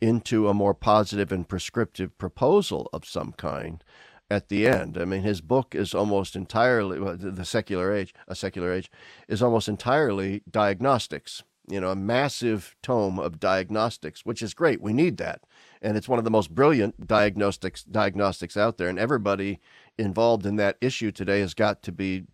into 0.00 0.48
a 0.48 0.54
more 0.54 0.74
positive 0.74 1.30
and 1.30 1.48
prescriptive 1.48 2.18
proposal 2.18 2.90
of 2.92 3.06
some 3.06 3.32
kind 3.32 3.84
at 4.28 4.48
the 4.48 4.66
end. 4.66 4.98
I 4.98 5.04
mean, 5.04 5.22
his 5.22 5.40
book 5.40 5.76
is 5.76 5.94
almost 5.94 6.34
entirely 6.34 6.98
the 6.98 7.44
secular 7.44 7.94
age, 7.94 8.12
a 8.26 8.34
secular 8.34 8.72
age, 8.72 8.90
is 9.28 9.42
almost 9.42 9.68
entirely 9.68 10.42
diagnostics. 10.50 11.44
You 11.68 11.80
know, 11.80 11.90
a 11.90 11.96
massive 11.96 12.76
tome 12.82 13.18
of 13.18 13.40
diagnostics, 13.40 14.24
which 14.24 14.40
is 14.40 14.54
great. 14.54 14.80
We 14.80 14.92
need 14.92 15.16
that, 15.16 15.42
and 15.82 15.96
it's 15.96 16.08
one 16.08 16.18
of 16.18 16.24
the 16.24 16.30
most 16.30 16.54
brilliant 16.54 17.08
diagnostics 17.08 17.82
diagnostics 17.82 18.56
out 18.56 18.76
there. 18.76 18.88
And 18.88 19.00
everybody 19.00 19.58
involved 19.98 20.46
in 20.46 20.56
that 20.56 20.76
issue 20.80 21.10
today 21.10 21.40
has 21.40 21.54
got 21.54 21.82
to 21.82 21.92
be 21.92 22.24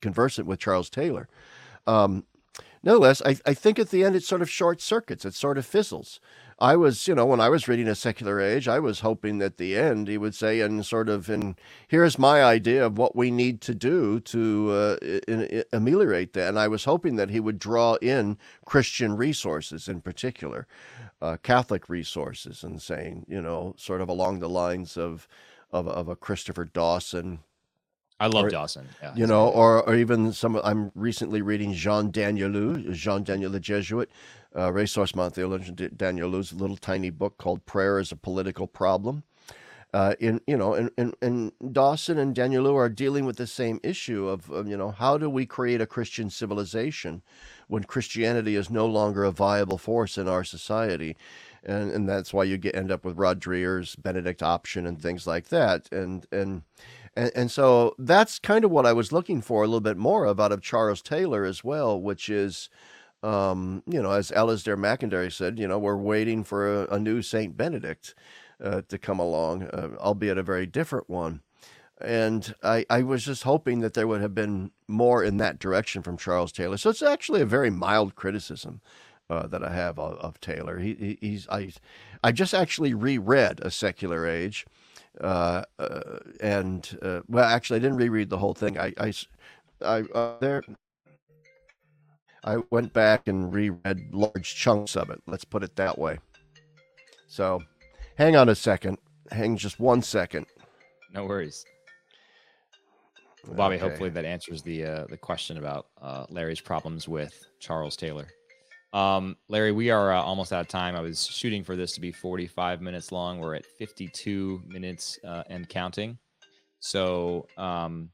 conversant 0.00 0.46
with 0.46 0.60
Charles 0.60 0.90
Taylor. 0.90 1.28
Um, 1.86 2.24
nonetheless, 2.82 3.22
I, 3.24 3.36
I 3.46 3.54
think 3.54 3.78
at 3.78 3.90
the 3.90 4.04
end 4.04 4.16
it 4.16 4.22
sort 4.22 4.42
of 4.42 4.50
short 4.50 4.80
circuits, 4.80 5.24
it 5.24 5.34
sort 5.34 5.58
of 5.58 5.66
fizzles. 5.66 6.20
I 6.60 6.74
was, 6.74 7.06
you 7.06 7.14
know, 7.14 7.24
when 7.24 7.40
I 7.40 7.48
was 7.48 7.68
reading 7.68 7.86
A 7.86 7.94
Secular 7.94 8.40
Age, 8.40 8.66
I 8.66 8.80
was 8.80 9.00
hoping 9.00 9.40
at 9.42 9.58
the 9.58 9.76
end 9.76 10.08
he 10.08 10.18
would 10.18 10.34
say, 10.34 10.60
and 10.60 10.84
sort 10.84 11.08
of, 11.08 11.30
and 11.30 11.54
here's 11.86 12.18
my 12.18 12.42
idea 12.42 12.84
of 12.84 12.98
what 12.98 13.14
we 13.14 13.30
need 13.30 13.60
to 13.60 13.74
do 13.76 14.18
to 14.20 14.70
uh, 14.72 14.96
in, 15.28 15.42
in, 15.44 15.64
ameliorate 15.72 16.32
that. 16.32 16.48
And 16.48 16.58
I 16.58 16.66
was 16.66 16.82
hoping 16.82 17.14
that 17.14 17.30
he 17.30 17.38
would 17.38 17.60
draw 17.60 17.94
in 18.02 18.38
Christian 18.64 19.16
resources 19.16 19.86
in 19.86 20.00
particular, 20.00 20.66
uh, 21.22 21.36
Catholic 21.44 21.88
resources, 21.88 22.64
and 22.64 22.82
saying, 22.82 23.24
you 23.28 23.40
know, 23.40 23.74
sort 23.76 24.00
of 24.00 24.08
along 24.08 24.40
the 24.40 24.48
lines 24.48 24.96
of, 24.96 25.28
of, 25.70 25.86
of 25.86 26.08
a 26.08 26.16
Christopher 26.16 26.64
Dawson 26.64 27.38
I 28.20 28.26
love 28.26 28.46
or, 28.46 28.50
Dawson. 28.50 28.88
Yeah, 29.00 29.14
you 29.14 29.26
know, 29.26 29.48
or 29.48 29.82
or 29.88 29.94
even 29.94 30.32
some. 30.32 30.60
I'm 30.64 30.90
recently 30.94 31.40
reading 31.40 31.72
Jean 31.72 32.10
Danielou, 32.10 32.92
Jean 32.92 33.22
Daniel 33.22 33.50
the 33.50 33.60
Jesuit, 33.60 34.10
uh, 34.54 34.68
ressourcement 34.68 35.34
theologian 35.34 35.76
Danielou's 35.76 36.52
little 36.52 36.76
tiny 36.76 37.10
book 37.10 37.38
called 37.38 37.64
"Prayer 37.64 37.98
as 37.98 38.10
a 38.10 38.16
Political 38.16 38.66
Problem." 38.68 39.22
Uh, 39.94 40.14
in 40.20 40.38
you 40.46 40.56
know, 40.56 40.74
and, 40.74 40.90
and, 40.98 41.14
and 41.22 41.52
Dawson 41.72 42.18
and 42.18 42.34
Danielou 42.34 42.74
are 42.74 42.90
dealing 42.90 43.24
with 43.24 43.36
the 43.38 43.46
same 43.46 43.80
issue 43.82 44.28
of, 44.28 44.50
of 44.50 44.68
you 44.68 44.76
know 44.76 44.90
how 44.90 45.16
do 45.16 45.30
we 45.30 45.46
create 45.46 45.80
a 45.80 45.86
Christian 45.86 46.28
civilization 46.28 47.22
when 47.68 47.84
Christianity 47.84 48.54
is 48.54 48.68
no 48.68 48.84
longer 48.84 49.24
a 49.24 49.30
viable 49.30 49.78
force 49.78 50.18
in 50.18 50.28
our 50.28 50.44
society, 50.44 51.16
and 51.64 51.90
and 51.90 52.06
that's 52.06 52.34
why 52.34 52.44
you 52.44 52.58
get 52.58 52.74
end 52.74 52.90
up 52.90 53.02
with 53.02 53.16
Rod 53.16 53.40
Dreher's 53.40 53.96
Benedict 53.96 54.42
option 54.42 54.86
and 54.86 55.00
things 55.00 55.26
like 55.26 55.48
that, 55.48 55.90
and 55.90 56.26
and 56.30 56.62
and, 57.18 57.32
and 57.34 57.50
so 57.50 57.94
that's 57.98 58.38
kind 58.38 58.64
of 58.64 58.70
what 58.70 58.86
I 58.86 58.92
was 58.92 59.12
looking 59.12 59.42
for 59.42 59.62
a 59.62 59.66
little 59.66 59.80
bit 59.80 59.96
more 59.96 60.24
of 60.24 60.38
out 60.40 60.52
of 60.52 60.62
Charles 60.62 61.02
Taylor 61.02 61.44
as 61.44 61.64
well, 61.64 62.00
which 62.00 62.28
is, 62.28 62.70
um, 63.22 63.82
you 63.86 64.00
know, 64.00 64.12
as 64.12 64.30
Alasdair 64.30 64.78
MacIntyre 64.78 65.30
said, 65.30 65.58
you 65.58 65.66
know, 65.66 65.78
we're 65.78 65.96
waiting 65.96 66.44
for 66.44 66.84
a, 66.84 66.94
a 66.94 66.98
new 66.98 67.20
Saint 67.22 67.56
Benedict 67.56 68.14
uh, 68.62 68.82
to 68.88 68.98
come 68.98 69.18
along, 69.18 69.64
uh, 69.64 69.90
albeit 69.98 70.38
a 70.38 70.42
very 70.42 70.66
different 70.66 71.10
one. 71.10 71.42
And 72.00 72.54
I, 72.62 72.86
I 72.88 73.02
was 73.02 73.24
just 73.24 73.42
hoping 73.42 73.80
that 73.80 73.94
there 73.94 74.06
would 74.06 74.20
have 74.20 74.34
been 74.34 74.70
more 74.86 75.24
in 75.24 75.38
that 75.38 75.58
direction 75.58 76.02
from 76.02 76.16
Charles 76.16 76.52
Taylor. 76.52 76.76
So 76.76 76.90
it's 76.90 77.02
actually 77.02 77.40
a 77.40 77.46
very 77.46 77.70
mild 77.70 78.14
criticism 78.14 78.80
uh, 79.28 79.48
that 79.48 79.64
I 79.64 79.72
have 79.72 79.98
of, 79.98 80.16
of 80.18 80.40
Taylor. 80.40 80.78
He, 80.78 80.94
he, 80.94 81.18
he's 81.20 81.48
I 81.48 81.72
I 82.22 82.32
just 82.32 82.54
actually 82.54 82.94
reread 82.94 83.60
A 83.60 83.70
Secular 83.70 84.26
Age, 84.26 84.64
uh, 85.20 85.64
uh, 85.78 86.18
and 86.40 86.98
uh, 87.02 87.20
well, 87.28 87.44
actually, 87.44 87.76
I 87.76 87.80
didn't 87.80 87.98
reread 87.98 88.30
the 88.30 88.38
whole 88.38 88.54
thing. 88.54 88.78
I, 88.78 88.92
I, 88.98 89.12
I 89.82 90.00
uh, 90.14 90.38
there, 90.40 90.62
I 92.44 92.58
went 92.70 92.92
back 92.92 93.28
and 93.28 93.52
reread 93.52 94.12
large 94.12 94.54
chunks 94.54 94.96
of 94.96 95.10
it. 95.10 95.20
Let's 95.26 95.44
put 95.44 95.62
it 95.62 95.76
that 95.76 95.98
way. 95.98 96.18
So, 97.26 97.62
hang 98.16 98.36
on 98.36 98.48
a 98.48 98.54
second. 98.54 98.98
Hang 99.30 99.56
just 99.56 99.80
one 99.80 100.02
second. 100.02 100.46
No 101.12 101.24
worries. 101.24 101.64
Bobby, 103.46 103.76
okay. 103.76 103.84
hopefully 103.88 104.10
that 104.10 104.24
answers 104.24 104.62
the 104.62 104.84
uh, 104.84 105.04
the 105.08 105.16
question 105.16 105.58
about 105.58 105.86
uh, 106.00 106.26
Larry's 106.28 106.60
problems 106.60 107.08
with 107.08 107.46
Charles 107.60 107.96
Taylor. 107.96 108.28
Um, 108.92 109.36
Larry, 109.48 109.72
we 109.72 109.90
are 109.90 110.12
uh, 110.12 110.22
almost 110.22 110.52
out 110.52 110.60
of 110.60 110.68
time. 110.68 110.96
I 110.96 111.00
was 111.00 111.26
shooting 111.26 111.62
for 111.62 111.76
this 111.76 111.92
to 111.92 112.00
be 112.00 112.10
45 112.10 112.80
minutes 112.80 113.12
long. 113.12 113.38
We're 113.38 113.54
at 113.54 113.66
52 113.66 114.62
minutes 114.66 115.18
uh, 115.26 115.42
and 115.48 115.68
counting. 115.68 116.18
So, 116.80 117.46
um, 117.58 118.10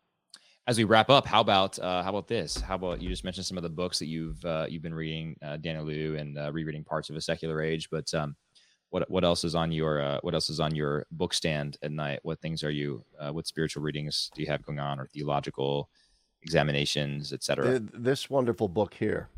as 0.67 0.79
we 0.79 0.85
wrap 0.85 1.11
up, 1.11 1.27
how 1.27 1.43
about 1.43 1.79
uh, 1.79 2.03
how 2.03 2.09
about 2.09 2.27
this? 2.27 2.59
How 2.59 2.77
about 2.77 3.01
you 3.03 3.11
just 3.11 3.23
mentioned 3.23 3.45
some 3.45 3.59
of 3.59 3.63
the 3.63 3.69
books 3.69 3.99
that 3.99 4.07
you've 4.07 4.43
uh, 4.47 4.67
you've 4.69 4.83
been 4.83 4.95
reading, 4.95 5.37
uh, 5.43 5.59
Danielou, 5.59 6.19
and 6.19 6.39
uh, 6.39 6.51
rereading 6.53 6.83
parts 6.83 7.11
of 7.11 7.17
A 7.17 7.21
Secular 7.21 7.61
Age. 7.61 7.91
But 7.91 8.13
um, 8.15 8.35
what 8.89 9.09
what 9.11 9.25
else 9.25 9.45
is 9.45 9.55
on 9.55 9.73
your 9.73 10.01
uh, 10.01 10.21
what 10.23 10.33
else 10.33 10.49
is 10.49 10.61
on 10.61 10.75
your 10.75 11.05
book 11.11 11.35
stand 11.35 11.77
at 11.83 11.93
night? 11.93 12.21
What 12.23 12.41
things 12.41 12.65
are 12.65 12.71
you? 12.71 13.05
What 13.31 13.47
spiritual 13.47 13.83
readings 13.83 14.31
do 14.35 14.41
you 14.41 14.49
have 14.49 14.65
going 14.65 14.79
on, 14.79 14.99
or 14.99 15.07
theological 15.07 15.91
examinations, 16.43 17.35
etc.? 17.35 17.81
This 17.93 18.31
wonderful 18.31 18.69
book 18.69 18.95
here 18.95 19.29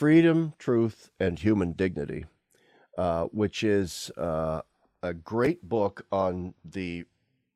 Freedom, 0.00 0.54
Truth, 0.58 1.10
and 1.20 1.38
Human 1.38 1.72
Dignity, 1.72 2.24
uh, 2.96 3.24
which 3.24 3.62
is 3.62 4.10
uh, 4.16 4.62
a 5.02 5.12
great 5.12 5.68
book 5.68 6.06
on 6.10 6.54
the. 6.64 7.04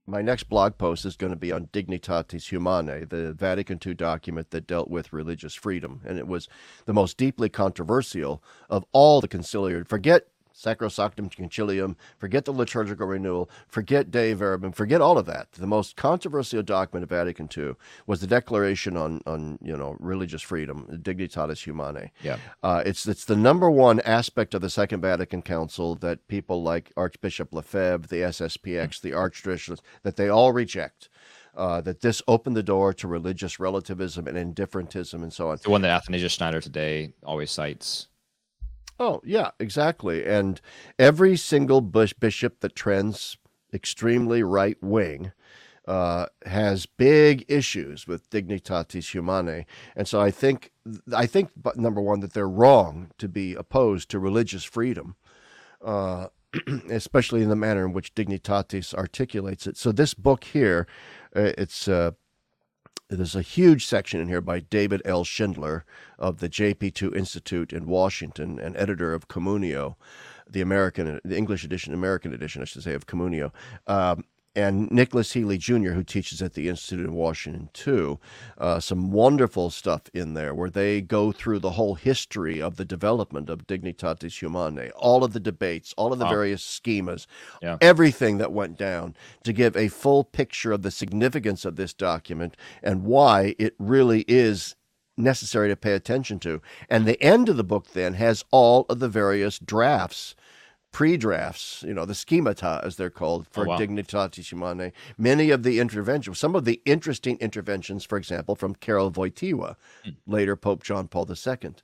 My 0.06 0.20
next 0.20 0.50
blog 0.50 0.76
post 0.76 1.06
is 1.06 1.16
going 1.16 1.32
to 1.32 1.38
be 1.38 1.52
on 1.52 1.68
Dignitatis 1.72 2.50
Humanae, 2.50 3.06
the 3.06 3.32
Vatican 3.32 3.80
II 3.82 3.94
document 3.94 4.50
that 4.50 4.66
dealt 4.66 4.90
with 4.90 5.14
religious 5.14 5.54
freedom. 5.54 6.02
And 6.04 6.18
it 6.18 6.28
was 6.28 6.46
the 6.84 6.92
most 6.92 7.16
deeply 7.16 7.48
controversial 7.48 8.42
of 8.68 8.84
all 8.92 9.22
the 9.22 9.28
conciliar. 9.28 9.88
Forget 9.88 10.26
Sacrosanctum 10.54 11.34
Concilium, 11.34 11.96
forget 12.16 12.44
the 12.44 12.52
liturgical 12.52 13.06
renewal, 13.06 13.50
forget 13.66 14.10
Dei 14.10 14.32
Verbum, 14.34 14.72
forget 14.72 15.00
all 15.00 15.18
of 15.18 15.26
that. 15.26 15.52
The 15.52 15.66
most 15.66 15.96
controversial 15.96 16.62
document 16.62 17.02
of 17.02 17.10
Vatican 17.10 17.48
II 17.56 17.74
was 18.06 18.20
the 18.20 18.26
Declaration 18.26 18.96
on, 18.96 19.20
on 19.26 19.58
you 19.62 19.76
know, 19.76 19.96
religious 19.98 20.42
freedom, 20.42 20.86
Dignitatis 21.02 21.64
Humanae. 21.64 22.12
Yeah. 22.22 22.38
Uh, 22.62 22.82
it's, 22.86 23.06
it's 23.06 23.24
the 23.24 23.36
number 23.36 23.70
one 23.70 24.00
aspect 24.00 24.54
of 24.54 24.60
the 24.60 24.70
Second 24.70 25.00
Vatican 25.00 25.42
Council 25.42 25.96
that 25.96 26.26
people 26.28 26.62
like 26.62 26.92
Archbishop 26.96 27.52
Lefebvre, 27.52 28.06
the 28.06 28.22
SSPX, 28.22 29.00
the 29.00 29.10
Archtraditionalists, 29.10 29.80
that 30.02 30.16
they 30.16 30.28
all 30.28 30.52
reject. 30.52 31.08
Uh, 31.56 31.80
that 31.80 32.00
this 32.00 32.20
opened 32.26 32.56
the 32.56 32.64
door 32.64 32.92
to 32.92 33.06
religious 33.06 33.60
relativism 33.60 34.26
and 34.26 34.36
indifferentism 34.36 35.22
and 35.22 35.32
so 35.32 35.50
on. 35.50 35.58
The 35.62 35.70
one 35.70 35.82
that 35.82 35.90
Athanasius 35.92 36.32
Schneider 36.32 36.60
today 36.60 37.12
always 37.22 37.52
cites. 37.52 38.08
Oh, 38.98 39.20
yeah, 39.24 39.50
exactly. 39.58 40.24
And 40.24 40.60
every 40.98 41.36
single 41.36 41.80
Bush 41.80 42.12
bishop 42.12 42.60
that 42.60 42.76
trends 42.76 43.36
extremely 43.72 44.42
right 44.42 44.80
wing 44.80 45.32
uh, 45.86 46.26
has 46.46 46.86
big 46.86 47.44
issues 47.48 48.06
with 48.06 48.30
dignitatis 48.30 49.10
humanae, 49.10 49.66
and 49.94 50.08
so 50.08 50.20
I 50.20 50.30
think 50.30 50.70
I 51.14 51.26
think 51.26 51.50
number 51.76 52.00
one 52.00 52.20
that 52.20 52.32
they're 52.32 52.48
wrong 52.48 53.10
to 53.18 53.28
be 53.28 53.54
opposed 53.54 54.08
to 54.10 54.18
religious 54.18 54.64
freedom, 54.64 55.16
uh, 55.84 56.28
especially 56.90 57.42
in 57.42 57.50
the 57.50 57.56
manner 57.56 57.84
in 57.84 57.92
which 57.92 58.14
dignitatis 58.14 58.94
articulates 58.94 59.66
it. 59.66 59.76
So 59.76 59.92
this 59.92 60.14
book 60.14 60.44
here, 60.44 60.86
uh, 61.36 61.52
it's 61.58 61.86
uh, 61.86 62.12
there's 63.16 63.36
a 63.36 63.42
huge 63.42 63.86
section 63.86 64.20
in 64.20 64.28
here 64.28 64.40
by 64.40 64.60
David 64.60 65.02
L. 65.04 65.24
Schindler 65.24 65.84
of 66.18 66.38
the 66.38 66.48
JP2 66.48 67.16
Institute 67.16 67.72
in 67.72 67.86
Washington 67.86 68.58
and 68.58 68.76
editor 68.76 69.14
of 69.14 69.28
Communio, 69.28 69.96
the 70.48 70.60
American, 70.60 71.20
the 71.24 71.36
English 71.36 71.64
edition, 71.64 71.94
American 71.94 72.32
edition, 72.32 72.62
I 72.62 72.64
should 72.64 72.82
say, 72.82 72.94
of 72.94 73.06
Communio. 73.06 73.52
Um, 73.86 74.24
and 74.56 74.90
Nicholas 74.90 75.32
Healy 75.32 75.58
Jr., 75.58 75.90
who 75.90 76.04
teaches 76.04 76.40
at 76.40 76.54
the 76.54 76.68
Institute 76.68 77.06
in 77.06 77.14
Washington 77.14 77.70
too. 77.72 78.18
Uh, 78.56 78.78
some 78.80 79.10
wonderful 79.10 79.70
stuff 79.70 80.02
in 80.14 80.34
there 80.34 80.54
where 80.54 80.70
they 80.70 81.00
go 81.00 81.32
through 81.32 81.58
the 81.58 81.72
whole 81.72 81.94
history 81.94 82.60
of 82.62 82.76
the 82.76 82.84
development 82.84 83.50
of 83.50 83.66
Dignitatis 83.66 84.38
Humanae, 84.38 84.90
all 84.96 85.24
of 85.24 85.32
the 85.32 85.40
debates, 85.40 85.94
all 85.96 86.12
of 86.12 86.18
the 86.18 86.24
wow. 86.24 86.30
various 86.30 86.62
schemas, 86.62 87.26
yeah. 87.62 87.78
everything 87.80 88.38
that 88.38 88.52
went 88.52 88.78
down 88.78 89.16
to 89.42 89.52
give 89.52 89.76
a 89.76 89.88
full 89.88 90.24
picture 90.24 90.72
of 90.72 90.82
the 90.82 90.90
significance 90.90 91.64
of 91.64 91.76
this 91.76 91.92
document 91.92 92.56
and 92.82 93.04
why 93.04 93.54
it 93.58 93.74
really 93.78 94.24
is 94.28 94.76
necessary 95.16 95.68
to 95.68 95.76
pay 95.76 95.92
attention 95.92 96.38
to. 96.40 96.60
And 96.88 97.06
the 97.06 97.20
end 97.22 97.48
of 97.48 97.56
the 97.56 97.64
book 97.64 97.92
then 97.92 98.14
has 98.14 98.44
all 98.50 98.86
of 98.88 98.98
the 98.98 99.08
various 99.08 99.58
drafts 99.58 100.34
pre-drafts, 100.94 101.82
you 101.84 101.92
know, 101.92 102.04
the 102.04 102.14
schemata 102.14 102.80
as 102.84 102.94
they're 102.94 103.10
called 103.10 103.48
for 103.50 103.66
oh, 103.66 103.70
wow. 103.70 103.78
Dignitatis 103.78 104.50
Humanae. 104.50 104.92
Many 105.18 105.50
of 105.50 105.64
the 105.64 105.80
interventions, 105.80 106.38
some 106.38 106.54
of 106.54 106.64
the 106.64 106.80
interesting 106.84 107.36
interventions, 107.40 108.04
for 108.04 108.16
example, 108.16 108.54
from 108.54 108.76
Karol 108.76 109.10
Wojtyła, 109.10 109.74
hmm. 110.04 110.10
later 110.24 110.54
Pope 110.54 110.84
John 110.84 111.08
Paul 111.08 111.28
II. 111.28 111.74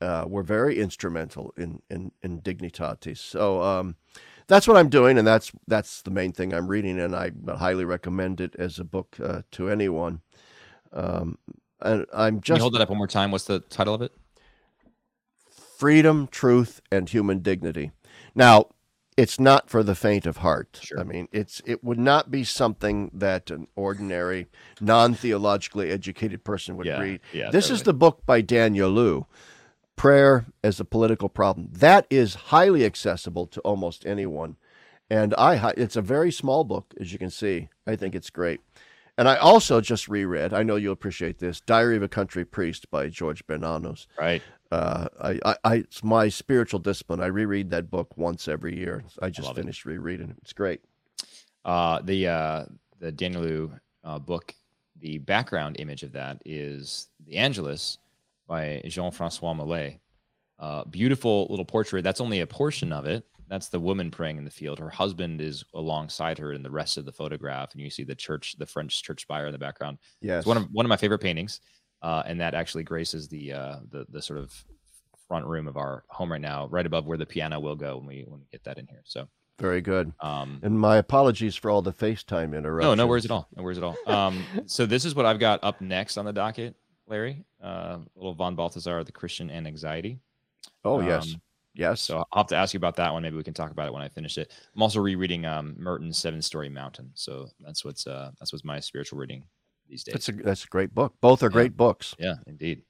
uh, 0.00 0.24
were 0.26 0.42
very 0.42 0.80
instrumental 0.80 1.52
in 1.58 1.82
in, 1.90 2.10
in 2.22 2.40
Dignitatis. 2.40 3.18
So 3.18 3.60
um, 3.62 3.96
that's 4.46 4.66
what 4.66 4.78
I'm 4.78 4.88
doing, 4.88 5.18
and 5.18 5.26
that's 5.26 5.52
that's 5.68 6.00
the 6.00 6.10
main 6.10 6.32
thing 6.32 6.54
I'm 6.54 6.66
reading, 6.66 6.98
and 6.98 7.14
I 7.14 7.32
highly 7.46 7.84
recommend 7.84 8.40
it 8.40 8.56
as 8.58 8.78
a 8.78 8.84
book 8.84 9.18
uh, 9.22 9.42
to 9.52 9.68
anyone. 9.68 10.22
Um, 10.90 11.36
and 11.82 12.06
I'm 12.14 12.40
just 12.40 12.46
Can 12.46 12.56
you 12.56 12.62
hold 12.62 12.74
that 12.76 12.80
up 12.80 12.88
one 12.88 12.96
more 12.96 13.06
time. 13.06 13.30
What's 13.30 13.44
the 13.44 13.60
title 13.60 13.92
of 13.92 14.00
it? 14.00 14.12
freedom, 15.76 16.28
truth, 16.28 16.80
and 16.90 17.08
human 17.08 17.40
dignity. 17.40 17.90
Now, 18.34 18.66
it's 19.16 19.38
not 19.38 19.70
for 19.70 19.82
the 19.84 19.94
faint 19.94 20.26
of 20.26 20.38
heart. 20.38 20.80
Sure. 20.82 20.98
I 20.98 21.04
mean, 21.04 21.28
it's 21.30 21.62
it 21.64 21.84
would 21.84 21.98
not 21.98 22.30
be 22.30 22.42
something 22.42 23.10
that 23.14 23.50
an 23.50 23.68
ordinary, 23.76 24.46
non-theologically 24.80 25.90
educated 25.90 26.42
person 26.42 26.76
would 26.76 26.86
Yeah, 26.86 27.00
read. 27.00 27.20
yeah, 27.32 27.50
this 27.50 27.70
is 27.70 27.84
the 27.84 27.94
book 27.94 28.26
by 28.26 28.42
Danielou, 28.42 29.26
Prayer 29.96 30.46
as 30.64 30.80
a 30.80 30.84
Political 30.84 31.28
Problem. 31.28 31.68
That 31.72 32.06
is 32.10 32.34
highly 32.34 32.84
accessible 32.84 33.46
to 33.46 33.60
almost 33.60 34.04
anyone, 34.04 34.56
and 35.08 35.32
I 35.38 35.72
it's 35.76 35.94
a 35.96 36.02
very 36.02 36.32
small 36.32 36.64
book, 36.64 36.92
as 37.00 37.12
you 37.12 37.18
can 37.18 37.30
see. 37.30 37.68
I 37.86 37.94
think 37.94 38.16
it's 38.16 38.30
great. 38.30 38.60
And 39.16 39.28
I 39.28 39.36
also 39.36 39.80
just 39.80 40.08
reread. 40.08 40.52
I 40.52 40.64
know 40.64 40.76
you'll 40.76 40.92
appreciate 40.92 41.38
this. 41.38 41.60
Diary 41.60 41.96
of 41.96 42.02
a 42.02 42.08
Country 42.08 42.44
Priest 42.44 42.90
by 42.90 43.08
George 43.08 43.46
Bernanos. 43.46 44.06
Right. 44.18 44.42
Uh, 44.72 45.06
I, 45.20 45.38
I, 45.44 45.56
I, 45.62 45.74
it's 45.76 46.02
my 46.02 46.28
spiritual 46.28 46.80
discipline. 46.80 47.20
I 47.20 47.26
reread 47.26 47.70
that 47.70 47.90
book 47.90 48.16
once 48.16 48.48
every 48.48 48.76
year. 48.76 49.04
I 49.22 49.30
just 49.30 49.46
love 49.46 49.56
it. 49.56 49.60
finished 49.60 49.84
rereading 49.84 50.30
it. 50.30 50.36
It's 50.42 50.52
great. 50.52 50.80
Uh, 51.64 52.00
the 52.02 52.26
uh, 52.28 52.64
the 52.98 53.12
Danielou 53.12 53.78
uh, 54.02 54.18
book, 54.18 54.54
the 54.98 55.18
background 55.18 55.76
image 55.78 56.02
of 56.02 56.12
that 56.12 56.42
is 56.44 57.08
the 57.24 57.36
Angelus 57.36 57.98
by 58.48 58.82
Jean 58.86 59.12
Francois 59.12 59.54
Millet. 59.54 60.00
Uh, 60.58 60.84
beautiful 60.84 61.46
little 61.50 61.64
portrait. 61.64 62.02
That's 62.02 62.20
only 62.20 62.40
a 62.40 62.46
portion 62.46 62.92
of 62.92 63.06
it. 63.06 63.24
That's 63.48 63.68
the 63.68 63.78
woman 63.80 64.10
praying 64.10 64.38
in 64.38 64.44
the 64.44 64.50
field. 64.50 64.78
Her 64.78 64.88
husband 64.90 65.40
is 65.40 65.64
alongside 65.74 66.38
her 66.38 66.52
in 66.52 66.62
the 66.62 66.70
rest 66.70 66.96
of 66.96 67.04
the 67.04 67.12
photograph, 67.12 67.72
and 67.72 67.80
you 67.82 67.90
see 67.90 68.02
the 68.04 68.14
church, 68.14 68.56
the 68.58 68.66
French 68.66 69.02
church 69.02 69.22
spire 69.22 69.46
in 69.46 69.52
the 69.52 69.58
background. 69.58 69.98
Yes. 70.20 70.38
It's 70.40 70.46
one 70.46 70.56
of 70.56 70.68
one 70.72 70.86
of 70.86 70.88
my 70.88 70.96
favorite 70.96 71.18
paintings, 71.20 71.60
uh, 72.02 72.22
and 72.26 72.40
that 72.40 72.54
actually 72.54 72.84
graces 72.84 73.28
the 73.28 73.52
uh, 73.52 73.76
the 73.90 74.06
the 74.08 74.22
sort 74.22 74.38
of 74.38 74.52
front 75.28 75.46
room 75.46 75.66
of 75.68 75.76
our 75.76 76.04
home 76.08 76.30
right 76.32 76.40
now, 76.40 76.66
right 76.68 76.86
above 76.86 77.06
where 77.06 77.18
the 77.18 77.26
piano 77.26 77.58
will 77.60 77.76
go 77.76 77.96
when 77.98 78.06
we 78.06 78.24
when 78.26 78.40
we 78.40 78.46
get 78.50 78.62
that 78.64 78.78
in 78.78 78.86
here. 78.86 79.02
So, 79.04 79.26
Very 79.58 79.80
good. 79.80 80.12
um, 80.20 80.60
And 80.62 80.78
my 80.78 80.96
apologies 80.96 81.54
for 81.56 81.70
all 81.70 81.80
the 81.82 81.92
FaceTime 81.92 82.56
interruptions. 82.56 82.90
no, 82.96 83.04
no 83.04 83.06
worries 83.06 83.24
at 83.24 83.30
all. 83.30 83.48
No 83.56 83.62
worries 83.62 83.78
at 83.78 83.84
all. 83.84 83.96
Um, 84.06 84.42
so 84.66 84.84
this 84.86 85.04
is 85.04 85.14
what 85.14 85.24
I've 85.26 85.38
got 85.38 85.60
up 85.62 85.80
next 85.80 86.16
on 86.18 86.24
the 86.24 86.32
docket, 86.32 86.76
Larry. 87.06 87.44
Uh, 87.62 87.98
little 88.16 88.34
von 88.34 88.54
Balthasar, 88.54 89.02
the 89.04 89.12
Christian 89.12 89.48
and 89.50 89.66
anxiety. 89.66 90.18
Oh. 90.84 91.00
Um, 91.00 91.06
Yes. 91.06 91.34
So 91.94 92.24
I'll 92.32 92.42
have 92.42 92.46
to 92.48 92.56
ask 92.56 92.72
you 92.72 92.78
about 92.78 92.96
that 92.96 93.12
one. 93.12 93.22
Maybe 93.22 93.36
we 93.36 93.42
can 93.42 93.54
talk 93.54 93.70
about 93.70 93.88
it 93.88 93.92
when 93.92 94.02
I 94.02 94.08
finish 94.08 94.38
it. 94.38 94.52
I'm 94.74 94.82
also 94.82 95.00
rereading 95.00 95.44
um, 95.44 95.74
Merton's 95.78 96.18
Seven 96.18 96.40
Storey 96.40 96.68
Mountain. 96.68 97.10
So 97.14 97.48
that's 97.60 97.84
what's 97.84 98.06
uh, 98.06 98.30
that's 98.38 98.52
what's 98.52 98.64
my 98.64 98.80
spiritual 98.80 99.18
reading 99.18 99.44
these 99.88 100.04
days. 100.04 100.12
that's 100.12 100.28
a, 100.28 100.32
that's 100.32 100.64
a 100.64 100.68
great 100.68 100.94
book. 100.94 101.14
Both 101.20 101.42
are 101.42 101.48
great 101.48 101.76
books. 101.76 102.14
Yeah, 102.18 102.36
indeed. 102.46 102.82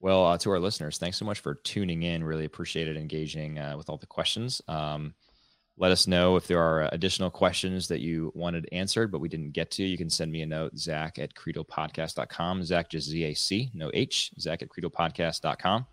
Well, 0.00 0.26
uh, 0.26 0.38
to 0.38 0.50
our 0.50 0.58
listeners, 0.58 0.98
thanks 0.98 1.16
so 1.16 1.24
much 1.24 1.40
for 1.40 1.54
tuning 1.54 2.02
in. 2.02 2.24
Really 2.24 2.44
appreciate 2.44 2.88
it, 2.88 2.96
engaging 2.96 3.58
uh, 3.58 3.76
with 3.76 3.88
all 3.88 3.98
the 3.98 4.06
questions. 4.06 4.60
Um, 4.66 5.14
let 5.78 5.90
us 5.90 6.06
know 6.06 6.36
if 6.36 6.46
there 6.46 6.60
are 6.60 6.88
additional 6.92 7.30
questions 7.30 7.88
that 7.88 8.00
you 8.00 8.30
wanted 8.34 8.68
answered, 8.72 9.10
but 9.10 9.20
we 9.20 9.28
didn't 9.28 9.52
get 9.52 9.70
to. 9.72 9.84
You 9.84 9.96
can 9.96 10.10
send 10.10 10.30
me 10.30 10.42
a 10.42 10.46
note, 10.46 10.76
Zach 10.76 11.18
at 11.18 11.34
credopodcast.com. 11.34 12.64
Zach, 12.64 12.90
just 12.90 13.08
Z 13.08 13.22
A 13.24 13.34
C, 13.34 13.70
no 13.74 13.90
H, 13.94 14.32
Zach 14.38 14.62
at 14.62 14.68
credopodcast.com. 14.68 15.86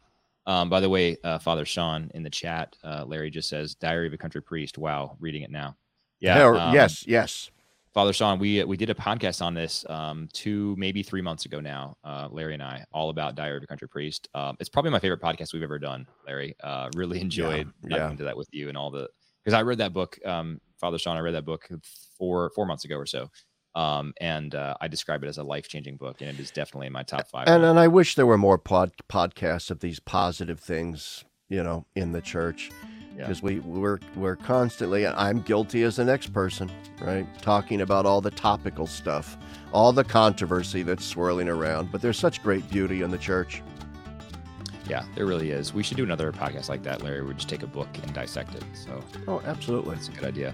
Um, 0.49 0.67
by 0.67 0.79
the 0.79 0.89
way, 0.89 1.15
uh, 1.23 1.37
Father 1.37 1.63
Sean 1.63 2.09
in 2.15 2.23
the 2.23 2.29
chat, 2.29 2.75
uh, 2.83 3.05
Larry 3.05 3.29
just 3.29 3.49
says, 3.49 3.75
Diary 3.75 4.07
of 4.07 4.13
a 4.13 4.17
Country 4.17 4.41
Priest. 4.41 4.79
Wow, 4.79 5.15
reading 5.19 5.43
it 5.43 5.51
now. 5.51 5.77
Yeah. 6.19 6.43
Um, 6.47 6.73
yes. 6.73 7.05
Yes. 7.07 7.51
Father 7.93 8.13
Sean, 8.13 8.39
we 8.39 8.63
we 8.63 8.75
did 8.75 8.89
a 8.89 8.93
podcast 8.93 9.43
on 9.43 9.53
this 9.53 9.85
um, 9.89 10.27
two 10.33 10.75
maybe 10.77 11.03
three 11.03 11.21
months 11.21 11.45
ago 11.45 11.59
now. 11.59 11.97
Uh, 12.03 12.27
Larry 12.31 12.53
and 12.55 12.63
I, 12.63 12.83
all 12.91 13.09
about 13.09 13.35
Diary 13.35 13.57
of 13.57 13.63
a 13.63 13.67
Country 13.67 13.87
Priest. 13.87 14.27
Um, 14.33 14.55
it's 14.59 14.69
probably 14.69 14.91
my 14.91 14.99
favorite 14.99 15.21
podcast 15.21 15.53
we've 15.53 15.63
ever 15.63 15.79
done. 15.79 16.07
Larry, 16.25 16.55
uh, 16.63 16.89
really 16.95 17.19
enjoyed 17.21 17.71
Yeah, 17.87 17.97
yeah. 17.97 18.11
into 18.11 18.23
that 18.23 18.37
with 18.37 18.47
you 18.51 18.69
and 18.69 18.77
all 18.77 18.89
the 18.91 19.07
because 19.43 19.53
I 19.55 19.61
read 19.61 19.77
that 19.79 19.93
book, 19.93 20.19
um, 20.25 20.59
Father 20.79 20.97
Sean. 20.97 21.15
I 21.17 21.21
read 21.21 21.35
that 21.35 21.45
book 21.45 21.67
four 22.17 22.51
four 22.55 22.65
months 22.65 22.85
ago 22.85 22.95
or 22.95 23.05
so, 23.05 23.29
um, 23.75 24.13
and 24.19 24.55
uh, 24.55 24.75
I 24.81 24.87
describe 24.87 25.23
it 25.23 25.27
as 25.27 25.37
a 25.37 25.43
life 25.43 25.67
changing 25.67 25.97
book, 25.97 26.21
and 26.21 26.29
it 26.29 26.39
is 26.39 26.51
definitely 26.51 26.87
in 26.87 26.93
my 26.93 27.03
top 27.03 27.27
five. 27.29 27.47
And 27.47 27.63
and 27.63 27.79
I 27.79 27.87
wish 27.87 28.15
there 28.15 28.25
were 28.25 28.37
more 28.37 28.57
pod, 28.57 28.91
podcasts 29.09 29.69
of 29.71 29.79
these 29.79 29.99
positive 29.99 30.59
things, 30.59 31.23
you 31.49 31.63
know, 31.63 31.85
in 31.95 32.11
the 32.11 32.21
church, 32.21 32.71
Yeah. 33.15 33.23
because 33.23 33.41
we 33.43 33.59
we're 33.59 33.99
we're 34.15 34.35
constantly. 34.35 35.05
I'm 35.05 35.41
guilty 35.41 35.83
as 35.83 35.97
the 35.97 36.05
next 36.05 36.33
person, 36.33 36.71
right? 37.01 37.25
Talking 37.41 37.81
about 37.81 38.05
all 38.05 38.21
the 38.21 38.31
topical 38.31 38.87
stuff, 38.87 39.37
all 39.71 39.91
the 39.93 40.03
controversy 40.03 40.83
that's 40.83 41.05
swirling 41.05 41.49
around. 41.49 41.91
But 41.91 42.01
there's 42.01 42.17
such 42.19 42.41
great 42.43 42.67
beauty 42.69 43.01
in 43.01 43.11
the 43.11 43.17
church. 43.17 43.61
Yeah, 44.89 45.05
there 45.15 45.25
really 45.25 45.51
is. 45.51 45.73
We 45.73 45.83
should 45.83 45.97
do 45.97 46.03
another 46.03 46.31
podcast 46.31 46.67
like 46.67 46.83
that, 46.83 47.03
Larry. 47.03 47.21
We 47.23 47.33
just 47.35 47.47
take 47.47 47.63
a 47.63 47.67
book 47.67 47.87
and 48.01 48.13
dissect 48.13 48.55
it. 48.55 48.63
So 48.73 49.01
Oh, 49.27 49.41
absolutely. 49.45 49.95
it's 49.95 50.07
a 50.07 50.11
good 50.11 50.25
idea. 50.25 50.53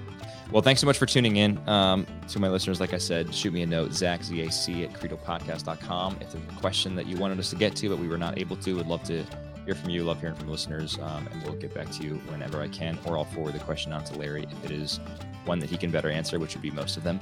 Well, 0.52 0.62
thanks 0.62 0.82
so 0.82 0.86
much 0.88 0.98
for 0.98 1.06
tuning 1.06 1.38
in. 1.38 1.58
Um, 1.68 2.06
to 2.28 2.40
my 2.40 2.50
listeners, 2.50 2.80
like 2.80 2.94
I 2.94 2.98
said, 3.00 3.34
shoot 3.34 3.54
me 3.54 3.62
a 3.64 3.66
note, 3.66 3.94
Zach, 3.94 4.24
Z-A-C, 4.24 4.84
at 4.84 4.94
credopodcast.com. 4.94 6.18
If 6.22 6.32
there's 6.34 6.44
a 6.44 6.60
question 6.60 6.96
that 6.96 7.06
you 7.08 7.18
wanted 7.18 7.40
us 7.40 7.50
to 7.52 7.56
get 7.56 7.76
to, 7.78 7.90
but 7.90 7.98
we 8.00 8.08
were 8.08 8.18
not 8.18 8.38
able 8.38 8.56
to, 8.58 8.76
we'd 8.76 8.86
love 8.88 9.04
to 9.06 9.24
hear 9.66 9.74
from 9.76 9.90
you, 9.90 10.04
love 10.04 10.20
hearing 10.20 10.36
from 10.36 10.50
listeners, 10.50 11.00
um, 11.02 11.28
and 11.32 11.42
we'll 11.44 11.56
get 11.56 11.74
back 11.74 11.90
to 11.92 12.04
you 12.04 12.16
whenever 12.30 12.62
I 12.62 12.68
can, 12.68 13.00
or 13.06 13.18
I'll 13.18 13.26
forward 13.26 13.54
the 13.56 13.60
question 13.60 13.92
on 13.92 14.04
to 14.06 14.18
Larry 14.20 14.44
if 14.44 14.66
it 14.66 14.72
is 14.72 15.00
one 15.46 15.60
that 15.60 15.70
he 15.70 15.78
can 15.78 15.90
better 15.92 16.10
answer, 16.10 16.38
which 16.40 16.54
would 16.54 16.62
be 16.62 16.72
most 16.72 16.98
of 16.98 17.04
them. 17.04 17.20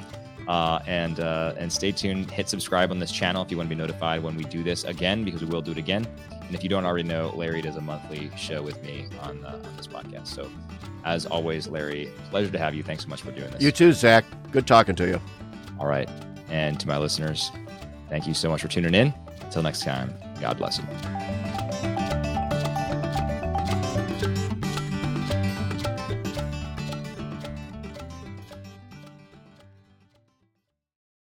Uh, 0.47 0.79
and 0.87 1.19
uh, 1.19 1.53
and 1.57 1.71
stay 1.71 1.91
tuned. 1.91 2.29
Hit 2.29 2.49
subscribe 2.49 2.91
on 2.91 2.99
this 2.99 3.11
channel 3.11 3.41
if 3.43 3.49
you 3.49 3.57
want 3.57 3.69
to 3.69 3.75
be 3.75 3.79
notified 3.79 4.21
when 4.21 4.35
we 4.35 4.43
do 4.43 4.61
this 4.61 4.83
again, 4.83 5.23
because 5.23 5.41
we 5.41 5.47
will 5.47 5.61
do 5.61 5.71
it 5.71 5.77
again. 5.77 6.05
And 6.41 6.53
if 6.53 6.63
you 6.63 6.69
don't 6.69 6.85
already 6.85 7.07
know, 7.07 7.31
Larry 7.35 7.61
does 7.61 7.77
a 7.77 7.81
monthly 7.81 8.29
show 8.35 8.61
with 8.61 8.83
me 8.83 9.07
on, 9.21 9.43
uh, 9.45 9.61
on 9.63 9.77
this 9.77 9.87
podcast. 9.87 10.27
So, 10.27 10.49
as 11.05 11.25
always, 11.25 11.67
Larry, 11.67 12.11
pleasure 12.29 12.51
to 12.51 12.59
have 12.59 12.75
you. 12.75 12.83
Thanks 12.83 13.03
so 13.03 13.09
much 13.09 13.21
for 13.21 13.31
doing 13.31 13.49
this. 13.51 13.61
You 13.61 13.71
too, 13.71 13.93
Zach. 13.93 14.25
Good 14.51 14.67
talking 14.67 14.95
to 14.95 15.07
you. 15.07 15.21
All 15.79 15.87
right. 15.87 16.09
And 16.49 16.79
to 16.81 16.87
my 16.87 16.97
listeners, 16.97 17.49
thank 18.09 18.27
you 18.27 18.33
so 18.33 18.49
much 18.49 18.61
for 18.61 18.67
tuning 18.67 18.93
in. 18.93 19.13
Until 19.41 19.63
next 19.63 19.83
time, 19.83 20.13
God 20.41 20.57
bless 20.57 20.77
you. 20.77 21.22